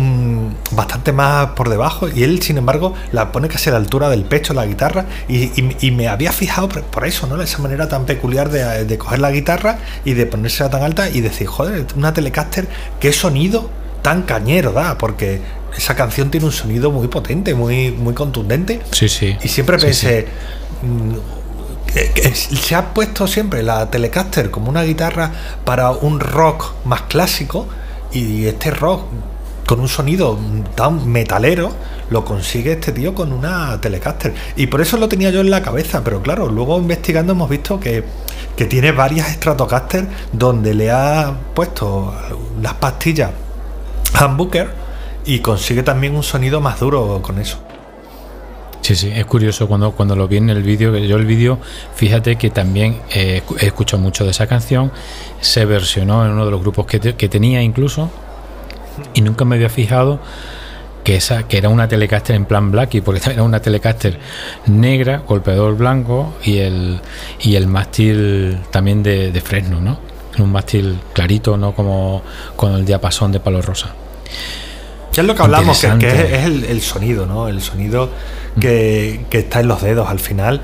Mm, 0.00 0.54
bastante 0.70 1.12
más 1.12 1.48
por 1.50 1.68
debajo 1.68 2.08
y 2.08 2.22
él 2.22 2.40
sin 2.40 2.56
embargo 2.56 2.94
la 3.12 3.32
pone 3.32 3.48
casi 3.48 3.68
a 3.68 3.72
la 3.72 3.78
altura 3.78 4.08
del 4.08 4.24
pecho 4.24 4.54
la 4.54 4.64
guitarra 4.64 5.04
y, 5.28 5.90
me 5.90 6.08
había 6.08 6.32
fijado 6.32 6.70
por, 6.70 7.06
eso, 7.06 7.26
¿no? 7.26 7.42
Esa 7.42 7.58
manera 7.58 7.86
tan 7.86 8.06
peculiar 8.06 8.48
de, 8.48 8.96
coger 8.96 9.18
la 9.18 9.30
guitarra 9.30 9.78
y 10.06 10.14
de 10.14 10.24
ponérsela 10.24 10.70
tan 10.70 10.84
alta 10.84 11.10
y 11.10 11.20
decir, 11.20 11.48
joder, 11.48 11.86
una 11.96 12.14
Telecaster, 12.14 12.66
qué 12.98 13.12
sonido 13.12 13.68
tan 14.00 14.22
cañero 14.22 14.72
da, 14.72 14.96
porque 14.96 15.42
esa 15.76 15.94
canción 15.96 16.30
tiene 16.30 16.46
un 16.46 16.52
sonido 16.52 16.90
muy 16.90 17.08
potente, 17.08 17.54
muy, 17.54 17.90
muy 17.90 18.14
contundente. 18.14 18.80
Sí, 18.92 19.10
sí. 19.10 19.36
Y 19.42 19.48
siempre 19.48 19.76
pensé, 19.76 20.28
mm, 20.80 22.56
se 22.56 22.74
ha 22.74 22.94
puesto 22.94 23.26
siempre 23.26 23.62
la 23.62 23.90
Telecaster 23.90 24.50
como 24.50 24.70
una 24.70 24.82
guitarra 24.82 25.30
para 25.66 25.90
un 25.90 26.20
rock 26.20 26.72
más 26.84 27.02
clásico 27.02 27.66
y 28.12 28.46
este 28.46 28.70
rock 28.70 29.02
con 29.70 29.78
un 29.78 29.86
sonido 29.86 30.36
tan 30.74 31.08
metalero 31.08 31.70
lo 32.10 32.24
consigue 32.24 32.72
este 32.72 32.90
tío 32.90 33.14
con 33.14 33.32
una 33.32 33.80
Telecaster. 33.80 34.34
Y 34.56 34.66
por 34.66 34.80
eso 34.80 34.96
lo 34.96 35.08
tenía 35.08 35.30
yo 35.30 35.38
en 35.42 35.48
la 35.48 35.62
cabeza, 35.62 36.02
pero 36.02 36.20
claro, 36.20 36.48
luego 36.48 36.76
investigando 36.78 37.34
hemos 37.34 37.48
visto 37.48 37.78
que, 37.78 38.02
que 38.56 38.64
tiene 38.64 38.90
varias 38.90 39.28
Stratocaster 39.28 40.08
donde 40.32 40.74
le 40.74 40.90
ha 40.90 41.32
puesto 41.54 42.12
las 42.60 42.74
pastillas 42.74 43.30
Humbucker 44.20 44.70
y 45.24 45.38
consigue 45.38 45.84
también 45.84 46.16
un 46.16 46.24
sonido 46.24 46.60
más 46.60 46.80
duro 46.80 47.22
con 47.22 47.38
eso. 47.38 47.60
Sí, 48.80 48.96
sí, 48.96 49.12
es 49.14 49.24
curioso 49.24 49.68
cuando, 49.68 49.92
cuando 49.92 50.16
lo 50.16 50.26
vi 50.26 50.38
en 50.38 50.50
el 50.50 50.64
vídeo, 50.64 50.98
yo 50.98 51.16
el 51.16 51.26
vídeo, 51.26 51.60
fíjate 51.94 52.34
que 52.34 52.50
también 52.50 53.02
he 53.14 53.44
escuchado 53.60 54.02
mucho 54.02 54.24
de 54.24 54.32
esa 54.32 54.48
canción, 54.48 54.90
se 55.40 55.64
versionó 55.64 56.26
en 56.26 56.32
uno 56.32 56.44
de 56.44 56.50
los 56.50 56.60
grupos 56.60 56.86
que, 56.86 56.98
que 57.14 57.28
tenía 57.28 57.62
incluso, 57.62 58.10
y 59.14 59.20
nunca 59.22 59.44
me 59.44 59.56
había 59.56 59.68
fijado 59.68 60.20
que 61.04 61.16
esa 61.16 61.44
que 61.44 61.58
era 61.58 61.68
una 61.68 61.88
Telecaster 61.88 62.36
en 62.36 62.44
plan 62.44 62.70
black 62.70 62.94
y 62.94 63.00
porque 63.00 63.30
era 63.30 63.42
una 63.42 63.60
Telecaster 63.60 64.18
negra, 64.66 65.22
golpeador 65.26 65.76
blanco 65.76 66.34
y 66.42 66.58
el 66.58 67.00
y 67.40 67.56
el 67.56 67.66
mástil 67.66 68.58
también 68.70 69.02
de, 69.02 69.32
de 69.32 69.40
fresno, 69.40 69.80
¿no? 69.80 69.98
Un 70.38 70.52
mástil 70.52 70.98
clarito, 71.12 71.56
no 71.56 71.74
como 71.74 72.22
con 72.56 72.74
el 72.74 72.84
diapasón 72.84 73.32
de 73.32 73.40
palo 73.40 73.62
rosa. 73.62 73.94
Ya 75.12 75.22
es 75.22 75.26
lo 75.26 75.34
que 75.34 75.42
hablamos, 75.42 75.80
que, 75.98 76.08
es, 76.08 76.44
el, 76.44 76.80
sonido, 76.80 77.26
¿no? 77.26 77.48
El 77.48 77.60
sonido 77.60 78.10
que, 78.60 79.26
que 79.28 79.40
está 79.40 79.58
en 79.60 79.66
los 79.66 79.82
dedos 79.82 80.08
al 80.08 80.20
final 80.20 80.60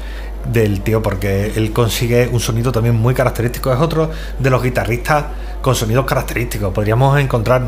del 0.52 0.82
tío, 0.82 1.02
porque 1.02 1.52
él 1.56 1.72
consigue 1.72 2.28
un 2.30 2.38
sonido 2.38 2.70
también 2.70 2.94
muy 2.94 3.12
característico. 3.12 3.72
Es 3.72 3.80
otro 3.80 4.10
de 4.38 4.50
los 4.50 4.62
guitarristas 4.62 5.24
con 5.66 5.74
sonidos 5.74 6.06
característicos. 6.06 6.72
Podríamos 6.72 7.18
encontrar 7.18 7.60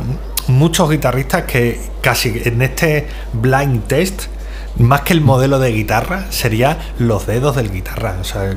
muchos 0.47 0.89
guitarristas 0.89 1.43
que 1.47 1.81
casi 2.01 2.41
en 2.45 2.63
este 2.63 3.09
blind 3.33 3.89
test 3.89 4.27
más 4.77 5.01
que 5.01 5.15
el 5.15 5.21
modelo 5.21 5.59
de 5.59 5.73
guitarra, 5.73 6.27
sería 6.31 6.79
los 7.01 7.27
dedos 7.27 7.57
del 7.57 7.73
guitarra. 7.73 8.19
O 8.21 8.23
sea, 8.23 8.55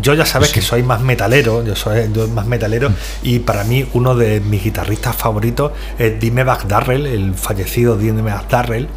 yo 0.00 0.14
ya 0.14 0.24
sabes 0.24 0.50
que 0.50 0.62
soy 0.62 0.82
más 0.82 1.02
metalero, 1.02 1.62
yo 1.62 1.76
soy 1.76 2.08
más 2.32 2.46
metalero, 2.46 2.90
y 3.22 3.40
para 3.40 3.64
mí 3.64 3.86
uno 3.92 4.14
de 4.14 4.40
mis 4.40 4.64
guitarristas 4.64 5.14
favoritos 5.14 5.72
es 5.98 6.18
Dime 6.18 6.42
McDarrell, 6.42 7.04
el 7.04 7.34
fallecido 7.34 7.98
Dime 7.98 8.22
McDarrell, 8.22 8.88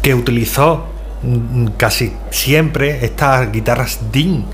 que 0.00 0.14
utilizó 0.14 0.86
mm, 1.22 1.66
casi 1.76 2.14
siempre 2.30 3.04
estas 3.04 3.52
guitarras 3.52 4.10
DIN, 4.10 4.46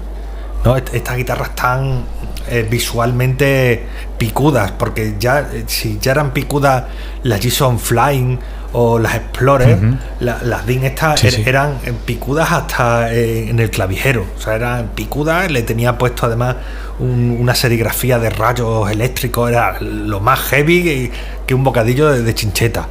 ¿no? 0.65 0.77
estas 0.77 1.17
guitarras 1.17 1.55
tan 1.55 2.03
eh, 2.49 2.67
visualmente 2.69 3.83
picudas, 4.19 4.73
porque 4.73 5.15
ya 5.19 5.41
eh, 5.41 5.65
si 5.67 5.99
ya 6.01 6.13
eran 6.13 6.33
picudas 6.33 6.85
las 7.23 7.41
Gibson 7.41 7.79
Flying 7.79 8.39
o 8.73 8.99
las 8.99 9.15
Explorer, 9.17 9.79
las 10.21 10.67
DIN 10.67 10.85
estas 10.85 11.23
er, 11.25 11.47
eran 11.47 11.79
picudas 12.05 12.51
hasta 12.51 13.13
eh, 13.13 13.51
en 13.51 13.59
el 13.59 13.71
clavijero, 13.71 14.27
o 14.37 14.41
sea, 14.41 14.55
eran 14.55 14.89
picudas, 14.95 15.51
le 15.51 15.63
tenía 15.63 15.99
puesto 15.99 16.27
además 16.27 16.57
una 16.99 17.55
serigrafía 17.55 18.19
de 18.19 18.31
rayos 18.31 18.91
eléctricos, 18.91 19.51
era 19.51 19.81
lo 19.81 20.21
más 20.21 20.41
heavy 20.41 21.11
que, 21.47 21.55
un 21.55 21.65
bocadillo 21.65 22.11
de, 22.11 22.35
chincheta. 22.35 22.87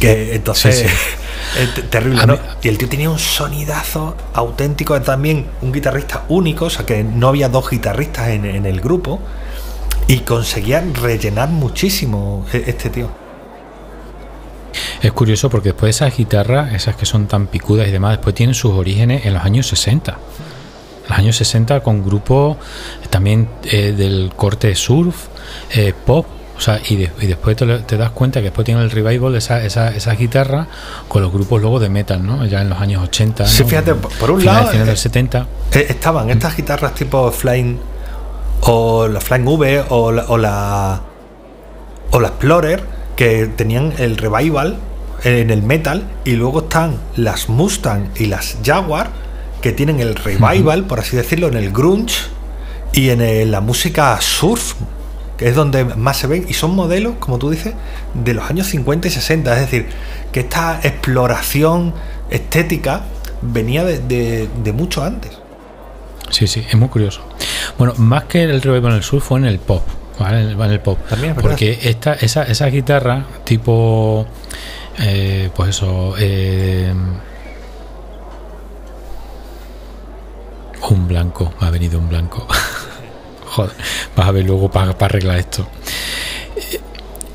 Que 0.00 0.34
entonces 0.36 0.86
es 1.58 1.90
terrible, 1.90 2.26
¿no? 2.26 2.38
Y 2.62 2.68
el 2.68 2.78
tío 2.78 2.88
tenía 2.88 3.10
un 3.10 3.18
sonidazo 3.18 4.16
auténtico, 4.34 5.00
también 5.00 5.46
un 5.60 5.72
guitarrista 5.72 6.24
único, 6.28 6.66
o 6.66 6.70
sea 6.70 6.86
que 6.86 7.04
no 7.04 7.28
había 7.28 7.48
dos 7.48 7.68
guitarristas 7.70 8.28
en, 8.28 8.44
en 8.44 8.66
el 8.66 8.80
grupo 8.80 9.20
y 10.06 10.20
conseguía 10.20 10.84
rellenar 10.94 11.48
muchísimo 11.48 12.46
e, 12.52 12.64
este 12.66 12.90
tío. 12.90 13.22
Es 15.00 15.12
curioso 15.12 15.50
porque 15.50 15.70
después 15.70 15.96
esas 15.96 16.16
guitarras, 16.16 16.72
esas 16.74 16.96
que 16.96 17.06
son 17.06 17.26
tan 17.26 17.46
picudas 17.46 17.88
y 17.88 17.90
demás, 17.90 18.12
después 18.12 18.34
tienen 18.34 18.54
sus 18.54 18.72
orígenes 18.72 19.26
en 19.26 19.34
los 19.34 19.44
años 19.44 19.66
60. 19.66 20.18
Los 21.08 21.18
años 21.18 21.36
60 21.36 21.80
con 21.80 22.04
grupos 22.04 22.56
también 23.10 23.48
eh, 23.64 23.92
del 23.92 24.32
corte 24.36 24.74
surf, 24.74 25.26
eh, 25.74 25.92
pop, 26.06 26.26
o 26.56 26.60
sea, 26.60 26.80
y, 26.88 26.96
después 26.96 27.56
te, 27.56 27.96
das 27.96 28.10
cuenta 28.10 28.40
que 28.40 28.44
después 28.44 28.64
tiene 28.64 28.82
el 28.82 28.90
revival 28.90 29.32
de 29.32 29.38
esa, 29.38 29.64
esa, 29.64 30.14
guitarra 30.14 30.66
con 31.08 31.22
los 31.22 31.32
grupos 31.32 31.60
luego 31.60 31.80
de 31.80 31.88
metal, 31.88 32.24
¿no? 32.24 32.44
Ya 32.46 32.60
en 32.60 32.68
los 32.68 32.80
años 32.80 33.02
80. 33.02 33.46
Sí, 33.46 33.64
fíjate, 33.64 33.94
por 33.94 34.30
un 34.30 34.44
lado. 34.44 34.70
del 34.70 34.88
eh, 34.88 34.96
70. 34.96 35.46
estaban 35.72 36.30
estas 36.30 36.56
guitarras 36.56 36.94
tipo 36.94 37.30
Flying 37.30 37.78
o 38.62 39.08
la 39.08 39.20
Flying 39.20 39.46
V 39.46 39.84
o 39.88 40.12
la, 40.12 40.24
o 40.28 40.38
la, 40.38 41.00
o 42.10 42.20
la 42.20 42.28
Explorer 42.28 42.84
que 43.16 43.46
tenían 43.46 43.92
el 43.98 44.16
revival 44.16 44.78
en 45.24 45.50
el 45.50 45.62
metal 45.62 46.04
y 46.24 46.32
luego 46.32 46.60
están 46.60 46.96
las 47.16 47.48
Mustang 47.48 48.10
y 48.16 48.26
las 48.26 48.58
Jaguar 48.64 49.10
que 49.60 49.72
tienen 49.72 50.00
el 50.00 50.16
revival, 50.16 50.84
por 50.84 51.00
así 51.00 51.16
decirlo, 51.16 51.46
en 51.46 51.56
el 51.56 51.70
grunge 51.72 52.16
y 52.92 53.10
en 53.10 53.50
la 53.50 53.60
música 53.60 54.18
surf, 54.20 54.74
que 55.42 55.48
es 55.48 55.56
donde 55.56 55.84
más 55.84 56.18
se 56.18 56.28
ven 56.28 56.46
y 56.48 56.54
son 56.54 56.74
modelos, 56.74 57.16
como 57.18 57.38
tú 57.38 57.50
dices, 57.50 57.74
de 58.14 58.32
los 58.32 58.48
años 58.48 58.68
50 58.68 59.08
y 59.08 59.10
60, 59.10 59.54
es 59.54 59.60
decir, 59.60 59.88
que 60.30 60.40
esta 60.40 60.78
exploración 60.82 61.94
estética 62.30 63.02
venía 63.42 63.84
de, 63.84 64.48
de 64.62 64.72
mucho 64.72 65.02
antes. 65.02 65.32
Sí, 66.30 66.46
sí, 66.46 66.64
es 66.68 66.76
muy 66.76 66.88
curioso. 66.88 67.22
Bueno, 67.76 67.94
más 67.96 68.24
que 68.24 68.44
el 68.44 68.62
revival 68.62 68.92
en 68.92 68.98
el 68.98 69.02
surf 69.02 69.24
fue 69.24 69.40
en 69.40 69.46
el 69.46 69.58
pop. 69.58 69.82
¿vale? 70.18 70.52
En 70.52 70.60
el 70.60 70.80
pop. 70.80 70.98
También, 71.08 71.34
Porque 71.34 71.78
esta, 71.82 72.14
esa, 72.14 72.44
esa 72.44 72.66
guitarra, 72.66 73.24
tipo. 73.44 74.26
Eh, 74.98 75.50
pues 75.54 75.70
eso. 75.70 76.14
Eh, 76.18 76.94
un 80.90 81.08
blanco, 81.08 81.52
me 81.60 81.66
ha 81.66 81.70
venido 81.70 81.98
un 81.98 82.08
blanco. 82.08 82.46
Joder, 83.52 83.72
vas 84.16 84.28
a 84.28 84.32
ver 84.32 84.44
luego 84.44 84.70
para, 84.70 84.92
arreglar 84.98 85.38
esto. 85.38 85.68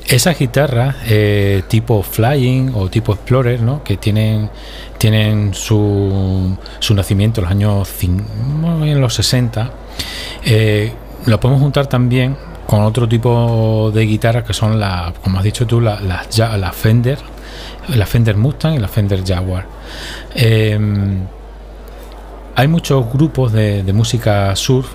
Esas 0.07 0.39
guitarras 0.39 0.95
eh, 1.05 1.63
tipo 1.67 2.01
Flying 2.01 2.71
o 2.73 2.89
tipo 2.89 3.13
Explorer, 3.13 3.61
¿no? 3.61 3.83
que 3.83 3.97
tienen, 3.97 4.49
tienen 4.97 5.53
su, 5.53 6.57
su 6.79 6.93
nacimiento 6.95 7.41
en 7.41 7.43
los 7.43 7.51
años 7.51 7.93
en 8.01 9.01
los 9.01 9.13
60, 9.13 9.71
eh, 10.45 10.93
podemos 11.39 11.61
juntar 11.61 11.87
también 11.87 12.35
con 12.65 12.81
otro 12.81 13.07
tipo 13.07 13.91
de 13.93 14.05
guitarras 14.05 14.43
que 14.43 14.53
son 14.53 14.79
las, 14.79 15.13
como 15.19 15.37
has 15.37 15.43
dicho 15.43 15.67
tú, 15.67 15.81
las 15.81 16.01
la, 16.01 16.71
Fender, 16.71 17.17
la 17.89 18.05
Fender 18.05 18.37
Mustang 18.37 18.75
y 18.75 18.79
la 18.79 18.87
Fender 18.87 19.23
Jaguar. 19.25 19.65
Em, 20.35 21.25
hay 22.55 22.67
muchos 22.67 23.07
grupos 23.11 23.53
de, 23.53 23.83
música 23.93 24.55
surf, 24.55 24.87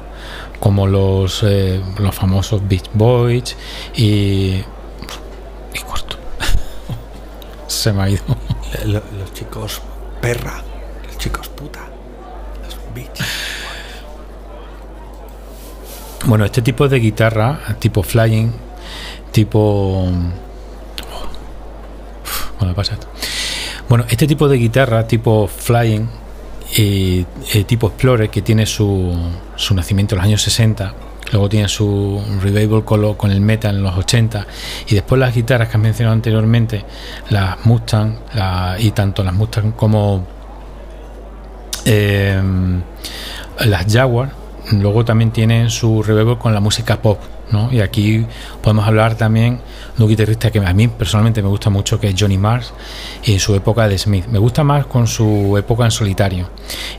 como 0.63 0.87
los, 0.87 1.43
eh, 1.43 1.83
los 1.99 2.15
famosos 2.15 2.63
Beach 2.69 2.89
Boys 2.95 3.57
y. 3.97 4.63
y 5.75 5.81
corto. 5.85 6.17
Se 7.67 7.93
me 7.93 8.03
ha 8.03 8.09
ido. 8.09 8.23
Los, 8.85 9.03
los 9.19 9.35
chicos 9.35 9.83
perra, 10.21 10.63
los 11.05 11.19
chicos 11.19 11.49
puta, 11.49 11.81
los 12.63 12.77
Beach. 12.95 13.27
Bueno, 16.27 16.45
este 16.45 16.63
tipo 16.63 16.89
de 16.89 17.01
guitarra, 17.01 17.59
tipo 17.81 18.05
flying, 18.05 18.53
tipo... 19.33 20.09
Bueno, 22.61 22.75
pasa 22.77 22.97
Bueno, 23.89 24.05
este 24.09 24.29
tipo 24.29 24.49
de 24.49 24.59
guitarra, 24.59 25.09
tipo 25.09 25.49
flying 25.49 26.22
y 26.75 27.27
eh, 27.53 27.65
tipo 27.65 27.89
explorer, 27.89 28.31
que 28.31 28.43
tiene 28.43 28.67
su, 28.67 29.15
su 29.57 29.75
nacimiento 29.75 30.15
en 30.15 30.19
los 30.19 30.27
años 30.27 30.43
60, 30.43 30.95
luego 31.33 31.49
tiene 31.49 31.69
su 31.69 32.23
revival 32.43 32.85
con, 32.85 33.15
con, 33.15 33.31
el 33.31 33.41
metal 33.41 33.77
en 33.77 33.83
los 33.83 33.97
80 33.97 34.47
y 34.89 34.95
después 34.95 35.19
las 35.19 35.35
guitarras 35.35 35.69
que 35.69 35.77
has 35.77 35.83
mencionado 35.83 36.15
anteriormente, 36.15 36.85
las 37.31 37.65
Mustang 37.67 38.17
y 38.79 38.91
tanto 38.93 39.23
las 39.23 39.35
Mustang 39.35 39.73
como 39.73 40.27
eh, 41.85 42.41
las 43.61 43.93
Jaguar, 43.93 44.33
luego 44.73 45.05
también 45.05 45.31
tienen 45.31 45.69
su 45.71 46.03
reverb 46.03 46.39
con 46.39 46.55
la 46.55 46.61
música 46.61 47.01
pop, 47.03 47.19
Y 47.71 47.81
aquí 47.81 48.25
podemos 48.63 48.87
hablar 48.87 49.17
también 49.17 49.61
de 49.97 50.03
un 50.03 50.09
guitarrista 50.09 50.51
que 50.51 50.59
a 50.59 50.73
mí 50.73 50.89
personalmente 50.89 51.43
me 51.43 51.49
gusta 51.49 51.71
mucho, 51.71 52.01
que 52.01 52.09
es 52.09 52.15
Johnny 52.19 52.39
Mars, 52.39 52.73
y 53.25 53.39
su 53.39 53.55
época 53.55 53.89
de 53.89 53.99
Smith. 53.99 54.27
Me 54.27 54.39
gusta 54.39 54.65
más 54.65 54.87
con 54.87 55.07
su 55.07 55.57
época 55.59 55.85
en 55.85 55.91
solitario. 55.91 56.49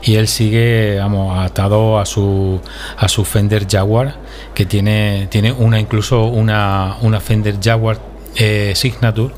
Y 0.02 0.14
él 0.14 0.28
sigue, 0.28 0.98
vamos, 0.98 1.38
atado 1.38 1.98
a 1.98 2.06
su, 2.06 2.60
a 2.96 3.08
su 3.08 3.24
Fender 3.24 3.66
Jaguar, 3.68 4.16
que 4.54 4.64
tiene, 4.64 5.26
tiene 5.30 5.52
una 5.52 5.80
incluso 5.80 6.24
una, 6.24 6.96
una 7.02 7.20
Fender 7.20 7.56
Jaguar 7.62 7.98
eh, 8.36 8.72
Signature, 8.76 9.34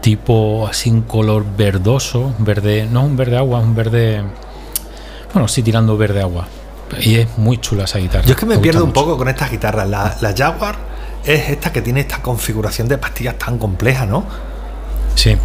tipo 0.00 0.66
así 0.68 0.90
un 0.90 1.02
color 1.02 1.44
verdoso, 1.56 2.34
verde, 2.38 2.88
no 2.90 3.04
un 3.04 3.16
verde 3.16 3.36
agua, 3.36 3.60
un 3.60 3.74
verde, 3.74 4.22
bueno, 5.32 5.48
sí 5.48 5.62
tirando 5.62 5.96
verde 5.96 6.22
agua 6.22 6.48
Y 7.00 7.16
es 7.16 7.38
muy 7.38 7.58
chula 7.58 7.84
esa 7.84 7.98
guitarra. 7.98 8.24
Yo 8.24 8.32
es 8.32 8.36
que 8.38 8.46
me, 8.46 8.58
pierdo 8.58 8.84
un 8.84 8.92
poco 8.92 9.16
con 9.16 9.28
estas 9.28 9.50
guitarras. 9.50 9.88
La, 9.88 10.16
la 10.20 10.34
Jaguar 10.36 10.76
es 11.24 11.50
esta 11.50 11.72
que 11.72 11.82
tiene 11.82 12.00
esta 12.00 12.22
configuración 12.22 12.88
de 12.88 12.98
pastillas 12.98 13.36
tan 13.38 13.58
compleja, 13.58 14.06
¿no? 14.06 14.24
Sí. 15.14 15.36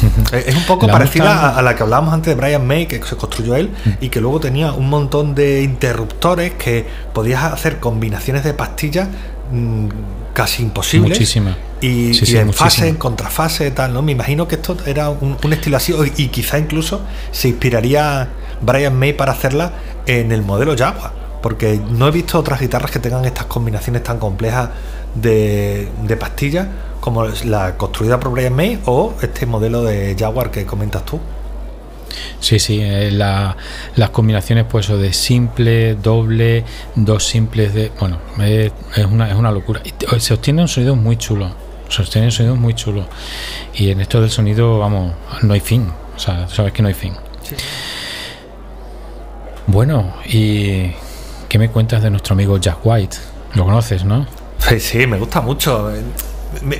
Es 0.32 0.54
un 0.54 0.64
poco 0.64 0.86
parecida 0.86 1.56
a, 1.56 1.62
la 1.62 1.74
que 1.74 1.82
hablábamos 1.82 2.14
antes 2.14 2.34
de 2.34 2.40
Brian 2.40 2.66
May, 2.66 2.86
que 2.86 3.02
se 3.02 3.16
construyó 3.16 3.54
él, 3.54 3.70
mm. 3.84 3.90
y 4.00 4.08
que 4.08 4.20
luego 4.20 4.40
tenía 4.40 4.72
un 4.72 4.88
montón 4.88 5.34
de 5.34 5.62
interruptores 5.62 6.54
que 6.54 6.86
podías 7.12 7.44
hacer 7.44 7.78
combinaciones 7.80 8.44
de 8.44 8.54
pastillas 8.54 9.08
mm, 9.52 9.88
casi 10.32 10.62
imposibles. 10.62 11.10
Muchísimas. 11.10 11.56
Y, 11.80 12.12
en 12.36 12.52
fase, 12.52 12.88
en 12.88 12.96
contrafase, 12.96 13.70
tal, 13.70 13.92
¿no? 13.92 14.02
Me 14.02 14.12
imagino 14.12 14.46
que 14.46 14.56
esto 14.56 14.76
era 14.86 15.10
un, 15.10 15.36
estilo 15.50 15.76
así, 15.76 15.94
y 16.16 16.28
quizá 16.28 16.58
incluso 16.58 17.02
se 17.32 17.48
inspiraría 17.48 18.28
Brian 18.60 18.98
May 18.98 19.14
para 19.14 19.32
hacerla 19.32 19.72
en 20.06 20.32
el 20.32 20.42
modelo 20.42 20.76
Jaguar, 20.76 21.12
porque 21.42 21.80
no 21.90 22.08
he 22.08 22.10
visto 22.10 22.38
otras 22.38 22.60
guitarras 22.60 22.90
que 22.90 22.98
tengan 22.98 23.24
estas 23.24 23.46
combinaciones 23.46 24.02
tan 24.02 24.18
complejas 24.18 24.70
de, 25.14 25.88
de 26.02 26.16
pastillas 26.16 26.66
como 27.00 27.24
la 27.44 27.76
construida 27.76 28.20
por 28.20 28.32
Brian 28.32 28.54
May 28.54 28.80
o 28.86 29.14
este 29.22 29.46
modelo 29.46 29.82
de 29.82 30.14
Jaguar 30.18 30.50
que 30.50 30.66
comentas 30.66 31.04
tú. 31.04 31.18
Sí, 32.40 32.58
sí, 32.58 32.80
eh, 32.82 33.10
las 33.12 34.10
combinaciones 34.10 34.66
pues 34.68 34.88
de 34.88 35.12
simple, 35.12 35.94
doble, 35.94 36.64
dos 36.94 37.24
simples 37.24 37.74
de... 37.74 37.92
Bueno, 37.98 38.18
es, 38.42 38.72
una, 39.10 39.28
es 39.30 39.36
una 39.36 39.52
locura. 39.52 39.82
Se 40.18 40.34
obtiene 40.34 40.62
un 40.62 40.68
sonido 40.68 40.96
muy 40.96 41.16
chulo, 41.16 41.50
se 41.88 42.02
obtiene 42.02 42.28
un 42.28 42.32
sonido 42.32 42.56
muy 42.56 42.74
chulo. 42.74 43.06
Y 43.74 43.90
en 43.90 44.00
esto 44.00 44.20
del 44.20 44.30
sonido, 44.30 44.78
vamos, 44.78 45.12
no 45.42 45.54
hay 45.54 45.60
fin. 45.60 45.92
O 46.16 46.18
sea, 46.18 46.48
sabes 46.48 46.72
que 46.72 46.82
no 46.82 46.88
hay 46.88 46.94
fin. 46.94 47.14
Bueno, 49.66 50.12
¿y 50.26 50.92
qué 51.48 51.58
me 51.58 51.70
cuentas 51.70 52.02
de 52.02 52.10
nuestro 52.10 52.34
amigo 52.34 52.58
Jack 52.58 52.78
White? 52.84 53.16
Lo 53.54 53.64
conoces, 53.64 54.04
¿no? 54.04 54.26
Sí, 54.58 54.80
sí, 54.80 55.06
me 55.06 55.18
gusta 55.18 55.40
mucho. 55.40 55.90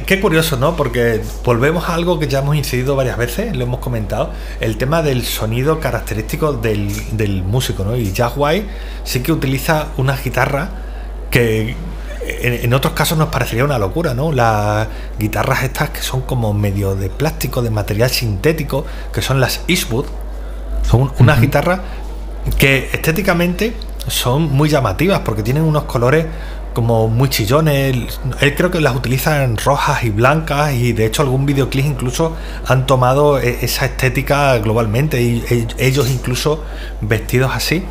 Qué 0.07 0.20
curioso, 0.20 0.57
¿no? 0.57 0.74
Porque 0.74 1.22
volvemos 1.45 1.89
a 1.89 1.95
algo 1.95 2.18
que 2.18 2.26
ya 2.26 2.41
hemos 2.41 2.57
incidido 2.57 2.97
varias 2.97 3.16
veces, 3.16 3.57
lo 3.57 3.64
hemos 3.64 3.78
comentado, 3.81 4.31
el 4.61 4.76
tema 4.76 5.03
del 5.03 5.24
sonido 5.24 5.78
característico 5.78 6.55
del, 6.55 7.45
músico, 7.45 7.85
¿no? 7.85 7.97
Y 7.97 8.12
Jack 8.12 8.33
White 8.37 8.66
sí 9.05 9.20
que 9.20 9.31
utiliza 9.31 9.89
una 9.97 10.16
guitarra 10.16 10.70
que 11.31 11.76
en, 12.22 12.74
otros 12.74 12.95
casos 12.95 13.16
nos 13.16 13.28
parecería 13.28 13.64
una 13.64 13.78
locura, 13.78 14.12
¿no? 14.12 14.33
Las 14.33 14.89
guitarras 15.18 15.62
estas 15.62 15.91
que 15.91 16.03
son 16.03 16.22
como 16.22 16.53
medio 16.53 16.97
de 16.97 17.09
plástico, 17.09 17.62
de 17.62 17.70
material 17.70 18.11
sintético, 18.11 18.85
que 19.12 19.22
son 19.22 19.41
las 19.41 19.61
Eastwood, 19.68 20.07
son 20.89 21.12
unas 21.20 21.41
guitarras 21.41 21.81
que 22.59 22.91
estéticamente 22.93 23.74
son 24.07 24.51
muy 24.53 24.68
llamativas 24.68 25.20
porque 25.20 25.43
tienen 25.43 25.62
unos 25.62 25.84
colores 25.84 26.26
como 26.73 27.09
muy 27.09 27.29
chillones. 27.29 28.21
Él, 28.41 28.55
creo 28.55 28.71
que 28.71 28.81
las 28.81 28.95
utiliza 28.95 29.45
en 29.45 29.57
rojas 29.57 30.05
y 30.05 30.11
blancas 30.11 30.75
y 30.75 30.93
de 30.93 31.07
hecho 31.07 31.23
algún 31.23 31.47
videoclip 31.47 31.85
incluso 31.85 32.37
han 32.66 32.87
tomado 32.87 33.39
e, 33.39 33.59
esa 33.62 33.87
estética 33.87 34.59
globalmente 34.59 35.21
y 35.21 35.45
e, 35.51 35.66
ellos 35.79 36.11
incluso 36.11 36.62
vestidos 37.01 37.53
así. 37.55 37.85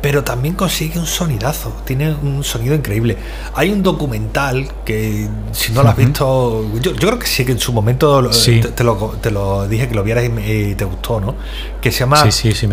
Pero 0.00 0.24
también 0.24 0.54
consigue 0.54 0.98
un 0.98 1.06
sonidazo, 1.06 1.72
tiene 1.84 2.12
un 2.12 2.42
sonido 2.42 2.74
increíble. 2.74 3.16
Hay 3.54 3.70
un 3.70 3.84
documental 3.84 4.68
que 4.84 5.28
si 5.52 5.72
no 5.72 5.84
lo 5.84 5.90
has 5.90 5.96
visto, 5.96 6.66
yo, 6.80 6.94
creo 6.96 7.18
que 7.20 7.26
sí 7.26 7.44
que 7.44 7.52
en 7.52 7.60
su 7.60 7.72
momento 7.72 8.28
te, 8.74 8.82
lo, 8.82 9.68
dije 9.68 9.88
que 9.88 9.94
lo 9.94 10.02
vieras 10.02 10.24
y, 10.24 10.74
te 10.74 10.84
gustó, 10.84 11.20
¿no? 11.20 11.36
Que 11.80 11.92
se 11.92 12.00
llama 12.00 12.24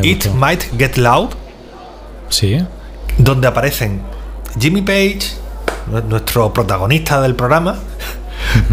It 0.01 0.27
Might 0.33 0.63
Get 0.75 0.97
Loud. 0.97 1.29
Sí. 2.29 2.57
Donde 3.19 3.47
aparecen 3.47 4.01
Jimmy 4.57 4.81
Page, 4.81 5.19
nuestro 6.07 6.53
protagonista 6.53 7.21
del 7.21 7.35
programa, 7.35 7.77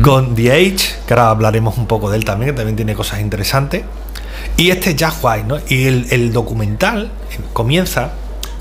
con 0.02 0.34
The 0.34 0.52
Age, 0.52 0.94
que 1.06 1.14
ahora 1.14 1.30
hablaremos 1.30 1.78
un 1.78 1.86
poco 1.86 2.10
de 2.10 2.18
él 2.18 2.24
también, 2.24 2.52
que 2.52 2.56
también 2.56 2.76
tiene 2.76 2.94
cosas 2.94 3.20
interesantes, 3.20 3.84
y 4.56 4.70
este 4.70 4.94
Jack 4.94 5.14
White, 5.22 5.44
¿no? 5.46 5.58
Y 5.68 5.86
el, 5.86 6.32
documental 6.32 7.10
comienza 7.52 8.10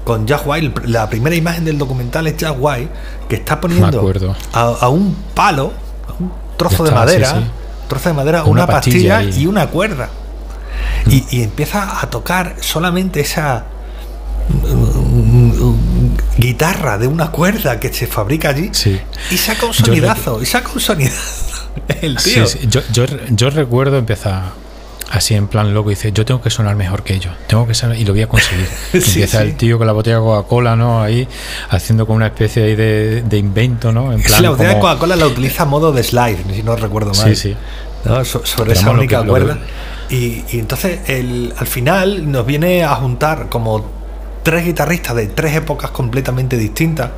con 0.03 0.27
Jack 0.27 0.45
White, 0.45 0.87
la 0.87 1.09
primera 1.09 1.35
imagen 1.35 1.65
del 1.65 1.77
documental 1.77 2.27
es 2.27 2.37
Jack 2.37 2.55
White, 2.59 2.89
que 3.29 3.35
está 3.35 3.59
poniendo 3.61 4.13
a, 4.53 4.89
un 4.89 5.15
palo, 5.33 5.71
a 6.07 6.21
un 6.21 6.31
trozo 6.57 6.83
de 6.83 6.91
madera, 6.91 7.43
trozo 7.87 8.09
de 8.09 8.15
madera, 8.15 8.43
una, 8.43 8.67
pastilla, 8.67 9.23
y 9.23 9.47
una 9.47 9.67
cuerda. 9.67 10.09
Y, 11.07 11.23
y, 11.29 11.43
empieza 11.43 12.01
a 12.01 12.09
tocar 12.09 12.55
solamente 12.59 13.21
esa 13.21 13.65
guitarra 16.37 16.97
de 16.97 17.07
una 17.07 17.31
cuerda 17.31 17.79
que 17.79 17.93
se 17.93 18.07
fabrica 18.07 18.49
allí 18.49 18.71
y 19.31 19.37
saca 19.37 19.65
un 19.65 19.73
sonidazo, 19.73 20.41
y 20.41 20.45
saca 20.45 20.69
un 20.73 20.79
sonidazo. 20.79 21.69
El 22.01 22.17
tío. 22.17 22.45
Yo, 23.31 23.49
recuerdo 23.49 23.97
empezar 23.97 24.53
así 25.11 25.35
en 25.35 25.47
plan 25.47 25.73
loco 25.73 25.91
y 25.91 25.95
dice, 25.95 26.11
yo 26.11 26.25
tengo 26.25 26.41
que 26.41 26.49
sonar 26.49 26.75
mejor 26.75 27.03
que 27.03 27.13
ellos, 27.13 27.33
tengo 27.47 27.67
que 27.67 27.73
sonar 27.73 27.97
y 27.97 28.05
lo 28.05 28.13
voy 28.13 28.23
a 28.23 28.27
conseguir. 28.27 28.67
empieza 28.93 29.41
el 29.41 29.55
tío 29.55 29.77
con 29.77 29.87
la 29.87 29.93
botella 29.93 30.17
de 30.17 30.23
Coca-Cola, 30.23 30.75
¿no? 30.75 31.01
Ahí 31.01 31.27
haciendo 31.69 32.05
como 32.05 32.17
una 32.17 32.27
especie 32.27 32.63
ahí 32.63 32.75
de, 32.75 33.37
invento, 33.37 33.91
¿no? 33.91 34.11
En 34.13 34.21
plan, 34.21 34.41
la 34.41 34.49
botella 34.51 34.69
de 34.69 34.79
Coca-Cola 34.79 35.15
la 35.15 35.27
utiliza 35.27 35.63
a 35.63 35.65
modo 35.65 35.91
de 35.91 36.03
slide, 36.03 36.37
si 36.53 36.63
no 36.63 36.75
recuerdo 36.75 37.13
mal. 37.13 37.35
Sí, 37.35 37.53
sí. 37.53 37.55
sobre 38.45 38.73
esa 38.73 38.91
única 38.91 39.23
cuerda. 39.23 39.59
Y, 40.09 40.43
entonces 40.51 40.99
el, 41.07 41.53
al 41.57 41.67
final 41.67 42.31
nos 42.31 42.45
viene 42.45 42.83
a 42.83 42.95
juntar 42.95 43.49
como 43.49 44.04
tres 44.45 44.63
guitarristas 44.63 45.15
de 45.15 45.25
tres 45.25 45.55
épocas 45.55 45.89
completamente 45.89 46.55
distintas 46.55 47.09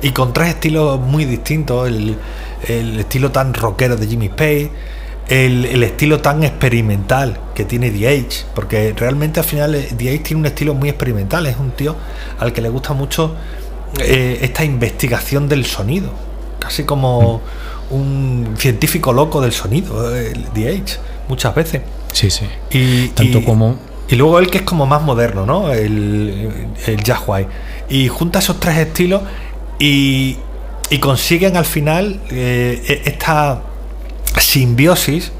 y 0.00 0.12
con 0.12 0.32
tres 0.32 0.50
estilos 0.50 1.00
muy 1.00 1.24
distintos. 1.24 1.88
El, 1.88 2.16
estilo 2.98 3.30
tan 3.30 3.52
rockero 3.52 3.96
de 3.96 4.06
Jimmy 4.06 4.28
Page, 4.28 4.70
el, 5.28 5.82
estilo 5.82 6.20
tan 6.20 6.44
experimental 6.44 7.38
que 7.54 7.64
tiene 7.64 7.90
The 7.90 8.08
Age, 8.08 8.44
porque 8.54 8.94
realmente 8.96 9.40
al 9.40 9.46
final 9.46 9.74
eh, 9.74 9.88
The 9.96 10.08
Age 10.08 10.18
tiene 10.20 10.40
un 10.40 10.46
estilo 10.46 10.74
muy 10.74 10.88
experimental, 10.88 11.46
es 11.46 11.56
un 11.56 11.72
tío 11.72 11.96
al 12.38 12.52
que 12.52 12.60
le 12.60 12.68
gusta 12.68 12.94
mucho 12.94 13.34
eh, 14.00 14.38
esta 14.42 14.64
investigación 14.64 15.48
del 15.48 15.66
sonido, 15.66 16.10
casi 16.60 16.84
como 16.84 17.40
un 17.90 18.54
científico 18.56 19.12
loco 19.12 19.40
del 19.40 19.52
sonido, 19.52 20.12
The 20.54 20.68
Age, 20.68 20.98
muchas 21.28 21.54
veces. 21.54 21.82
Sí, 22.12 22.30
sí. 22.30 22.46
Y, 22.70 23.08
Tanto 23.08 23.44
como 23.44 23.78
y 24.08 24.16
luego 24.16 24.38
el 24.38 24.50
que 24.50 24.58
es 24.58 24.64
como 24.64 24.86
más 24.86 25.02
moderno, 25.02 25.44
¿no? 25.44 25.72
El, 25.72 26.50
el 26.86 27.02
Y 27.90 28.08
junta 28.08 28.38
esos 28.38 28.58
tres 28.58 28.78
estilos 28.78 29.22
y, 29.78 30.36
y 30.90 30.98
consiguen 30.98 31.56
al 31.56 31.66
final 31.66 32.20
eh, 32.30 32.82
e, 32.88 33.08
esta 33.08 33.62
simbiosis 34.38 35.32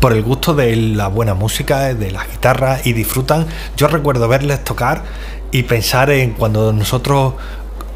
por 0.00 0.12
el 0.12 0.22
gusto 0.22 0.54
de 0.54 0.76
la 0.76 1.08
buena 1.08 1.34
música, 1.34 1.92
de 1.94 2.10
las 2.12 2.30
guitarras 2.30 2.86
y 2.86 2.92
disfrutan. 2.92 3.46
Yo 3.76 3.88
recuerdo 3.88 4.28
verles 4.28 4.62
tocar 4.62 5.02
y 5.50 5.64
pensar 5.64 6.10
en 6.10 6.32
cuando 6.32 6.72
nosotros 6.72 7.34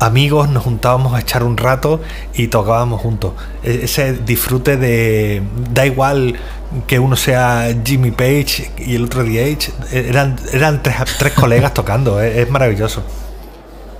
amigos 0.03 0.49
nos 0.49 0.65
juntábamos 0.65 1.15
a 1.15 1.21
echar 1.21 1.45
un 1.45 1.57
rato 1.57 2.01
y 2.35 2.49
tocábamos 2.49 3.01
juntos. 3.01 3.33
E, 3.63 3.85
ese 3.85 4.13
disfrute 4.15 4.77
de 4.77 5.43
da 5.73 5.87
igual 5.87 6.39
que 6.87 6.99
uno 6.99 7.17
sea 7.17 7.75
Jimmy 7.85 8.11
Page 8.11 8.71
y 8.79 8.97
el 8.97 9.05
otro 9.05 9.25
DH, 9.25 9.73
eran, 9.93 10.37
eran 10.53 10.83
tres, 10.83 10.97
tres 11.19 11.33
colegas 11.33 11.75
tocando, 11.75 12.21
es, 12.21 12.49
maravilloso. 12.51 13.03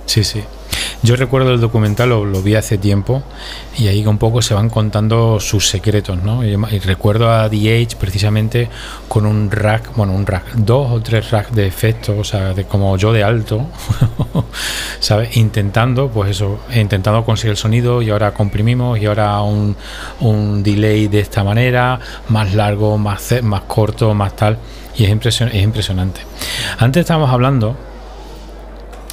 Sí, 0.05 0.23
sí. 0.23 0.43
Yo 1.03 1.17
recuerdo 1.17 1.51
el 1.51 1.59
documental, 1.59 2.09
lo, 2.11 2.41
vi 2.41 2.55
hace 2.55 2.77
tiempo, 2.77 3.23
y 3.77 3.87
ahí 3.87 4.05
un 4.07 4.17
poco 4.17 4.41
se 4.41 4.53
van 4.53 4.69
contando 4.69 5.37
sus 5.41 5.67
secretos, 5.67 6.23
¿no? 6.23 6.45
Y, 6.45 6.55
recuerdo 6.79 7.29
a 7.29 7.49
DH 7.49 7.97
precisamente 7.99 8.69
con 9.09 9.25
un 9.25 9.51
rack, 9.51 9.93
bueno, 9.97 10.13
un 10.13 10.25
rack, 10.25 10.53
dos 10.53 10.93
o 10.93 11.01
tres 11.01 11.29
racks 11.29 11.53
de 11.53 11.67
efectos, 11.67 12.15
o 12.17 12.23
sea, 12.23 12.53
de, 12.53 12.63
como 12.63 12.95
yo 12.95 13.11
de 13.11 13.21
alto, 13.21 13.65
¿sabes? 15.01 15.35
Intentando, 15.35 16.07
pues 16.07 16.31
eso, 16.31 16.59
intentando 16.73 17.25
conseguir 17.25 17.51
el 17.51 17.57
sonido, 17.57 18.01
y 18.01 18.09
ahora 18.09 18.33
comprimimos, 18.33 18.97
y 18.97 19.05
ahora 19.05 19.41
un, 19.41 19.75
un 20.21 20.63
delay 20.63 21.09
de 21.09 21.19
esta 21.19 21.43
manera, 21.43 21.99
más 22.29 22.53
largo, 22.53 22.97
más, 22.97 23.41
más 23.43 23.63
corto, 23.63 24.13
más 24.13 24.37
tal, 24.37 24.57
y 24.95 25.03
es, 25.03 25.09
impresion, 25.09 25.49
es 25.49 25.63
impresionante. 25.63 26.21
Antes 26.77 27.01
estábamos 27.01 27.29
hablando 27.29 27.75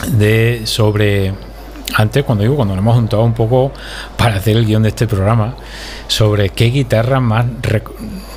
de 0.07 0.63
sobre 0.67 1.50
antes 1.95 2.25
cuando 2.25 2.43
digo 2.43 2.57
cuando 2.57 2.75
nos 2.75 2.83
hemos 2.83 2.95
juntado 2.97 3.23
un 3.25 3.35
poco 3.35 3.73
para 4.17 4.37
hacer 4.37 4.57
el 4.57 4.67
guion 4.67 4.83
de 4.83 4.91
este 4.91 5.07
programa 5.07 5.55
sobre 6.09 6.51
qué 6.51 6.67
guitarra 6.67 7.21
más 7.21 7.47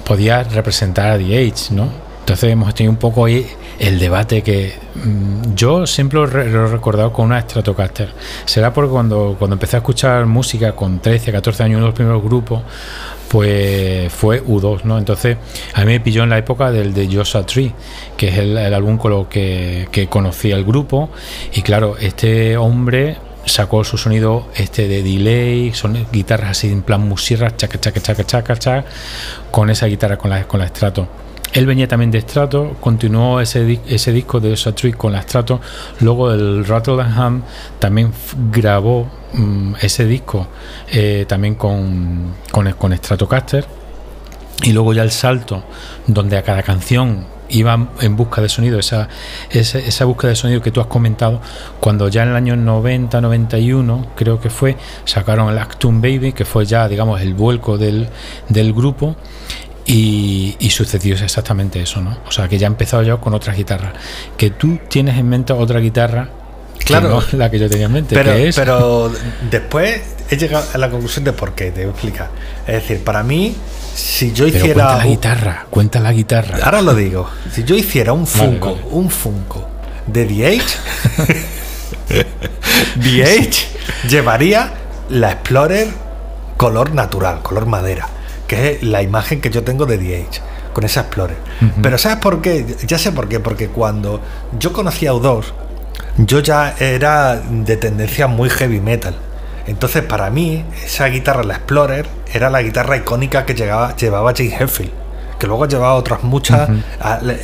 podía 0.04 0.44
representar 0.44 1.12
a 1.12 1.18
The 1.18 1.38
Age, 1.38 1.74
¿no? 1.74 1.88
Entonces 2.20 2.52
hemos 2.52 2.74
tenido 2.74 2.92
un 2.92 2.98
poco 2.98 3.26
ahí 3.26 3.46
el 3.80 4.00
debate 4.00 4.42
que 4.42 4.74
mm, 4.96 5.56
yo 5.56 5.86
siempre 5.86 6.20
lo, 6.20 6.26
he 6.26 6.68
recordado 6.68 7.12
con 7.12 7.26
una 7.26 7.42
Stratocaster. 7.42 8.10
Será 8.46 8.74
porque 8.74 8.92
cuando, 8.92 9.36
cuando 9.38 9.56
empecé 9.56 9.76
a 9.76 9.80
escuchar 9.80 10.26
música 10.26 10.74
con 10.74 11.00
13, 11.00 11.34
14 11.34 11.64
años, 11.64 11.78
uno 11.78 11.86
de 11.86 11.90
los 11.90 11.96
primeros 11.96 12.24
grupos, 12.24 12.62
pues 13.28 14.14
fue 14.14 14.42
U2, 14.42 14.84
¿no? 14.84 14.98
Entonces 14.98 15.38
a 15.74 15.82
mí 15.82 15.88
me 15.88 16.00
pilló 16.00 16.24
en 16.24 16.30
la 16.30 16.38
época 16.38 16.72
del 16.72 16.94
de 16.94 17.14
Joshua 17.14 17.46
Tree, 17.46 17.74
que 18.16 18.30
es 18.30 18.38
el, 18.38 18.56
álbum 18.58 18.98
con 18.98 19.12
lo 19.12 19.28
que, 19.28 19.90
que 19.92 20.08
conocí 20.08 20.54
al 20.54 20.64
grupo. 20.64 21.10
Y 21.54 21.62
claro, 21.62 21.98
este 22.00 22.56
hombre 22.56 23.18
sacó 23.46 23.84
su 23.84 23.98
sonido 23.98 24.48
este 24.56 24.88
de 24.88 25.04
delay, 25.04 25.74
son 25.74 26.06
guitarras 26.12 26.52
así 26.52 26.72
en 26.72 26.82
plan 26.82 27.08
musirras, 27.08 27.58
chaca, 27.58 27.80
chaca, 27.80 28.02
chaca, 28.02 28.24
chaca, 28.24 28.56
chaca, 28.56 28.86
con 29.52 29.70
esa 29.70 29.88
guitarra 29.88 30.18
con 30.18 30.30
la, 30.30 30.48
con 30.48 30.60
la 30.60 30.68
Strato. 30.68 31.08
Él 31.54 31.68
venía 31.68 31.88
también 31.88 32.10
de 32.10 32.20
Strato, 32.22 32.76
continuó 32.80 33.40
ese, 33.40 33.80
ese 33.88 34.12
disco 34.12 34.40
de 34.40 34.50
Joshua 34.52 34.74
Tree 34.74 34.94
con 34.94 35.12
la 35.12 35.22
Strato, 35.22 35.62
luego 36.00 36.32
el 36.32 36.66
Ham 37.16 37.44
también 37.78 38.12
grabó 38.52 39.08
mm, 39.34 39.76
ese 39.82 40.06
disco 40.06 40.48
eh, 40.92 41.26
también 41.28 41.56
con, 41.56 42.34
con, 42.52 42.72
con 42.74 42.98
Stratocaster 42.98 43.66
y 44.64 44.72
luego 44.72 44.94
ya 44.94 45.04
el 45.04 45.12
salto 45.12 45.64
donde 46.08 46.38
a 46.38 46.42
cada 46.42 46.64
canción 46.64 47.26
iba 47.50 47.90
en 48.02 48.16
busca 48.16 48.42
de 48.42 48.50
sonido, 48.50 48.80
esa, 48.80 49.10
esa, 49.50 50.06
búsqueda 50.06 50.30
de 50.30 50.36
sonido 50.36 50.62
que 50.62 50.72
tú 50.72 50.82
has 50.82 50.88
comentado, 50.88 51.42
cuando 51.80 52.08
ya 52.08 52.24
en 52.24 52.30
el 52.30 52.36
año 52.36 52.56
90, 52.56 53.22
91, 53.22 54.08
creo 54.16 54.40
que 54.40 54.50
fue, 54.50 54.78
sacaron 55.06 55.50
el 55.50 55.58
Actum 55.58 56.02
Baby, 56.02 56.34
que 56.34 56.46
fue 56.46 56.66
ya, 56.66 56.88
digamos, 56.88 57.22
el 57.22 57.34
vuelco 57.34 57.78
del, 57.78 58.10
del 58.50 58.74
grupo, 58.74 59.16
y, 59.86 60.56
sucedió 60.70 61.16
exactamente 61.16 61.82
eso, 61.82 62.02
¿no? 62.02 62.18
O 62.28 62.32
sea, 62.32 62.48
que 62.48 62.58
ya 62.58 62.68
he 62.68 62.72
empezado 62.72 63.04
yo 63.04 63.20
con 63.20 63.34
otras 63.34 63.56
guitarras. 63.56 63.94
Que 64.38 64.50
tú 64.50 64.80
tienes 64.88 65.18
en 65.18 65.28
mente 65.28 65.54
otra 65.54 65.80
guitarra 65.80 66.30
Claro, 66.86 67.24
la 67.34 67.50
que 67.50 67.60
yo 67.60 67.70
tenía 67.70 67.86
en 67.86 67.94
mente. 67.94 68.16
Pero, 68.16 68.34
pero 68.56 69.12
después 69.50 70.02
he 70.30 70.38
llegado 70.38 70.66
a 70.74 70.78
la 70.78 70.90
conclusión 70.90 71.24
de 71.24 71.34
por 71.34 71.54
qué, 71.54 71.72
te 71.72 71.82
voy 71.82 71.90
a 71.90 71.92
explicar. 71.92 72.30
Es 72.68 72.74
decir, 72.74 73.04
para 73.04 73.24
mí, 73.24 73.56
si 73.94 74.32
yo 74.32 74.48
hiciera. 74.48 74.74
cuenta 74.74 74.98
la 74.98 75.06
guitarra, 75.06 75.66
cuenta 75.70 76.00
la 76.00 76.14
guitarra. 76.14 76.60
Ahora 76.64 76.82
lo 76.82 76.94
digo. 76.94 77.30
Si 77.52 77.64
yo 77.64 77.76
hiciera 77.76 78.14
un 78.14 78.28
Funko, 78.28 78.80
un 78.92 79.10
Funko 79.10 79.68
de 80.08 80.26
DH, 80.26 80.64
DH 82.96 84.08
llevaría 84.10 84.72
la 85.10 85.32
Explorer 85.32 85.88
color 86.58 86.94
natural, 86.94 87.42
color 87.42 87.66
madera 87.66 88.08
que 88.48 88.72
es 88.72 88.84
la 88.84 89.02
imagen 89.02 89.42
que 89.42 89.50
yo 89.50 89.64
tengo 89.64 89.86
de 89.86 89.98
DH, 89.98 90.42
con 90.74 90.84
esa 90.84 91.02
Explorer. 91.02 91.38
Pero 91.82 91.98
¿sabes 91.98 92.18
por 92.20 92.42
qué? 92.42 92.66
Ya 92.86 92.98
sé 92.98 93.12
por 93.12 93.28
qué, 93.28 93.40
porque 93.40 93.70
cuando 93.70 94.22
yo 94.60 94.74
conocí 94.74 95.08
a 95.08 95.14
U2, 95.14 95.46
yo 96.18 96.40
ya 96.40 96.76
era 96.80 97.38
de 97.38 97.78
tendencia 97.78 98.28
muy 98.28 98.50
heavy 98.50 98.80
metal. 98.80 99.16
Entonces, 99.68 100.04
para 100.04 100.30
mí, 100.30 100.64
esa 100.84 101.08
guitarra, 101.08 101.44
la 101.44 101.56
Explorer, 101.56 102.08
era 102.34 102.50
la 102.50 102.62
guitarra 102.62 102.98
icónica 102.98 103.46
que 103.46 103.56
llevaba, 103.56 103.96
llevaba 103.96 104.34
Jane 104.36 104.56
Heffield. 104.60 104.92
Que 105.40 105.48
luego 105.48 105.66
ha 105.66 105.68
llevado 105.68 105.96
otras 105.96 106.24
muchas, 106.24 106.70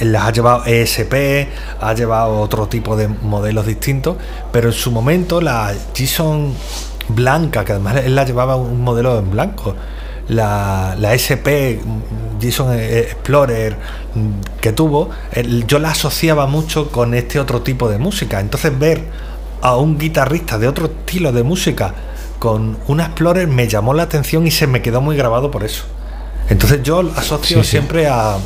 las 0.01 0.23
ha 0.23 0.31
llevado 0.31 0.63
ESP, 0.65 1.49
ha 1.81 1.93
llevado 1.93 2.39
otro 2.39 2.67
tipo 2.67 2.95
de 2.95 3.09
modelos 3.09 3.65
distintos, 3.65 4.15
pero 4.53 4.69
en 4.69 4.73
su 4.73 4.91
momento 4.91 5.41
la 5.41 5.73
Gison 5.93 6.53
blanca, 7.09 7.65
que 7.65 7.73
además 7.73 7.97
él 7.97 8.15
la 8.15 8.23
llevaba 8.23 8.55
un 8.55 8.81
modelo 8.81 9.19
en 9.19 9.29
blanco, 9.31 9.75
la, 10.29 10.95
la 10.97 11.13
SP 11.17 11.81
Jason 12.39 12.79
Explorer 12.79 13.75
que 14.61 14.71
tuvo, 14.71 15.09
yo 15.67 15.79
la 15.79 15.91
asociaba 15.91 16.47
mucho 16.47 16.91
con 16.91 17.13
este 17.13 17.39
otro 17.39 17.61
tipo 17.61 17.89
de 17.89 17.97
música. 17.97 18.39
Entonces 18.39 18.77
ver 18.77 19.01
a 19.61 19.75
un 19.77 19.97
guitarrista 19.97 20.57
de 20.57 20.67
otro 20.67 20.85
estilo 20.85 21.31
de 21.31 21.43
música 21.43 21.93
con 22.39 22.77
una 22.87 23.05
Explorer 23.05 23.47
me 23.47 23.67
llamó 23.67 23.93
la 23.93 24.03
atención 24.03 24.47
y 24.47 24.51
se 24.51 24.67
me 24.67 24.81
quedó 24.81 25.01
muy 25.01 25.15
grabado 25.17 25.51
por 25.51 25.63
eso. 25.63 25.83
Entonces 26.49 26.81
yo 26.83 27.01
asocio 27.15 27.63
siempre 27.63 28.07
a 28.07 28.37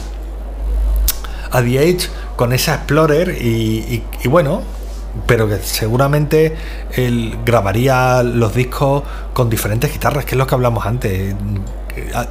a 1.51 1.61
The 1.61 1.97
con 2.35 2.51
esa 2.51 2.75
Explorer 2.75 3.37
y, 3.39 4.03
y 4.23 4.27
bueno, 4.27 4.63
pero 5.27 5.47
que 5.47 5.57
seguramente 5.57 6.55
él 6.93 7.37
grabaría 7.45 8.23
los 8.23 8.53
discos 8.55 9.03
con 9.33 9.49
diferentes 9.49 9.91
guitarras, 9.91 10.25
que 10.25 10.31
es 10.31 10.37
lo 10.37 10.47
que 10.47 10.55
hablamos 10.55 10.85
antes. 10.85 11.35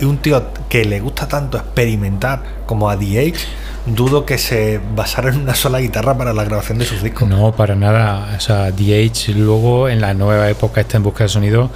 Un 0.03 0.18
tío 0.18 0.43
que 0.68 0.85
le 0.85 0.99
gusta 1.01 1.28
tanto 1.28 1.57
experimentar 1.57 2.43
como 2.66 2.91
a 2.91 2.97
DH, 2.97 3.39
dudo 3.87 4.24
que 4.24 4.39
se 4.39 4.80
basara 4.95 5.30
en 5.30 5.41
una 5.41 5.55
sola 5.55 5.80
guitarra 5.80 6.16
para 6.16 6.33
la 6.33 6.45
grabación 6.45 6.78
de 6.78 6.85
sus 6.85 7.03
discos. 7.03 7.28
No, 7.28 7.53
para 7.53 7.74
nada. 7.74 8.35
O 8.37 8.41
sea, 8.41 8.70
DH 8.70 9.35
luego 9.37 9.89
en 9.89 10.01
la 10.01 10.14
nueva 10.14 10.49
época 10.49 10.80
está 10.80 10.97
en 10.97 11.03
busca 11.03 11.24
de 11.24 11.28
sonido, 11.28 11.70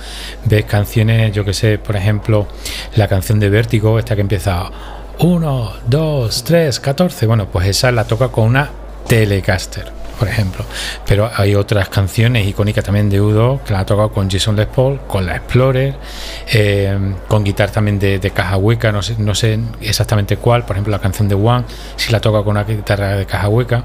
ves 0.44 0.64
canciones, 0.64 1.32
yo 1.32 1.44
que 1.44 1.52
sé, 1.52 1.78
por 1.78 1.96
ejemplo, 1.96 2.46
la 2.94 3.08
canción 3.08 3.40
de 3.40 3.50
Vértigo, 3.50 3.98
esta 3.98 4.14
que 4.14 4.20
empieza 4.20 4.70
1, 5.18 5.72
2, 5.86 6.44
3, 6.44 6.80
14. 6.80 7.26
Bueno, 7.26 7.48
pues 7.50 7.68
esa 7.68 7.90
la 7.92 8.04
toca 8.04 8.28
con 8.28 8.44
una 8.44 8.70
Telecaster 9.06 10.05
por 10.18 10.28
ejemplo. 10.28 10.64
Pero 11.06 11.30
hay 11.34 11.54
otras 11.54 11.88
canciones 11.88 12.46
icónicas 12.46 12.84
también 12.84 13.08
de 13.10 13.20
Udo 13.20 13.60
que 13.64 13.72
la 13.72 13.80
ha 13.80 13.86
tocado 13.86 14.10
con 14.10 14.30
Jason 14.30 14.56
Les 14.56 14.66
Paul, 14.66 15.00
con 15.06 15.26
la 15.26 15.36
Explorer, 15.36 15.94
eh, 16.52 16.98
con 17.28 17.44
guitarra 17.44 17.72
también 17.72 17.98
de, 17.98 18.30
caja 18.34 18.56
hueca, 18.56 18.92
no 18.92 19.02
sé, 19.02 19.16
no 19.18 19.34
sé 19.34 19.58
exactamente 19.80 20.36
cuál, 20.36 20.64
por 20.64 20.76
ejemplo 20.76 20.90
la 20.90 20.98
canción 20.98 21.28
de 21.28 21.34
One, 21.34 21.64
si 21.96 22.12
la 22.12 22.20
toca 22.20 22.42
con 22.42 22.52
una 22.52 22.64
guitarra 22.64 23.16
de 23.16 23.26
caja 23.26 23.48
hueca. 23.48 23.84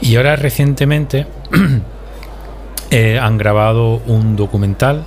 Y 0.00 0.16
ahora 0.16 0.36
recientemente 0.36 1.26
eh, 2.90 3.18
han 3.18 3.38
grabado 3.38 4.00
un 4.06 4.36
documental. 4.36 5.04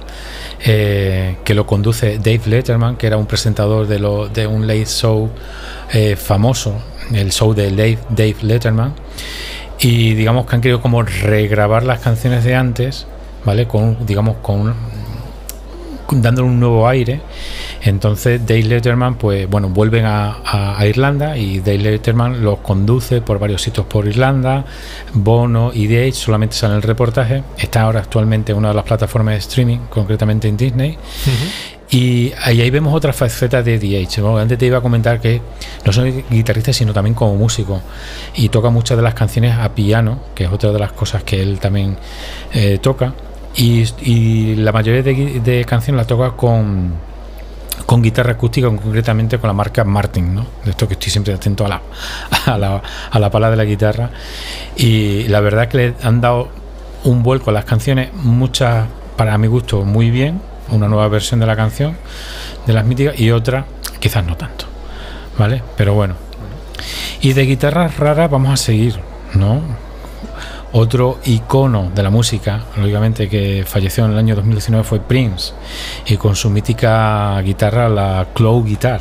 Eh, 0.65 1.35
que 1.43 1.53
lo 1.55 1.67
conduce 1.67 2.19
Dave 2.19 2.43
Letterman, 2.45 2.95
que 2.95 3.05
era 3.07 3.17
un 3.17 3.25
presentador 3.25 3.85
de, 3.85 3.99
lo, 3.99 4.29
de 4.29 4.47
un 4.47 4.65
late 4.65 4.85
show 4.85 5.29
famoso, 6.15 6.81
el 7.13 7.33
show 7.33 7.53
de 7.53 7.97
Dave 8.09 8.37
Letterman, 8.41 8.93
y 9.79 10.13
digamos 10.13 10.45
que 10.45 10.55
han 10.55 10.61
querido 10.61 10.81
como 10.81 11.03
regrabar 11.03 11.83
las 11.83 11.99
canciones 11.99 12.43
de 12.43 12.55
antes, 12.55 13.05
¿vale? 13.45 13.67
Con, 13.67 14.05
digamos, 14.05 14.37
con, 14.41 14.73
dándole 16.11 16.47
un 16.47 16.59
nuevo 16.59 16.87
aire. 16.87 17.21
Entonces 17.81 18.45
Dave 18.45 18.63
Letterman, 18.63 19.15
pues 19.15 19.49
bueno, 19.49 19.67
vuelven 19.69 20.05
a, 20.05 20.77
Irlanda 20.87 21.37
y 21.37 21.59
Dave 21.59 21.79
Letterman 21.79 22.43
los 22.43 22.59
conduce 22.59 23.21
por 23.21 23.39
varios 23.39 23.61
sitios 23.61 23.85
por 23.85 24.07
Irlanda. 24.07 24.65
Bono 25.13 25.71
y 25.73 25.87
Dave 25.87 26.13
solamente 26.13 26.55
salen 26.55 26.77
el 26.77 26.83
reportaje. 26.83 27.43
Está 27.57 27.81
ahora 27.81 27.99
actualmente 27.99 28.53
en 28.53 28.57
una 28.57 28.69
de 28.69 28.75
las 28.75 28.85
plataformas 28.85 29.33
de 29.33 29.39
streaming, 29.39 29.79
concretamente 29.89 30.47
en 30.47 30.57
Disney. 30.57 30.97
Y 31.93 32.33
ahí, 32.41 32.71
vemos 32.71 32.91
otra 32.91 33.13
faceta 33.13 33.61
de 33.61 33.77
DH. 33.77 34.39
Antes 34.39 34.57
te 34.57 34.65
iba 34.65 34.79
a 34.79 34.81
comentar 34.81 35.21
que 35.21 35.39
no 35.85 35.93
soy 35.93 36.25
guitarrista, 36.27 36.73
sino 36.73 36.91
también 36.91 37.13
como 37.13 37.35
músico. 37.35 37.81
Y 38.33 38.49
toca 38.49 38.71
muchas 38.71 38.97
de 38.97 39.03
las 39.03 39.13
canciones 39.13 39.55
a 39.55 39.69
piano, 39.75 40.19
que 40.33 40.45
es 40.45 40.51
otra 40.51 40.71
de 40.71 40.79
las 40.79 40.91
cosas 40.93 41.23
que 41.23 41.39
él 41.39 41.59
también 41.59 41.95
eh, 42.51 42.79
toca. 42.81 43.13
Y, 43.55 44.55
la 44.55 44.71
mayoría 44.71 45.03
de, 45.03 45.65
canciones 45.65 45.99
las 45.99 46.07
toca 46.07 46.31
con, 46.31 46.93
con 47.85 48.01
guitarra 48.01 48.31
acústica, 48.31 48.65
concretamente 48.69 49.37
con 49.37 49.49
la 49.49 49.53
marca 49.53 49.83
Martin, 49.83 50.33
¿no? 50.33 50.47
De 50.65 50.71
esto 50.71 50.87
que 50.87 50.95
estoy 50.95 51.11
siempre 51.11 51.31
atento 51.31 51.63
a 51.63 51.69
la, 51.69 51.81
a 52.47 52.57
la, 52.57 52.81
a 53.11 53.19
la 53.19 53.29
pala 53.29 53.51
de 53.51 53.55
la 53.55 53.65
guitarra. 53.65 54.09
Y 54.77 55.27
la 55.27 55.41
verdad 55.41 55.67
que 55.67 55.77
le 55.77 55.93
han 56.01 56.21
dado 56.21 56.49
un 57.03 57.21
vuelco 57.21 57.51
a 57.51 57.53
las 57.53 57.65
canciones, 57.65 58.11
muchas, 58.15 58.87
para 59.15 59.37
mi 59.37 59.45
gusto, 59.45 59.85
muy 59.85 60.09
bien 60.09 60.52
una 60.73 60.87
nueva 60.87 61.07
versión 61.07 61.39
de 61.39 61.45
la 61.45 61.55
canción, 61.55 61.95
de 62.65 62.73
las 62.73 62.85
míticas, 62.85 63.19
y 63.19 63.31
otra 63.31 63.65
quizás 63.99 64.25
no 64.25 64.35
tanto. 64.35 64.65
¿Vale? 65.37 65.63
Pero 65.77 65.93
bueno. 65.93 66.15
Y 67.21 67.33
de 67.33 67.45
guitarras 67.45 67.97
raras 67.97 68.29
vamos 68.29 68.51
a 68.51 68.57
seguir, 68.57 68.99
¿no? 69.33 69.61
Otro 70.75 71.19
icono 71.25 71.91
de 71.93 72.01
la 72.01 72.09
música, 72.09 72.61
lógicamente 72.77 73.29
que 73.29 73.63
falleció 73.65 74.05
en 74.05 74.13
el 74.13 74.17
año 74.17 74.35
2019 74.35 74.83
fue 74.83 74.99
Prince 74.99 75.53
y 76.07 76.17
con 76.17 76.35
su 76.35 76.49
mítica 76.49 77.39
guitarra, 77.41 77.87
la 77.89 78.25
Claw 78.33 78.63
Guitar, 78.63 78.99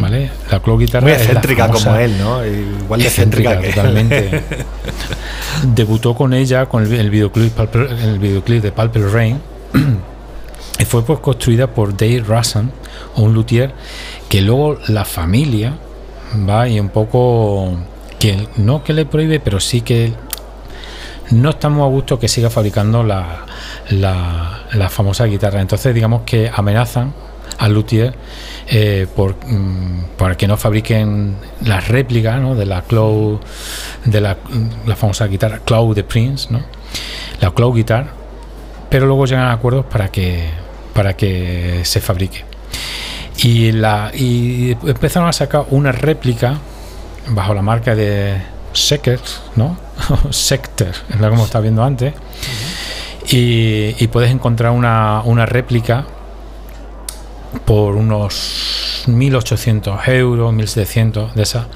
¿vale? 0.00 0.32
La 0.50 0.58
Claw 0.58 0.76
Guitar 0.76 1.02
muy 1.02 1.12
excéntrica 1.12 1.68
como 1.68 1.94
él, 1.94 2.18
¿no? 2.18 2.44
Igual 2.44 3.00
de 3.00 3.06
excéntrica, 3.06 3.60
totalmente. 3.60 4.42
Debutó 5.62 6.16
con 6.16 6.34
ella 6.34 6.66
con 6.66 6.82
el, 6.92 7.08
videoclip, 7.08 7.56
el 8.02 8.18
videoclip 8.18 8.60
de 8.60 8.72
Purple 8.72 9.08
Rain 9.08 9.40
fue 10.86 11.04
pues 11.04 11.20
construida 11.20 11.68
por 11.68 11.96
Dave 11.96 12.20
Russon, 12.20 12.72
un 13.16 13.34
luthier 13.34 13.72
que 14.28 14.40
luego 14.40 14.78
la 14.88 15.04
familia 15.04 15.74
va 16.48 16.68
y 16.68 16.80
un 16.80 16.88
poco 16.88 17.76
que 18.18 18.46
no 18.56 18.82
que 18.84 18.92
le 18.92 19.06
prohíbe, 19.06 19.40
pero 19.40 19.60
sí 19.60 19.80
que 19.80 20.12
no 21.30 21.50
estamos 21.50 21.84
a 21.84 21.88
gusto 21.88 22.18
que 22.18 22.28
siga 22.28 22.50
fabricando 22.50 23.02
la, 23.02 23.46
la, 23.90 24.88
famosa 24.90 25.24
guitarra. 25.24 25.60
Entonces 25.60 25.94
digamos 25.94 26.22
que 26.22 26.50
amenazan 26.54 27.12
al 27.58 27.72
luthier 27.74 28.14
eh, 28.68 29.06
por, 29.14 29.36
mm, 29.46 30.16
para 30.16 30.36
que 30.36 30.46
no 30.46 30.56
fabriquen 30.56 31.36
las 31.64 31.88
réplicas 31.88 32.40
¿no? 32.40 32.54
de 32.54 32.66
la 32.66 32.82
Cloud, 32.82 33.40
de 34.04 34.20
la, 34.20 34.36
la, 34.86 34.96
famosa 34.96 35.26
guitarra 35.26 35.60
Cloud 35.64 35.94
de 35.94 36.04
Prince, 36.04 36.48
¿no? 36.50 36.62
la 37.40 37.50
Cloud 37.50 37.74
Guitar, 37.74 38.06
pero 38.90 39.06
luego 39.06 39.26
llegan 39.26 39.46
a 39.46 39.52
acuerdos 39.52 39.86
para 39.86 40.08
que, 40.08 40.50
para 40.92 41.16
que 41.16 41.80
se 41.84 42.00
fabrique. 42.00 42.44
Y, 43.38 43.72
la, 43.72 44.10
y 44.14 44.72
empezaron 44.84 45.28
a 45.28 45.32
sacar 45.32 45.66
una 45.70 45.92
réplica 45.92 46.58
bajo 47.28 47.54
la 47.54 47.62
marca 47.62 47.94
de 47.94 48.40
Sector, 48.72 49.20
¿no? 49.56 49.76
Sector, 50.30 50.88
es 50.88 51.16
que 51.16 51.24
hemos 51.24 51.46
estado 51.46 51.62
viendo 51.62 51.82
antes. 51.82 52.14
y, 53.28 53.94
y, 53.98 54.06
puedes 54.08 54.30
encontrar 54.30 54.72
una, 54.72 55.22
una 55.24 55.46
réplica 55.46 56.04
por 57.64 57.96
unos 57.96 59.04
1.800 59.06 60.08
euros, 60.08 60.54
1.700 60.54 61.32
de 61.32 61.42
esas, 61.42 61.66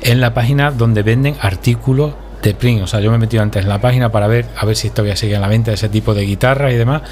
en 0.00 0.20
la 0.20 0.34
página 0.34 0.70
donde 0.70 1.02
venden 1.02 1.36
artículos 1.40 2.14
Prince. 2.54 2.82
O 2.82 2.86
sea, 2.86 3.00
yo 3.00 3.10
me 3.10 3.16
he 3.16 3.18
metido 3.18 3.42
antes 3.42 3.62
en 3.62 3.68
la 3.68 3.80
página 3.80 4.10
para 4.10 4.26
ver 4.26 4.46
a 4.56 4.64
ver 4.64 4.76
si 4.76 4.90
todavía 4.90 5.16
sigue 5.16 5.34
en 5.34 5.40
la 5.40 5.48
venta 5.48 5.72
ese 5.72 5.88
tipo 5.88 6.14
de 6.14 6.22
guitarras 6.22 6.72
y 6.72 6.76
demás. 6.76 7.02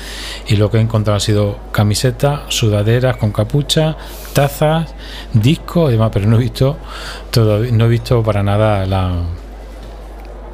Y 0.49 0.57
lo 0.57 0.71
que 0.71 0.79
he 0.79 0.81
encontrado 0.81 1.17
ha 1.17 1.21
sido 1.21 1.59
camisetas, 1.73 2.41
sudaderas 2.49 3.17
con 3.17 3.33
capucha, 3.33 3.97
tazas, 4.33 4.95
discos 5.33 5.91
y 5.91 5.93
demás, 5.93 6.11
pero 6.13 6.27
no 6.27 6.37
he 6.37 6.41
visto 6.41 6.79
todo, 7.31 7.59
no 7.59 7.85
he 7.87 7.89
visto 7.89 8.23
para 8.23 8.43
nada 8.43 8.87
la, 8.87 9.13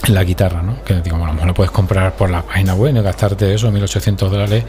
la 0.08 0.24
guitarra, 0.24 0.62
¿no? 0.62 0.82
Que 0.84 1.00
digo, 1.00 1.18
bueno, 1.18 1.44
lo 1.44 1.54
puedes 1.54 1.70
comprar 1.70 2.14
por 2.16 2.30
la 2.30 2.42
página 2.42 2.74
web, 2.74 2.96
y 2.96 3.00
gastarte 3.00 3.54
eso, 3.54 3.70
1800 3.70 4.30
dólares 4.30 4.64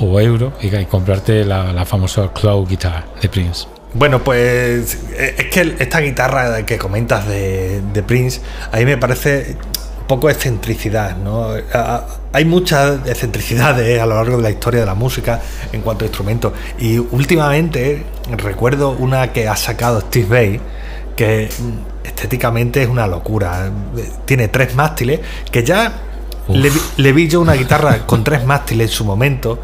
o 0.00 0.20
euros, 0.20 0.52
y, 0.60 0.70
comprarte 0.84 1.44
la, 1.44 1.72
la, 1.72 1.84
famosa 1.84 2.30
Cloud 2.32 2.68
Guitar 2.68 3.04
de 3.20 3.28
Prince. 3.28 3.73
Bueno, 3.94 4.22
pues 4.22 4.98
eh, 5.12 5.34
es 5.38 5.44
que 5.46 5.76
esta 5.78 6.00
guitarra 6.00 6.66
que 6.66 6.78
comentas 6.78 7.26
de, 7.26 7.80
de 7.92 8.02
Prince, 8.02 8.40
a 8.70 8.76
mí 8.78 8.84
me 8.84 8.98
parece 8.98 9.56
poco 10.06 10.28
excentricidad, 10.28 11.16
¿no? 11.16 11.50
Hay 12.32 12.44
muchas 12.44 13.06
excentricidades 13.06 14.00
a 14.00 14.06
lo 14.06 14.16
largo 14.16 14.36
de 14.36 14.42
la 14.42 14.50
historia 14.50 14.80
de 14.80 14.86
la 14.86 14.94
música 14.94 15.40
en 15.72 15.80
cuanto 15.80 16.04
a 16.04 16.08
instrumentos. 16.08 16.52
Y 16.78 16.98
últimamente 16.98 18.04
recuerdo 18.36 18.90
una 18.90 19.32
que 19.32 19.48
ha 19.48 19.56
sacado 19.56 20.00
Steve 20.02 20.26
Bay, 20.28 20.60
que 21.16 21.48
estéticamente 22.04 22.82
es 22.82 22.88
una 22.88 23.06
locura. 23.06 23.70
Tiene 24.24 24.48
tres 24.48 24.74
mástiles, 24.74 25.20
que 25.50 25.64
ya 25.64 25.92
le, 26.48 27.12
vi 27.12 27.28
yo 27.28 27.40
una 27.40 27.54
guitarra 27.54 28.06
con 28.06 28.24
tres 28.24 28.44
mástiles 28.44 28.90
en 28.90 28.96
su 28.96 29.04
momento. 29.04 29.58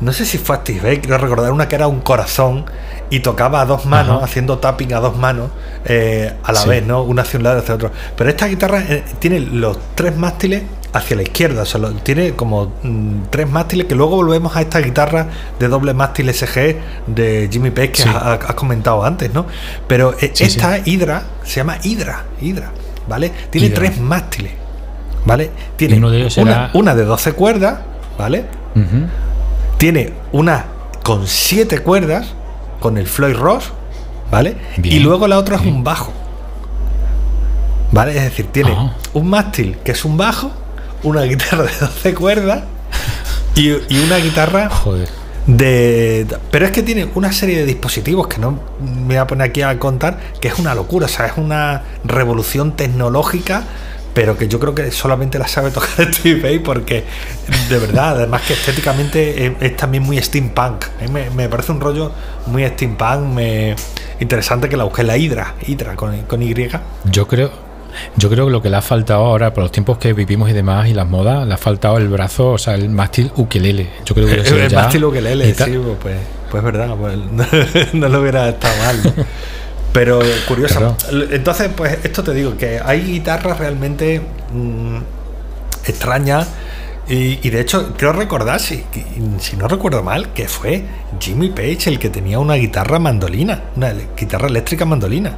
No 0.00 0.12
sé 0.12 0.24
si 0.24 0.38
fue 0.38 0.56
a 0.56 0.60
Steve 0.60 1.00
quiero 1.00 1.18
recordar 1.18 1.52
una 1.52 1.68
que 1.68 1.74
era 1.74 1.86
un 1.86 2.00
corazón 2.00 2.66
y 3.10 3.20
tocaba 3.20 3.60
a 3.60 3.66
dos 3.66 3.86
manos, 3.86 4.22
haciendo 4.22 4.58
tapping 4.58 4.92
a 4.92 5.00
dos 5.00 5.16
manos 5.16 5.50
eh, 5.84 6.32
a 6.42 6.52
la 6.52 6.64
vez, 6.64 6.84
¿no? 6.84 7.02
Una 7.02 7.22
hacia 7.22 7.38
un 7.38 7.44
lado 7.44 7.58
y 7.58 7.60
hacia 7.60 7.74
otro. 7.74 7.90
Pero 8.16 8.30
esta 8.30 8.46
guitarra 8.46 8.82
eh, 8.88 9.04
tiene 9.18 9.40
los 9.40 9.78
tres 9.94 10.16
mástiles 10.16 10.64
hacia 10.92 11.16
la 11.16 11.22
izquierda, 11.22 11.62
o 11.62 11.66
sea, 11.66 11.80
tiene 12.02 12.32
como 12.32 12.72
mm, 12.82 13.24
tres 13.30 13.48
mástiles 13.48 13.86
que 13.86 13.94
luego 13.94 14.16
volvemos 14.16 14.56
a 14.56 14.62
esta 14.62 14.80
guitarra 14.80 15.28
de 15.58 15.68
doble 15.68 15.94
mástil 15.94 16.32
SG 16.32 16.76
de 17.06 17.48
Jimmy 17.52 17.70
Page 17.70 17.92
que 17.92 18.08
has, 18.08 18.54
comentado 18.54 19.04
antes, 19.04 19.32
¿no? 19.32 19.46
Pero 19.86 20.14
eh, 20.20 20.32
esta 20.38 20.78
Hydra 20.78 21.22
se 21.44 21.56
llama 21.56 21.78
Hydra, 21.82 22.24
Hydra, 22.40 22.70
¿vale? 23.08 23.30
Tiene 23.50 23.70
tres 23.70 24.00
mástiles. 24.00 24.66
¿vale? 25.26 25.50
Tiene 25.76 25.96
una, 26.72 26.94
de 26.94 27.04
12 27.04 27.32
cuerdas, 27.32 27.80
¿vale? 28.16 28.46
Tiene 29.78 30.12
una 30.32 30.66
con 31.02 31.26
7 31.26 31.80
cuerdas, 31.80 32.28
con 32.80 32.98
el 32.98 33.06
Floyd 33.06 33.36
Ross, 33.36 33.72
¿vale? 34.30 34.56
Y 34.82 34.98
luego 34.98 35.28
la 35.28 35.38
otra 35.38 35.56
es 35.56 35.62
un 35.62 35.84
bajo. 35.84 36.12
¿Vale? 37.92 38.16
Es 38.16 38.24
decir, 38.24 38.46
tiene 38.50 38.76
un 39.12 39.30
mástil 39.30 39.78
que 39.84 39.92
es 39.92 40.04
un 40.04 40.16
bajo, 40.16 40.50
una 41.02 41.22
guitarra 41.22 41.64
de 41.64 41.72
12 41.78 42.14
cuerdas 42.14 42.64
y, 43.54 43.70
una 43.70 44.16
guitarra 44.16 44.70
de. 45.46 46.26
Pero 46.50 46.66
es 46.66 46.72
que 46.72 46.82
tiene 46.82 47.08
una 47.14 47.32
serie 47.32 47.58
de 47.58 47.64
dispositivos 47.64 48.26
que 48.26 48.38
no 48.38 48.58
me 48.80 49.06
voy 49.06 49.16
a 49.16 49.26
poner 49.26 49.48
aquí 49.48 49.62
a 49.62 49.78
contar, 49.78 50.18
que 50.40 50.48
es 50.48 50.58
una 50.58 50.74
locura, 50.74 51.06
o 51.06 51.08
sea, 51.08 51.26
es 51.26 51.36
una 51.36 51.82
revolución 52.04 52.72
tecnológica 52.72 53.64
pero 54.16 54.34
que 54.34 54.48
yo 54.48 54.58
creo 54.58 54.74
que 54.74 54.90
solamente 54.92 55.38
la 55.38 55.46
sabe 55.46 55.70
tocar 55.70 56.10
Steve 56.14 56.40
Vai 56.40 56.58
porque 56.58 57.04
de 57.68 57.78
verdad, 57.78 58.16
además 58.16 58.40
que 58.46 58.54
estéticamente 58.54 59.54
es, 59.60 59.76
también 59.76 60.04
muy 60.04 60.16
steampunk. 60.22 60.86
Me, 61.12 61.28
me, 61.28 61.50
parece 61.50 61.72
un 61.72 61.82
rollo 61.82 62.12
muy 62.46 62.66
steampunk, 62.66 63.20
me, 63.20 63.76
interesante 64.18 64.70
que 64.70 64.78
la 64.78 64.84
busque 64.84 65.02
la 65.02 65.18
Hydra, 65.18 65.56
Hydra 65.66 65.96
con, 65.96 66.22
con 66.22 66.42
Y. 66.42 66.54
Yo 67.04 67.28
creo, 67.28 67.50
yo 68.16 68.30
creo 68.30 68.46
que 68.46 68.52
lo 68.52 68.62
que 68.62 68.70
le 68.70 68.76
ha 68.76 68.82
faltado 68.82 69.22
ahora, 69.22 69.52
por 69.52 69.64
los 69.64 69.70
tiempos 69.70 69.98
que 69.98 70.14
vivimos 70.14 70.48
y 70.48 70.54
demás, 70.54 70.88
y 70.88 70.94
las 70.94 71.06
modas, 71.06 71.46
le 71.46 71.52
ha 71.52 71.58
faltado 71.58 71.98
el 71.98 72.08
brazo, 72.08 72.52
o 72.52 72.58
sea, 72.58 72.74
el 72.74 72.88
mástil 72.88 73.30
ukelele. 73.36 73.90
Yo 74.06 74.14
creo 74.14 74.28
que 74.28 74.34
el, 74.48 74.60
el 74.60 74.74
mástil 74.74 75.04
ukelele, 75.04 75.54
sí, 75.54 75.78
pues, 76.00 76.16
pues 76.50 76.62
verdad, 76.62 76.96
pues, 76.98 77.92
no, 77.92 78.08
lo 78.08 78.22
hubiera 78.22 78.48
estado 78.48 78.74
mal. 78.82 79.26
Pero 79.96 80.20
curioso. 80.46 80.94
Entonces, 81.30 81.70
pues 81.74 82.00
esto 82.04 82.22
te 82.22 82.34
digo, 82.34 82.54
que 82.58 82.78
hay 82.84 83.00
guitarras 83.00 83.58
realmente 83.58 84.20
mm, 84.52 84.98
extrañas. 85.86 86.48
Y, 87.08 87.48
de 87.48 87.60
hecho, 87.60 87.94
creo 87.96 88.12
recordar, 88.12 88.60
si, 88.60 88.84
si 89.38 89.56
no 89.56 89.68
recuerdo 89.68 90.02
mal, 90.02 90.34
que 90.34 90.48
fue 90.48 90.84
Jimmy 91.18 91.48
Page 91.48 91.88
el 91.88 91.98
que 91.98 92.10
tenía 92.10 92.40
una 92.40 92.54
guitarra 92.54 92.98
mandolina, 92.98 93.62
una 93.76 93.94
guitarra 94.18 94.48
eléctrica 94.48 94.84
mandolina. 94.84 95.34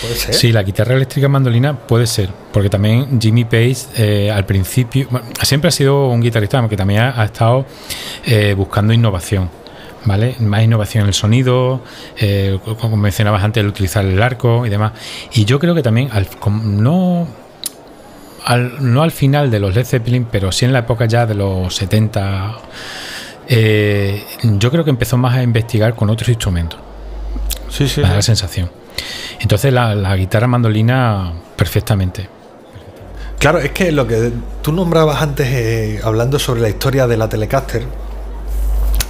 ¿Puede 0.00 0.14
ser? 0.14 0.34
Sí, 0.34 0.52
la 0.52 0.62
guitarra 0.62 0.94
eléctrica 0.94 1.26
mandolina 1.26 1.76
puede 1.76 2.06
ser, 2.06 2.28
porque 2.52 2.68
también 2.68 3.18
Jimmy 3.20 3.44
Page 3.44 3.76
eh, 3.96 4.30
al 4.30 4.46
principio, 4.46 5.08
siempre 5.42 5.68
ha 5.68 5.72
sido 5.72 6.10
un 6.10 6.20
guitarrista 6.20 6.68
que 6.68 6.76
también 6.76 7.00
ha, 7.00 7.24
estado 7.24 7.66
eh, 8.24 8.54
buscando 8.54 8.92
innovación 8.92 9.63
¿vale? 10.04 10.36
Más 10.40 10.62
innovación 10.62 11.02
en 11.02 11.08
el 11.08 11.14
sonido, 11.14 11.82
eh, 12.18 12.58
como 12.80 12.96
mencionabas 12.96 13.42
antes, 13.42 13.60
el 13.62 13.68
utilizar 13.68 14.04
el 14.04 14.20
arco 14.22 14.66
y 14.66 14.70
demás. 14.70 14.92
Y 15.32 15.44
yo 15.44 15.58
creo 15.58 15.74
que 15.74 15.82
también, 15.82 16.10
al, 16.12 16.28
no, 16.62 17.26
al, 18.44 18.92
no 18.92 19.02
al 19.02 19.10
final 19.10 19.50
de 19.50 19.60
los 19.60 19.74
Led 19.74 19.86
Zeppelin, 19.86 20.26
pero 20.30 20.52
sí 20.52 20.64
en 20.64 20.72
la 20.72 20.80
época 20.80 21.06
ya 21.06 21.26
de 21.26 21.34
los 21.34 21.74
70, 21.74 22.56
eh, 23.48 24.24
yo 24.42 24.70
creo 24.70 24.84
que 24.84 24.90
empezó 24.90 25.16
más 25.16 25.34
a 25.34 25.42
investigar 25.42 25.94
con 25.94 26.10
otros 26.10 26.28
instrumentos. 26.28 26.78
Sí, 27.68 27.88
sí. 27.88 28.00
Me 28.00 28.08
da 28.08 28.16
la 28.16 28.22
sensación. 28.22 28.70
Entonces 29.40 29.72
la, 29.72 30.14
guitarra 30.16 30.46
mandolina 30.46 31.32
perfectamente. 31.56 32.28
Claro, 33.38 33.58
es 33.58 33.72
que 33.72 33.92
lo 33.92 34.06
que 34.06 34.32
tú 34.62 34.72
nombrabas 34.72 35.20
antes, 35.20 35.46
eh, 35.48 36.00
hablando 36.02 36.38
sobre 36.38 36.60
la 36.60 36.68
historia 36.68 37.06
de 37.06 37.16
la 37.16 37.28
Telecaster, 37.28 37.84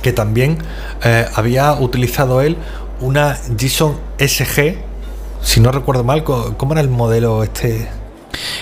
que 0.04 0.12
también 0.12 0.58
eh, 1.02 1.24
había 1.34 1.72
utilizado 1.72 2.42
él 2.42 2.58
una 3.00 3.38
Gibson 3.58 3.98
SG, 4.18 4.76
si 5.40 5.60
no 5.60 5.72
recuerdo 5.72 6.04
mal, 6.04 6.22
¿cómo 6.24 6.72
era 6.72 6.82
el 6.82 6.90
modelo 6.90 7.42
este? 7.42 7.88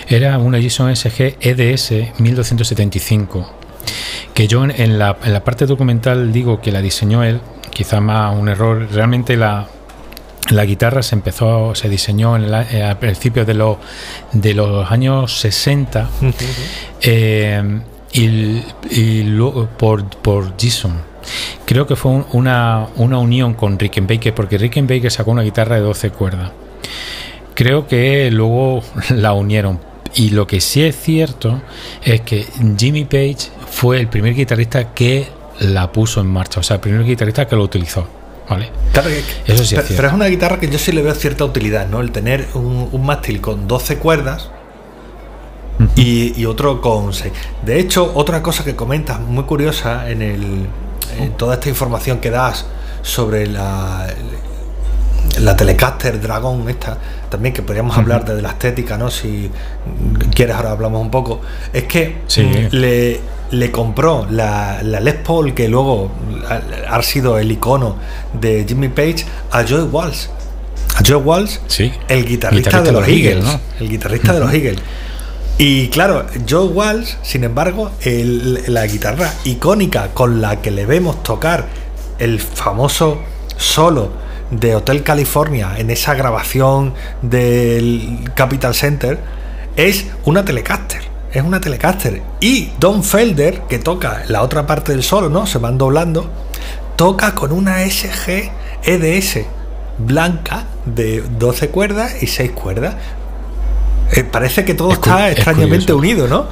Era 0.06 0.38
una 0.38 0.60
Gibson 0.60 0.94
SG 0.94 1.36
EDS 1.40 2.20
1275, 2.20 3.50
que 4.32 4.46
yo 4.46 4.62
en 4.64 4.98
la, 5.00 5.16
en 5.24 5.32
la 5.32 5.42
parte 5.42 5.66
documental 5.66 6.32
digo 6.32 6.60
que 6.60 6.70
la 6.70 6.80
diseñó 6.80 7.24
él, 7.24 7.40
quizá 7.70 8.00
más 8.00 8.38
un 8.38 8.48
error, 8.48 8.86
realmente 8.92 9.36
la, 9.36 9.66
la 10.50 10.64
guitarra 10.64 11.02
se 11.02 11.16
empezó, 11.16 11.74
se 11.74 11.88
diseñó 11.88 12.36
en 12.36 12.54
eh, 12.70 12.84
a 12.84 13.00
principios 13.00 13.48
de, 13.48 13.54
los 13.54 13.78
de 14.30 14.54
los 14.54 14.88
años 14.92 15.40
60 15.40 16.08
eh, 17.00 17.80
y, 18.12 18.62
y 18.90 19.22
luego 19.24 19.66
por, 19.66 20.04
por 20.04 20.56
Gibson. 20.56 21.11
Creo 21.64 21.86
que 21.86 21.96
fue 21.96 22.24
una, 22.32 22.88
unión 22.96 23.54
con 23.54 23.78
Rickenbacker, 23.78 24.34
porque 24.34 24.58
Rickenbacker 24.58 25.10
sacó 25.10 25.30
una 25.30 25.42
guitarra 25.42 25.76
de 25.76 25.82
12 25.82 26.10
cuerdas. 26.10 26.52
Creo 27.54 27.86
que 27.86 28.30
luego 28.30 28.82
la 29.10 29.32
unieron. 29.32 29.80
Y 30.14 30.30
lo 30.30 30.46
que 30.46 30.60
sí 30.60 30.82
es 30.82 31.00
cierto 31.00 31.62
es 32.02 32.20
que 32.20 32.46
Jimmy 32.76 33.04
Page 33.04 33.48
fue 33.70 33.98
el 33.98 34.08
primer 34.08 34.34
guitarrista 34.34 34.92
que 34.92 35.26
la 35.60 35.90
puso 35.90 36.20
en 36.20 36.26
marcha, 36.26 36.60
o 36.60 36.62
sea, 36.62 36.76
el 36.76 36.80
primer 36.80 37.04
guitarrista 37.04 37.46
que 37.46 37.56
lo 37.56 37.62
utilizó. 37.62 38.06
¿Vale? 38.48 38.70
Eso 39.46 39.64
sí 39.64 39.76
es 39.76 39.82
pero, 39.82 39.96
pero, 39.96 40.08
es 40.08 40.14
una 40.14 40.26
guitarra 40.26 40.58
que 40.58 40.68
yo 40.68 40.76
sí 40.76 40.92
le 40.92 41.00
veo 41.00 41.14
cierta 41.14 41.44
utilidad, 41.44 41.88
¿no? 41.88 42.00
El 42.00 42.10
tener 42.10 42.48
un, 42.54 42.88
un 42.92 43.06
mástil 43.06 43.40
con 43.40 43.66
12 43.66 43.96
cuerdas 43.96 44.50
y, 45.96 46.44
otro 46.44 46.80
con 46.80 47.12
6. 47.12 47.32
De 47.64 47.80
hecho, 47.80 48.12
otra 48.14 48.42
cosa 48.42 48.64
que 48.64 48.76
comentas 48.76 49.20
muy 49.20 49.44
curiosa 49.44 50.10
en 50.10 50.22
el, 50.22 50.66
eh, 51.18 51.30
toda 51.36 51.54
esta 51.54 51.68
información 51.68 52.18
que 52.18 52.30
das 52.30 52.66
sobre 53.02 53.46
la, 53.46 54.06
la 55.40 55.56
Telecaster 55.56 56.20
Dragon 56.20 56.68
esta, 56.68 56.98
también 57.30 57.54
que 57.54 57.62
podríamos 57.62 57.96
hablar 57.96 58.24
de 58.24 58.40
la 58.42 58.50
estética, 58.50 58.96
¿no? 58.98 59.10
Si 59.10 59.50
quieres 60.34 60.54
ahora 60.56 60.72
hablamos 60.72 61.00
un 61.00 61.10
poco. 61.10 61.40
Es 61.72 61.84
que 61.84 62.18
le, 62.72 63.20
le 63.50 63.70
compró 63.70 64.26
la, 64.30 64.82
la 64.82 65.00
Les 65.00 65.14
Paul, 65.14 65.54
que 65.54 65.68
luego 65.68 66.10
ha, 66.48 66.94
ha 66.96 67.02
sido 67.02 67.38
el 67.38 67.50
icono 67.50 67.96
de 68.38 68.64
Jimmy 68.68 68.88
Page, 68.88 69.24
a 69.50 69.64
Joe 69.66 69.84
Walsh. 69.84 70.26
A 70.96 71.02
Joe 71.06 71.16
Walsh, 71.16 71.56
Sí. 71.68 71.90
el 72.08 72.26
guitarrista, 72.26 72.70
Guitarrista 72.70 72.82
de 72.82 72.92
los 72.92 73.08
Eagles. 73.08 73.44
¿no? 73.44 73.60
El 73.80 73.88
guitarrista 73.88 74.32
de 74.34 74.40
los 74.40 74.52
Eagles. 74.52 74.78
Y 75.58 75.88
claro, 75.88 76.26
Joe 76.48 76.66
Walsh, 76.66 77.14
sin 77.22 77.44
embargo, 77.44 77.90
la 78.04 78.86
guitarra 78.86 79.32
icónica 79.44 80.08
con 80.08 80.40
la 80.40 80.60
que 80.60 80.70
le 80.70 80.86
vemos 80.86 81.22
tocar 81.22 81.66
el 82.18 82.40
famoso 82.40 83.20
solo 83.56 84.10
de 84.50 84.74
Hotel 84.74 85.02
California 85.02 85.74
en 85.78 85.90
esa 85.90 86.14
grabación 86.14 86.94
del 87.22 88.30
Capital 88.34 88.74
Center 88.74 89.18
es 89.76 90.06
una 90.24 90.44
Telecaster. 90.44 91.02
Es 91.32 91.42
una 91.42 91.60
Telecaster. 91.60 92.22
Y 92.40 92.70
Don 92.78 93.02
Felder, 93.02 93.62
que 93.62 93.78
toca 93.78 94.24
la 94.28 94.42
otra 94.42 94.66
parte 94.66 94.92
del 94.92 95.02
solo, 95.02 95.30
¿no? 95.30 95.46
Se 95.46 95.58
van 95.58 95.78
doblando, 95.78 96.30
toca 96.96 97.34
con 97.34 97.52
una 97.52 97.78
SG 97.88 98.50
EDS 98.84 99.46
blanca 99.98 100.64
de 100.84 101.22
12 101.38 101.68
cuerdas 101.68 102.22
y 102.22 102.26
6 102.26 102.50
cuerdas. 102.52 102.96
Eh, 104.12 104.24
parece 104.24 104.64
que 104.64 104.74
todo 104.74 104.90
Es 104.92 104.98
está 104.98 105.28
es 105.30 105.36
extrañamente 105.36 105.92
curioso. 105.92 105.98
unido, 105.98 106.28
¿no? 106.28 106.46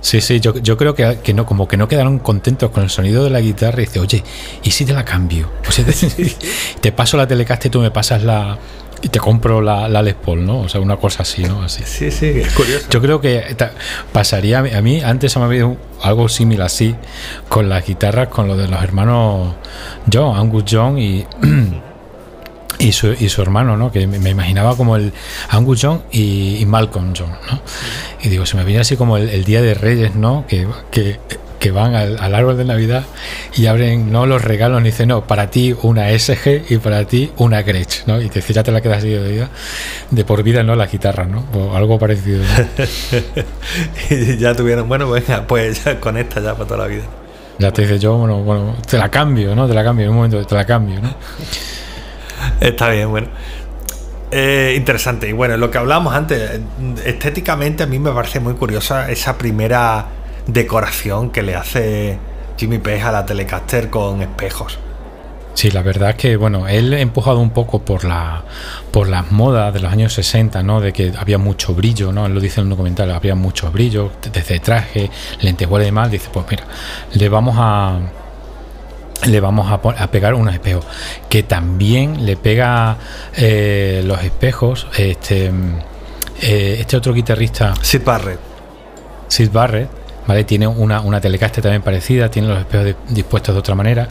Sí, 0.00 0.20
sí, 0.20 0.40
yo, 0.40 0.58
yo 0.58 0.76
creo 0.76 0.94
que, 0.96 1.18
que 1.22 1.32
no, 1.32 1.46
como 1.46 1.68
que 1.68 1.76
no 1.76 1.86
quedaron 1.86 2.18
contentos 2.18 2.70
con 2.70 2.82
el 2.82 2.90
sonido 2.90 3.22
de 3.22 3.30
la 3.30 3.40
guitarra 3.40 3.82
y 3.82 3.84
dice, 3.86 4.00
oye, 4.00 4.24
¿y 4.64 4.70
si 4.72 4.84
te 4.84 4.92
la 4.92 5.04
cambio? 5.04 5.48
O 5.68 5.70
sea, 5.70 5.84
te, 5.84 5.92
te 6.80 6.92
paso 6.92 7.16
la 7.16 7.26
Telecaster 7.28 7.68
y 7.68 7.70
tú 7.70 7.80
me 7.80 7.90
pasas 7.92 8.24
la. 8.24 8.58
y 9.00 9.08
te 9.10 9.20
compro 9.20 9.60
la, 9.60 9.88
la 9.88 10.02
Les 10.02 10.14
Paul, 10.14 10.44
¿no? 10.44 10.60
O 10.62 10.68
sea, 10.68 10.80
una 10.80 10.96
cosa 10.96 11.22
así, 11.22 11.44
¿no? 11.44 11.62
Así. 11.62 11.82
Sí, 11.84 12.10
sí, 12.10 12.26
es 12.26 12.52
curioso. 12.52 12.86
Yo 12.90 13.00
creo 13.00 13.20
que 13.20 13.54
ta- 13.56 13.72
pasaría 14.12 14.58
a 14.58 14.62
mí, 14.62 14.70
a 14.72 14.82
mí 14.82 15.00
antes 15.02 15.30
se 15.32 15.38
me 15.38 15.44
ha 15.44 15.48
habido 15.48 15.76
algo 16.02 16.28
similar 16.28 16.66
así 16.66 16.96
con 17.48 17.68
las 17.68 17.86
guitarras, 17.86 18.26
con 18.28 18.48
lo 18.48 18.56
de 18.56 18.66
los 18.66 18.82
hermanos 18.82 19.54
John, 20.12 20.36
Angus 20.36 20.64
John 20.68 20.98
y, 20.98 21.24
y, 22.82 22.92
su, 22.92 23.14
y 23.18 23.28
su 23.28 23.42
hermano, 23.42 23.76
¿no? 23.76 23.92
Que 23.92 24.06
me, 24.06 24.30
imaginaba 24.30 24.76
como 24.76 24.96
el 24.96 25.12
Angus 25.48 25.80
John 25.82 26.02
y, 26.10 26.56
y 26.56 26.66
Malcolm 26.66 27.14
John, 27.16 27.30
¿no? 27.50 27.60
Y 28.22 28.28
digo, 28.28 28.44
se 28.44 28.56
me 28.56 28.64
viene 28.64 28.80
así 28.80 28.96
como 28.96 29.16
el, 29.16 29.28
el 29.28 29.44
Día 29.44 29.62
de 29.62 29.74
Reyes, 29.74 30.16
¿no? 30.16 30.44
Que, 30.48 30.66
que, 30.90 31.20
que 31.60 31.70
van 31.70 31.94
al, 31.94 32.18
al 32.18 32.34
árbol 32.34 32.56
de 32.56 32.64
Navidad 32.64 33.04
y 33.54 33.66
abren 33.66 34.10
no 34.10 34.26
los 34.26 34.42
regalos 34.42 34.80
y 34.80 34.84
dicen, 34.84 35.08
no, 35.08 35.26
para 35.28 35.48
ti 35.48 35.76
una 35.82 36.10
SG 36.10 36.64
y 36.70 36.78
para 36.78 37.04
ti 37.04 37.30
una 37.36 37.62
Gretsch, 37.62 38.04
¿no? 38.06 38.20
Y 38.20 38.28
te 38.28 38.40
ya 38.40 38.64
te 38.64 38.72
la 38.72 38.80
quedas 38.80 38.98
así 38.98 39.10
de 39.10 39.30
vida, 39.30 39.48
de 40.10 40.24
por 40.24 40.42
vida, 40.42 40.64
¿no? 40.64 40.74
Las 40.74 40.90
guitarras, 40.90 41.28
¿no? 41.28 41.44
O 41.54 41.76
algo 41.76 42.00
parecido. 42.00 42.42
¿no? 42.42 42.84
y 44.10 44.36
ya 44.38 44.56
tuvieron, 44.56 44.88
bueno, 44.88 45.08
venga, 45.08 45.46
pues 45.46 45.84
ya 45.84 46.00
con 46.00 46.16
esta 46.16 46.40
ya 46.40 46.54
para 46.54 46.66
toda 46.66 46.78
la 46.78 46.86
vida. 46.88 47.04
Ya 47.58 47.70
te 47.70 47.82
dice 47.82 48.00
yo, 48.00 48.16
bueno, 48.16 48.42
bueno, 48.42 48.74
te 48.90 48.98
la 48.98 49.08
cambio, 49.08 49.54
¿no? 49.54 49.68
Te 49.68 49.74
la 49.74 49.84
cambio, 49.84 50.06
en 50.06 50.10
un 50.10 50.16
momento 50.16 50.44
te 50.44 50.54
la 50.56 50.64
cambio, 50.64 51.00
¿no? 51.00 51.14
Está 52.60 52.90
bien, 52.90 53.10
bueno. 53.10 53.28
Eh, 54.30 54.74
interesante. 54.76 55.28
Y 55.28 55.32
bueno, 55.32 55.56
lo 55.58 55.70
que 55.70 55.78
hablábamos 55.78 56.14
antes, 56.14 56.60
estéticamente 57.04 57.82
a 57.82 57.86
mí 57.86 57.98
me 57.98 58.12
parece 58.12 58.40
muy 58.40 58.54
curiosa 58.54 59.10
esa 59.10 59.36
primera 59.36 60.06
decoración 60.46 61.30
que 61.30 61.42
le 61.42 61.54
hace 61.54 62.18
Jimmy 62.56 62.78
Page 62.78 63.02
a 63.02 63.12
la 63.12 63.26
Telecaster 63.26 63.90
con 63.90 64.22
espejos. 64.22 64.78
Sí, 65.54 65.70
la 65.70 65.82
verdad 65.82 66.10
es 66.10 66.16
que, 66.16 66.36
bueno, 66.36 66.66
él 66.66 66.94
empujado 66.94 67.38
un 67.38 67.50
poco 67.50 67.82
por 67.82 68.04
la 68.04 68.42
por 68.90 69.08
las 69.08 69.30
modas 69.32 69.72
de 69.74 69.80
los 69.80 69.92
años 69.92 70.14
60, 70.14 70.62
¿no? 70.62 70.80
De 70.80 70.94
que 70.94 71.12
había 71.18 71.36
mucho 71.36 71.74
brillo, 71.74 72.10
¿no? 72.10 72.24
Él 72.24 72.32
lo 72.32 72.40
dice 72.40 72.60
en 72.60 72.66
un 72.66 72.70
documental, 72.70 73.10
había 73.10 73.34
mucho 73.34 73.70
brillo, 73.70 74.10
desde 74.32 74.60
traje, 74.60 75.10
lentejuelas 75.40 75.84
y 75.84 75.90
demás. 75.90 76.10
Dice, 76.10 76.30
pues 76.32 76.46
mira, 76.50 76.64
le 77.12 77.28
vamos 77.28 77.56
a 77.58 77.98
le 79.26 79.40
vamos 79.40 79.70
a, 79.70 79.74
a 80.02 80.06
pegar 80.10 80.34
unos 80.34 80.52
espejos 80.54 80.84
que 81.28 81.42
también 81.44 82.26
le 82.26 82.36
pega 82.36 82.96
eh, 83.36 84.02
los 84.04 84.22
espejos 84.22 84.86
este 84.96 85.50
eh, 86.40 86.76
este 86.80 86.96
otro 86.96 87.12
guitarrista 87.14 87.74
Sid 87.80 88.02
Barrett. 88.04 88.40
Sid 89.28 89.50
Barrett, 89.52 89.88
¿vale? 90.26 90.44
Tiene 90.44 90.66
una, 90.66 91.00
una 91.00 91.20
Telecaster 91.20 91.62
también 91.62 91.82
parecida, 91.82 92.28
tiene 92.30 92.48
los 92.48 92.58
espejos 92.58 92.84
de- 92.86 92.96
dispuestos 93.10 93.54
de 93.54 93.60
otra 93.60 93.74
manera. 93.76 94.08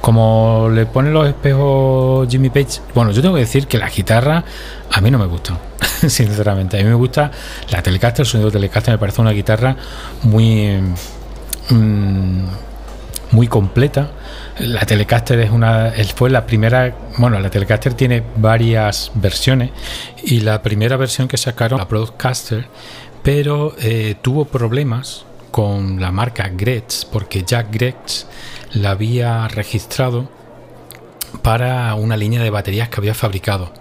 Como 0.00 0.68
le 0.72 0.86
ponen 0.86 1.12
los 1.12 1.28
espejos 1.28 2.26
Jimmy 2.28 2.48
Page, 2.50 2.80
bueno, 2.94 3.10
yo 3.12 3.20
tengo 3.22 3.34
que 3.34 3.42
decir 3.42 3.66
que 3.66 3.76
las 3.78 3.94
guitarras 3.94 4.44
a 4.90 5.00
mí 5.02 5.10
no 5.10 5.18
me 5.18 5.26
gustan, 5.26 5.58
sinceramente. 6.08 6.78
A 6.80 6.82
mí 6.82 6.88
me 6.88 6.94
gusta 6.94 7.30
la 7.70 7.82
Telecaster, 7.82 8.22
el 8.24 8.26
sonido 8.30 8.48
de 8.50 8.54
Telecaster 8.54 8.94
me 8.94 8.98
parece 8.98 9.20
una 9.20 9.32
guitarra 9.32 9.76
muy... 10.22 10.80
mm, 11.68 12.44
muy 13.32 13.46
completa. 13.48 14.10
La 14.58 14.86
Telecaster 14.86 15.40
es 15.40 15.50
una 15.50 15.92
fue 16.14 16.30
la 16.30 16.46
primera, 16.46 16.94
bueno, 17.18 17.40
la 17.40 17.50
Telecaster 17.50 17.94
tiene 17.94 18.22
varias 18.36 19.10
versiones 19.16 19.70
y 20.22 20.40
la 20.40 20.62
primera 20.62 20.96
versión 20.96 21.26
que 21.26 21.36
sacaron, 21.36 21.78
la 21.78 21.86
Broadcaster, 21.86 22.66
pero 23.24 23.74
eh, 23.80 24.14
tuvo 24.22 24.44
problemas 24.44 25.24
con 25.50 26.00
la 26.00 26.12
marca 26.12 26.48
Gretsch 26.48 27.06
porque 27.10 27.42
Jack 27.42 27.72
Gretsch 27.72 28.26
la 28.74 28.90
había 28.90 29.48
registrado 29.48 30.28
para 31.42 31.94
una 31.94 32.16
línea 32.16 32.42
de 32.42 32.50
baterías 32.50 32.88
que 32.88 33.00
había 33.00 33.14
fabricado. 33.14 33.72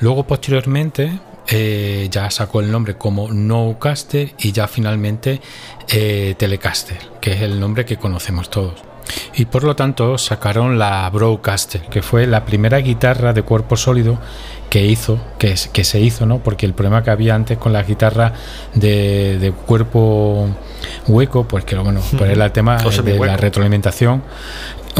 Luego, 0.00 0.26
posteriormente, 0.26 1.20
eh, 1.48 2.08
ya 2.10 2.30
sacó 2.30 2.60
el 2.60 2.70
nombre 2.70 2.96
como 2.96 3.30
Nocaster 3.30 4.32
y 4.38 4.52
ya 4.52 4.66
finalmente 4.66 5.40
eh, 5.88 6.34
Telecaster, 6.38 6.98
que 7.20 7.32
es 7.32 7.42
el 7.42 7.60
nombre 7.60 7.84
que 7.84 7.96
conocemos 7.98 8.48
todos. 8.50 8.89
Y 9.34 9.46
por 9.46 9.64
lo 9.64 9.74
tanto 9.76 10.18
sacaron 10.18 10.78
la 10.78 11.08
Broadcaster, 11.10 11.82
que 11.82 12.02
fue 12.02 12.26
la 12.26 12.44
primera 12.44 12.78
guitarra 12.78 13.32
de 13.32 13.42
cuerpo 13.42 13.76
sólido 13.76 14.18
que 14.68 14.84
hizo, 14.86 15.18
que, 15.38 15.52
es- 15.52 15.68
que 15.68 15.82
se 15.84 16.00
hizo, 16.00 16.26
¿no? 16.26 16.38
Porque 16.38 16.66
el 16.66 16.74
problema 16.74 17.02
que 17.02 17.10
había 17.10 17.34
antes 17.34 17.58
con 17.58 17.72
las 17.72 17.86
guitarras 17.86 18.32
de, 18.74 19.38
de 19.38 19.52
cuerpo 19.52 20.48
hueco, 21.08 21.44
pues 21.44 21.64
que 21.64 21.76
bueno, 21.76 22.00
pues 22.18 22.30
era 22.30 22.44
el 22.46 22.52
tema 22.52 22.76
de 23.02 23.18
la 23.18 23.36
retroalimentación 23.36 24.22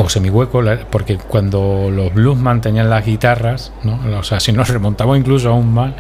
o 0.01 0.09
semihueco, 0.09 0.62
porque 0.90 1.18
cuando 1.18 1.90
los 1.90 2.12
bluesman 2.12 2.61
tenían 2.61 2.88
las 2.88 3.05
guitarras, 3.05 3.72
¿no? 3.82 4.01
o 4.18 4.22
sea, 4.22 4.40
si 4.40 4.53
nos 4.53 4.68
remontamos 4.76 5.18
incluso 5.18 5.51
aún 5.51 5.72
más, 5.72 5.94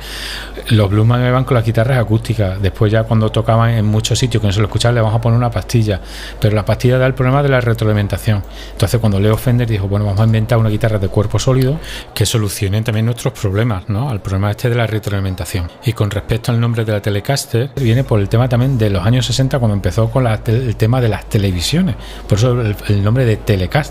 los 0.70 0.90
bluesman 0.90 1.26
iban 1.26 1.44
con 1.44 1.54
las 1.54 1.64
guitarras 1.64 1.98
acústicas. 1.98 2.60
Después 2.60 2.90
ya 2.90 3.04
cuando 3.04 3.30
tocaban 3.30 3.70
en 3.70 3.84
muchos 3.84 4.18
sitios 4.18 4.40
que 4.40 4.46
no 4.46 4.52
se 4.52 4.60
lo 4.60 4.66
escuchaba, 4.66 4.94
le 4.94 5.00
vamos 5.00 5.16
a 5.16 5.20
poner 5.20 5.36
una 5.36 5.50
pastilla. 5.50 6.00
Pero 6.40 6.54
la 6.56 6.64
pastilla 6.64 6.98
da 6.98 7.06
el 7.06 7.14
problema 7.14 7.42
de 7.42 7.48
la 7.48 7.60
retroalimentación. 7.60 8.42
Entonces 8.72 9.00
cuando 9.00 9.20
Leo 9.20 9.36
Fender 9.36 9.68
dijo, 9.68 9.88
bueno, 9.88 10.06
vamos 10.06 10.20
a 10.20 10.24
inventar 10.24 10.58
una 10.58 10.70
guitarra 10.70 10.98
de 10.98 11.08
cuerpo 11.08 11.38
sólido 11.38 11.78
que 12.14 12.24
solucione 12.24 12.82
también 12.82 13.06
nuestros 13.06 13.38
problemas, 13.38 13.88
¿no? 13.88 14.08
Al 14.08 14.20
problema 14.20 14.50
este 14.50 14.70
de 14.70 14.76
la 14.76 14.86
retroalimentación. 14.86 15.70
Y 15.84 15.92
con 15.92 16.10
respecto 16.10 16.52
al 16.52 16.60
nombre 16.60 16.84
de 16.84 16.92
la 16.92 17.02
Telecaster, 17.02 17.70
viene 17.76 18.04
por 18.04 18.20
el 18.20 18.28
tema 18.28 18.48
también 18.48 18.78
de 18.78 18.90
los 18.90 19.04
años 19.04 19.26
60 19.26 19.58
cuando 19.58 19.74
empezó 19.74 20.10
con 20.10 20.24
la 20.24 20.40
el 20.46 20.76
tema 20.76 21.00
de 21.00 21.08
las 21.08 21.26
televisiones. 21.26 21.96
Por 22.28 22.38
eso 22.38 22.60
el 22.60 23.04
nombre 23.04 23.24
de 23.24 23.36
Telecaster, 23.36 23.89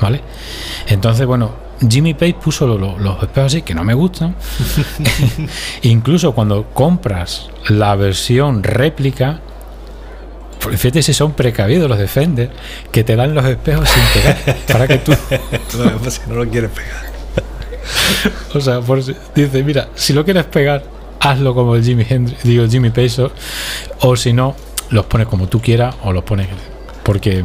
¿vale? 0.00 0.20
Entonces, 0.88 1.26
bueno, 1.26 1.52
Jimmy 1.88 2.14
Page 2.14 2.34
puso 2.34 2.66
lo- 2.66 2.78
lo- 2.78 2.98
los 2.98 3.22
espejos 3.22 3.52
así 3.52 3.62
que 3.62 3.74
no 3.74 3.84
me 3.84 3.94
gustan. 3.94 4.34
Incluso 5.82 6.32
cuando 6.32 6.64
compras 6.72 7.48
la 7.68 7.94
versión 7.96 8.62
réplica, 8.62 9.40
fíjate 10.60 11.02
si 11.02 11.12
son 11.14 11.32
precavidos 11.32 11.88
los 11.88 11.98
Defender, 11.98 12.50
que 12.90 13.04
te 13.04 13.14
dan 13.16 13.34
los 13.34 13.44
espejos 13.44 13.88
sin 13.88 14.02
pegar, 14.14 14.56
para 14.72 14.88
que 14.88 14.98
tú, 14.98 15.12
No, 15.78 16.10
si 16.10 16.20
no 16.28 16.34
lo 16.36 16.48
quieres 16.50 16.70
pegar. 16.70 17.04
o 18.54 18.60
sea, 18.60 18.80
por 18.80 19.02
si- 19.02 19.14
dice, 19.34 19.62
mira, 19.62 19.88
si 19.94 20.12
lo 20.12 20.24
quieres 20.24 20.44
pegar, 20.44 20.82
hazlo 21.20 21.54
como 21.54 21.76
el 21.76 21.84
Jimmy 21.84 22.04
Hendrix, 22.08 22.42
digo 22.42 22.66
Jimmy 22.68 22.90
Page, 22.90 23.22
o, 23.22 23.30
o 24.00 24.16
si 24.16 24.32
no, 24.32 24.54
los 24.90 25.06
pones 25.06 25.26
como 25.28 25.46
tú 25.48 25.60
quieras 25.60 25.94
o 26.04 26.12
los 26.12 26.24
pones, 26.24 26.48
porque 27.02 27.44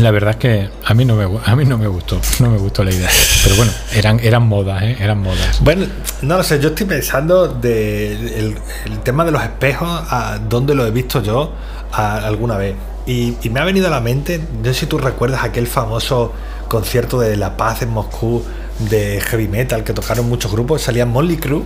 la 0.00 0.10
verdad 0.10 0.30
es 0.32 0.36
que 0.36 0.70
a 0.84 0.94
mí 0.94 1.04
no 1.04 1.14
me, 1.14 1.24
a 1.44 1.54
mí 1.56 1.64
no 1.64 1.78
me 1.78 1.86
gustó, 1.86 2.20
no 2.40 2.50
me 2.50 2.58
gustó 2.58 2.82
la 2.82 2.90
idea, 2.90 3.08
pero 3.44 3.54
bueno, 3.56 3.72
eran, 3.94 4.18
eran 4.20 4.42
modas, 4.46 4.82
¿eh? 4.82 4.96
eran 4.98 5.18
modas. 5.22 5.60
Bueno, 5.60 5.86
no 6.22 6.36
lo 6.36 6.42
sé, 6.42 6.58
yo 6.60 6.70
estoy 6.70 6.86
pensando 6.86 7.46
de 7.48 8.12
el, 8.38 8.58
el 8.86 8.98
tema 9.00 9.24
de 9.24 9.30
los 9.30 9.42
espejos, 9.42 9.88
a 9.88 10.38
dónde 10.48 10.74
lo 10.74 10.84
he 10.86 10.90
visto 10.90 11.22
yo 11.22 11.52
a- 11.92 12.16
alguna 12.18 12.56
vez. 12.56 12.74
Y, 13.06 13.36
y 13.42 13.50
me 13.50 13.60
ha 13.60 13.64
venido 13.64 13.86
a 13.86 13.90
la 13.90 14.00
mente, 14.00 14.40
no 14.58 14.64
sé 14.64 14.74
si 14.74 14.86
tú 14.86 14.98
recuerdas 14.98 15.44
aquel 15.44 15.66
famoso 15.66 16.32
concierto 16.68 17.20
de 17.20 17.36
La 17.36 17.56
Paz 17.56 17.82
en 17.82 17.90
Moscú 17.90 18.42
de 18.90 19.20
heavy 19.20 19.46
metal 19.46 19.84
que 19.84 19.92
tocaron 19.92 20.28
muchos 20.28 20.50
grupos, 20.50 20.82
salía 20.82 21.06
Molly 21.06 21.36
Crew, 21.36 21.62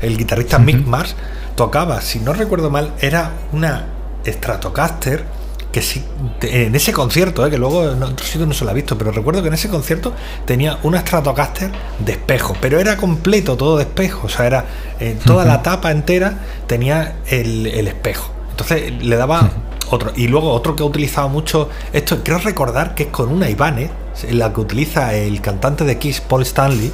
el 0.00 0.16
guitarrista 0.16 0.58
Mick 0.58 0.86
Mars, 0.86 1.16
tocaba, 1.56 2.00
si 2.02 2.20
no 2.20 2.34
recuerdo 2.34 2.70
mal, 2.70 2.92
era 3.00 3.30
una 3.52 3.86
Stratocaster 4.26 5.24
que 5.74 5.82
sí, 5.82 6.04
en 6.42 6.72
ese 6.76 6.92
concierto, 6.92 7.44
eh, 7.44 7.50
que 7.50 7.58
luego 7.58 7.90
en 7.90 8.00
otros 8.00 8.28
sitios 8.28 8.46
no 8.46 8.54
se 8.54 8.64
lo 8.64 8.70
ha 8.70 8.74
visto, 8.74 8.96
pero 8.96 9.10
recuerdo 9.10 9.42
que 9.42 9.48
en 9.48 9.54
ese 9.54 9.68
concierto 9.68 10.12
tenía 10.44 10.78
una 10.84 11.00
Stratocaster 11.00 11.72
de 11.98 12.12
espejo, 12.12 12.56
pero 12.60 12.78
era 12.78 12.96
completo, 12.96 13.56
todo 13.56 13.76
de 13.78 13.82
espejo, 13.82 14.28
o 14.28 14.28
sea, 14.28 14.46
era 14.46 14.66
eh, 15.00 15.18
toda 15.26 15.44
la 15.44 15.62
tapa 15.62 15.90
entera 15.90 16.38
tenía 16.68 17.16
el, 17.26 17.66
el 17.66 17.88
espejo. 17.88 18.30
Entonces 18.52 19.02
le 19.02 19.16
daba 19.16 19.50
otro. 19.90 20.12
Y 20.14 20.28
luego 20.28 20.52
otro 20.52 20.76
que 20.76 20.84
ha 20.84 20.86
utilizado 20.86 21.28
mucho, 21.28 21.68
esto 21.92 22.22
creo 22.22 22.38
recordar 22.38 22.94
que 22.94 23.02
es 23.02 23.08
con 23.08 23.30
una 23.30 23.50
Ibanez, 23.50 23.90
la 24.30 24.52
que 24.52 24.60
utiliza 24.60 25.12
el 25.12 25.40
cantante 25.40 25.82
de 25.82 25.98
Kiss, 25.98 26.20
Paul 26.20 26.42
Stanley, 26.42 26.92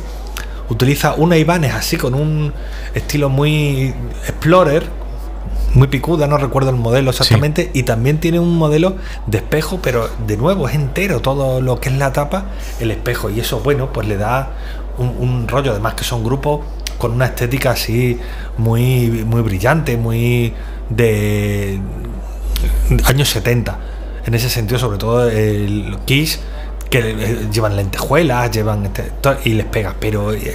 utiliza 0.70 1.12
una 1.16 1.36
Ibanez 1.36 1.74
así 1.74 1.98
con 1.98 2.14
un 2.14 2.54
estilo 2.94 3.28
muy 3.28 3.92
explorer, 4.26 4.88
muy 5.74 5.88
picuda, 5.88 6.26
no 6.26 6.36
recuerdo 6.36 6.70
el 6.70 6.76
modelo 6.76 7.10
exactamente, 7.10 7.70
y 7.74 7.84
también 7.84 8.18
tiene 8.18 8.38
un 8.38 8.56
modelo 8.56 8.96
de 9.26 9.38
espejo, 9.38 9.80
pero 9.82 10.08
de 10.26 10.36
nuevo 10.36 10.68
es 10.68 10.74
entero 10.74 11.20
todo 11.20 11.60
lo 11.60 11.80
que 11.80 11.88
es 11.88 11.96
la 11.96 12.12
tapa, 12.12 12.46
el 12.80 12.90
espejo, 12.90 13.30
y 13.30 13.40
eso, 13.40 13.60
bueno, 13.60 13.92
pues 13.92 14.08
le 14.08 14.16
da 14.16 14.50
un, 14.98 15.14
un 15.18 15.48
rollo, 15.48 15.70
además 15.70 15.94
que 15.94 16.04
son 16.04 16.24
grupos 16.24 16.60
con 16.98 17.12
una 17.12 17.26
estética 17.26 17.70
así 17.70 18.18
muy, 18.58 19.08
muy 19.24 19.40
brillante, 19.40 19.96
muy 19.96 20.52
de 20.90 21.80
años 23.04 23.30
70. 23.30 23.78
En 24.26 24.34
ese 24.34 24.50
sentido, 24.50 24.78
sobre 24.78 24.98
todo 24.98 25.28
el 25.28 25.96
Kiss, 26.04 26.40
que 26.90 27.46
llevan 27.52 27.76
lentejuelas, 27.76 28.50
llevan 28.50 28.86
este, 28.86 29.12
y 29.44 29.54
les 29.54 29.66
pega. 29.66 29.94
Pero 29.98 30.34
eh, 30.34 30.54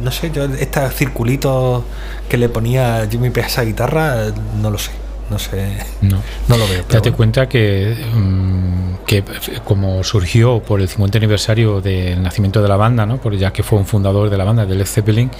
no 0.00 0.10
sé, 0.10 0.30
yo 0.30 0.44
estos 0.44 0.92
circulitos 0.94 1.84
que 2.28 2.36
le 2.36 2.48
ponía 2.48 3.06
Jimmy 3.10 3.30
Page 3.30 3.44
a 3.44 3.46
esa 3.46 3.62
guitarra, 3.62 4.16
no 4.60 4.70
lo 4.70 4.78
sé. 4.78 4.90
No 5.30 5.38
sé, 5.38 5.76
no, 6.00 6.22
no 6.48 6.56
lo 6.56 6.66
veo. 6.66 6.84
Date 6.88 7.12
cuenta 7.12 7.46
que, 7.46 7.94
mm, 8.14 9.04
que 9.04 9.22
como 9.62 10.02
surgió 10.02 10.62
por 10.62 10.80
el 10.80 10.88
50 10.88 11.18
aniversario 11.18 11.82
del 11.82 12.22
nacimiento 12.22 12.62
de 12.62 12.68
la 12.68 12.76
banda, 12.76 13.04
¿no? 13.04 13.18
Por 13.18 13.36
ya 13.36 13.52
que 13.52 13.62
fue 13.62 13.78
un 13.78 13.84
fundador 13.84 14.30
de 14.30 14.38
la 14.38 14.44
banda, 14.44 14.64
de 14.64 14.74
Led 14.74 14.86
Zeppelin, 14.86 15.30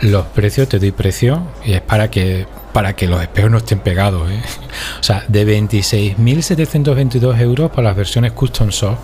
los 0.00 0.24
precios, 0.24 0.70
te 0.70 0.78
doy 0.78 0.92
precio, 0.92 1.42
y 1.66 1.74
es 1.74 1.82
para 1.82 2.10
que 2.10 2.46
para 2.72 2.94
que 2.94 3.08
los 3.08 3.20
espejos 3.20 3.50
no 3.50 3.58
estén 3.58 3.80
pegados. 3.80 4.30
¿eh? 4.30 4.40
O 5.00 5.02
sea, 5.02 5.22
de 5.28 5.60
26.722 5.60 7.38
euros 7.40 7.70
para 7.70 7.88
las 7.88 7.96
versiones 7.96 8.32
custom 8.32 8.68
shop 8.68 8.96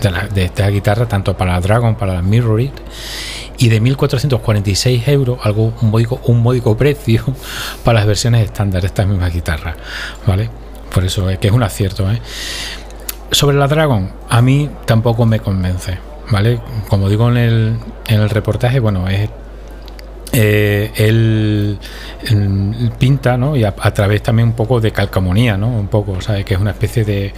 de, 0.00 0.44
esta 0.44 0.68
guitarra, 0.68 1.06
tanto 1.06 1.36
para 1.36 1.52
la 1.52 1.60
Dragon, 1.60 1.96
para 1.96 2.14
la 2.14 2.22
Mirror 2.22 2.60
It, 2.60 2.72
y 3.58 3.68
de 3.68 3.82
1.446 3.82 5.08
euros, 5.08 5.38
algo 5.42 5.72
un 5.80 5.90
módico, 5.90 6.20
un 6.24 6.42
módico 6.42 6.76
precio 6.76 7.24
para 7.84 8.00
las 8.00 8.06
versiones 8.06 8.44
estándar 8.44 8.82
de 8.82 8.86
estas 8.88 9.06
mismas 9.06 9.32
guitarras, 9.32 9.76
¿vale? 10.26 10.50
Por 10.92 11.04
eso 11.04 11.28
es 11.28 11.38
que 11.38 11.48
es 11.48 11.52
un 11.52 11.62
acierto, 11.62 12.10
¿eh? 12.10 12.20
Sobre 13.30 13.56
la 13.56 13.68
Dragon, 13.68 14.10
a 14.28 14.40
mí 14.40 14.70
tampoco 14.86 15.26
me 15.26 15.40
convence, 15.40 15.98
¿vale? 16.30 16.60
Como 16.88 17.08
digo 17.08 17.28
en 17.28 17.36
el, 17.36 17.78
en 18.06 18.20
el 18.20 18.30
reportaje, 18.30 18.80
bueno, 18.80 19.06
es 19.08 19.28
eh, 20.32 20.90
él, 20.96 21.78
él, 22.22 22.92
pinta, 22.98 23.38
¿no? 23.38 23.56
Y 23.56 23.64
a, 23.64 23.74
a, 23.78 23.90
través 23.92 24.22
también 24.22 24.48
un 24.48 24.54
poco 24.54 24.80
de 24.80 24.90
calcamonía, 24.90 25.56
¿no? 25.56 25.68
Un 25.68 25.88
poco, 25.88 26.20
¿sabes? 26.20 26.44
Que 26.44 26.54
es 26.54 26.60
una 26.60 26.72
especie 26.72 27.04
de, 27.04 27.32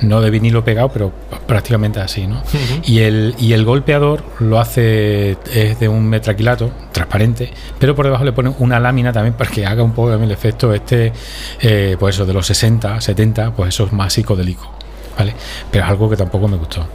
no 0.00 0.20
de 0.20 0.30
vinilo 0.30 0.64
pegado, 0.64 0.88
pero 0.88 1.12
prácticamente 1.46 2.00
así, 2.00 2.26
¿no? 2.26 2.36
Uh 2.36 2.40
-huh. 2.40 2.80
y, 2.84 2.98
el, 3.00 3.34
y 3.38 3.52
el 3.52 3.64
golpeador 3.64 4.24
lo 4.40 4.58
hace, 4.58 5.36
es 5.52 5.78
de 5.78 5.88
un 5.88 6.08
metraquilato 6.08 6.70
transparente, 6.90 7.50
pero 7.78 7.94
por 7.94 8.06
debajo 8.06 8.24
le 8.24 8.32
pone 8.32 8.52
una 8.58 8.80
lámina 8.80 9.12
también 9.12 9.34
para 9.34 9.50
que 9.50 9.64
haga 9.64 9.82
un 9.82 9.92
poco 9.92 10.10
también 10.10 10.30
el 10.30 10.36
efecto 10.36 10.74
este, 10.74 11.12
eh, 11.60 11.96
pues 11.98 12.16
eso, 12.16 12.26
de 12.26 12.32
los 12.32 12.46
60, 12.46 13.00
70, 13.00 13.52
pues 13.52 13.68
eso 13.68 13.84
es 13.84 13.92
más 13.92 14.12
psicodélico, 14.12 14.72
¿vale? 15.16 15.34
Pero 15.70 15.84
es 15.84 15.90
algo 15.90 16.10
que 16.10 16.16
tampoco 16.16 16.48
me 16.48 16.56
gustó 16.56 16.86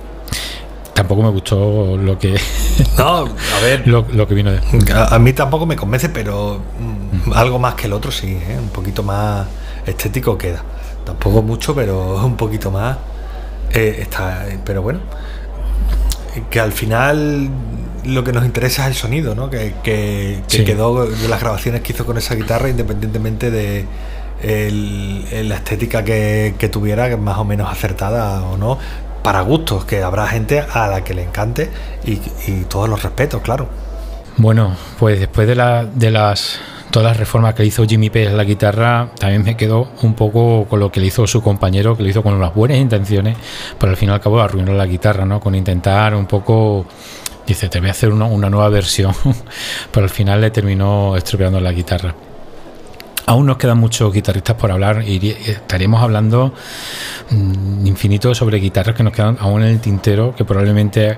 tampoco 0.98 1.22
me 1.22 1.30
gustó 1.30 1.96
lo 1.96 2.18
que 2.18 2.36
no 2.98 3.18
a 3.18 3.60
ver 3.62 3.88
lo, 3.88 4.08
lo 4.12 4.28
que 4.28 4.34
vino 4.34 4.52
de 4.52 4.60
a, 4.92 5.14
a, 5.14 5.20
mí 5.20 5.32
tampoco 5.32 5.68
me 5.68 5.76
convence 5.76 6.10
pero 6.10 6.60
mm, 6.80 7.34
algo 7.34 7.60
más 7.60 7.76
que 7.76 7.86
el 7.86 7.94
otro 7.94 8.12
sí 8.12 8.32
¿eh? 8.32 8.58
un 8.60 8.70
poquito 8.70 9.04
más 9.04 9.46
estético 9.86 10.40
queda 10.40 10.64
tampoco 11.06 11.44
mucho 11.44 11.76
pero 11.76 12.16
un 12.26 12.36
poquito 12.36 12.72
más 12.72 12.98
eh, 13.74 14.00
está 14.00 14.48
pero 14.66 14.82
bueno 14.82 15.02
que 16.50 16.60
al 16.60 16.72
final 16.72 17.48
lo 18.04 18.24
que 18.24 18.32
nos 18.32 18.44
interesa 18.44 18.84
es 18.84 18.88
el 18.88 18.96
sonido 18.96 19.36
¿no? 19.36 19.52
que, 19.52 19.76
que, 19.84 20.42
que 20.50 20.58
sí. 20.58 20.64
quedó 20.64 21.06
de 21.06 21.28
las 21.28 21.40
grabaciones 21.40 21.82
que 21.82 21.94
hizo 21.94 22.08
con 22.08 22.18
esa 22.18 22.34
guitarra 22.34 22.70
independientemente 22.70 23.52
de 23.52 23.86
el, 24.42 25.50
la 25.50 25.56
estética 25.56 26.04
que, 26.04 26.56
que, 26.58 26.70
tuviera, 26.70 27.10
que 27.10 27.18
más 27.18 27.38
o 27.40 27.44
menos 27.44 27.72
acertada 27.72 28.44
o 28.44 28.56
no, 28.56 28.78
para 29.28 29.42
gustos, 29.42 29.84
que 29.84 30.04
habrá 30.04 30.26
gente 30.26 30.62
a 30.62 30.88
la 30.88 31.04
que 31.04 31.14
le 31.14 31.22
encante 31.22 31.70
y, 32.06 32.16
todos 32.70 32.88
los 32.88 33.04
respetos, 33.04 33.42
claro. 33.42 33.68
Bueno, 34.38 34.78
pues 34.98 35.20
después 35.20 35.46
de, 35.50 35.54
la, 35.54 35.86
las 36.00 36.62
todas 36.92 37.10
las 37.10 37.18
reformas 37.18 37.54
que 37.54 37.66
hizo 37.66 37.84
Jimmy 37.84 38.10
Page 38.10 38.30
a 38.30 38.32
la 38.32 38.46
guitarra, 38.46 39.10
también 39.20 39.44
me 39.44 39.58
quedo 39.58 39.90
un 40.02 40.14
poco 40.14 40.66
con 40.70 40.80
lo 40.80 40.94
que 40.94 41.02
le 41.02 41.08
hizo 41.08 41.28
su 41.28 41.42
compañero, 41.42 41.98
que 41.98 42.04
lo 42.04 42.10
hizo 42.10 42.24
con 42.24 42.36
unas 42.36 42.56
buenas 42.56 42.78
intenciones, 42.78 43.36
pero 43.78 43.90
al 43.90 43.98
fin 43.98 44.08
y 44.08 44.12
al 44.14 44.22
cabo 44.22 44.40
arruinó 44.40 44.72
la 44.72 44.86
guitarra, 44.86 45.26
¿no? 45.26 45.42
Con 45.42 45.56
intentar 45.56 46.16
un 46.16 46.26
poco 46.26 46.86
dice, 47.46 47.68
te 47.68 47.82
voy 47.82 47.90
a 47.90 47.92
hacer 47.92 48.14
una 48.14 48.50
nueva 48.50 48.70
versión, 48.70 49.14
pero 49.92 50.06
al 50.06 50.10
final 50.10 50.40
le 50.40 50.52
terminó 50.52 51.18
estropeando 51.18 51.60
la 51.60 51.74
guitarra. 51.74 52.16
Aún 53.28 53.46
nos 53.46 53.58
quedan 53.58 53.78
muchos 53.78 54.14
guitarristas 54.14 54.56
por 54.56 54.72
hablar 54.72 55.04
y 55.06 55.36
estaríamos 55.46 56.02
hablando 56.02 56.54
mmm, 57.30 57.86
infinito 57.86 58.34
sobre 58.34 58.58
guitarras 58.58 58.96
que 58.96 59.04
nos 59.04 59.12
quedan 59.12 59.36
aún 59.42 59.64
en 59.64 59.68
el 59.68 59.82
tintero, 59.82 60.34
que 60.34 60.46
probablemente 60.46 61.18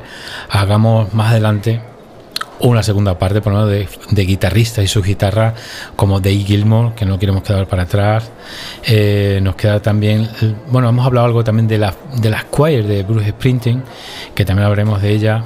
hagamos 0.50 1.14
más 1.14 1.30
adelante 1.30 1.80
una 2.62 2.82
segunda 2.82 3.20
parte 3.20 3.42
por 3.42 3.54
lo 3.54 3.66
menos 3.68 3.88
de, 4.10 4.26
guitarristas 4.26 4.84
y 4.84 4.88
sus 4.88 5.06
guitarras 5.06 5.54
como 5.96 6.20
Dave 6.20 6.40
Gilmore 6.40 6.96
que 6.96 7.06
no 7.06 7.20
queremos 7.20 7.44
quedar 7.44 7.68
para 7.68 7.84
atrás. 7.84 8.32
Eh, 8.88 9.40
nos 9.44 9.56
queda 9.56 9.80
también 9.80 10.28
bueno 10.72 10.90
hemos 10.90 11.06
hablado 11.06 11.28
algo 11.28 11.44
también 11.44 11.68
de 11.68 11.78
la 11.78 11.94
de 12.16 12.30
la 12.32 12.42
Squire 12.42 12.82
de 12.82 13.04
Bruce 13.04 13.30
Sprinting 13.30 13.84
que 14.34 14.46
también 14.46 14.66
hablaremos 14.66 15.00
de 15.00 15.12
ella 15.12 15.44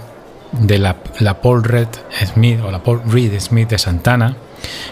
de 0.54 0.80
la, 0.80 0.96
la 1.20 1.42
Paul 1.42 1.62
Red 1.62 1.90
Smith 2.26 2.62
o 2.66 2.72
la 2.72 2.82
Paul 2.82 3.02
Reed 3.06 3.38
Smith 3.42 3.68
de 3.68 3.78
Santana 3.78 4.38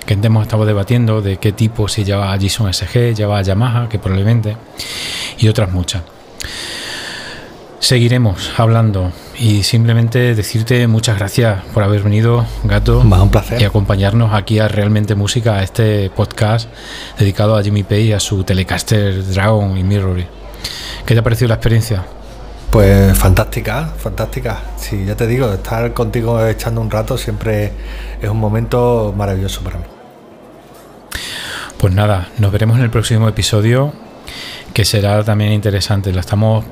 que 0.05 0.13
hemos 0.13 0.43
estado 0.43 0.65
debatiendo 0.65 1.22
de 1.22 1.38
qué 1.38 1.51
tipo 1.51 1.88
si 1.88 2.03
lleva 2.03 2.34
a 2.34 2.38
Gibson 2.38 2.72
SG, 2.74 3.13
lleva 3.15 3.38
a 3.38 3.41
Yamaha, 3.41 3.89
que 3.89 3.99
probablemente, 3.99 4.57
y 5.38 5.47
otras 5.47 5.72
muchas. 5.72 6.03
Seguiremos 7.80 8.51
hablando 8.57 9.11
y 9.39 9.63
simplemente 9.63 10.36
decirte 10.36 10.86
muchas 10.88 11.17
gracias 11.17 11.63
por 11.74 11.82
haber 11.82 12.03
venido, 12.03 12.45
Gato, 12.63 12.99
un 12.99 13.32
placer. 13.32 13.59
y 13.59 13.65
acompañarnos 13.65 14.34
aquí 14.34 14.59
a 14.59 14.67
Realmente 14.67 15.15
Música, 15.15 15.57
a 15.57 15.63
este 15.63 16.11
podcast 16.11 16.69
dedicado 17.17 17.57
a 17.57 17.63
Jimmy 17.63 17.82
Page, 17.82 18.13
a 18.13 18.19
su 18.19 18.43
Telecaster 18.43 19.26
Dragon 19.26 19.78
y 19.78 19.84
Mirror. 19.84 20.24
¿Qué 21.05 21.15
te 21.15 21.19
ha 21.19 21.24
parecido 21.24 21.47
la 21.47 21.55
experiencia? 21.55 22.05
Pues 22.72 23.17
fantástica, 23.17 23.93
fantástica. 23.97 24.61
Sí, 24.78 25.03
ya 25.05 25.17
te 25.17 25.28
digo, 25.28 25.51
estar 25.51 25.93
contigo 25.93 26.47
echando 26.47 26.80
un 26.80 26.89
rato 26.89 27.17
siempre 27.17 27.74
es 28.22 28.30
un 28.30 28.39
momento 28.39 29.13
maravilloso 29.15 29.61
para 29.61 29.78
mí. 29.78 29.84
Pues 31.78 31.93
nada, 31.93 32.30
nos 32.38 32.49
veremos 32.49 32.78
en 32.78 32.84
el 32.84 32.89
próximo 32.89 33.28
episodio, 33.28 33.91
que 34.74 34.86
será 34.86 35.22
también 35.26 35.51
interesante. 35.51 36.13
Lo 36.13 36.22
estamos 36.22 36.63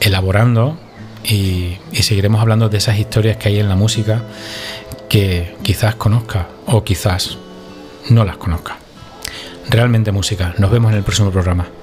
elaborando 0.00 0.76
y, 1.24 1.78
y 1.90 2.02
seguiremos 2.02 2.42
hablando 2.42 2.68
de 2.68 2.76
esas 2.76 2.98
historias 2.98 3.38
que 3.38 3.48
hay 3.48 3.60
en 3.60 3.68
la 3.70 3.76
música 3.76 4.22
que 5.08 5.56
quizás 5.62 5.94
conozca 5.94 6.48
o 6.66 6.84
quizás 6.84 7.38
no 8.10 8.26
las 8.26 8.36
conozca. 8.36 8.76
Realmente 9.70 10.12
música. 10.12 10.54
Nos 10.58 10.70
vemos 10.70 10.92
en 10.92 10.98
el 10.98 11.02
próximo 11.02 11.30
programa. 11.30 11.79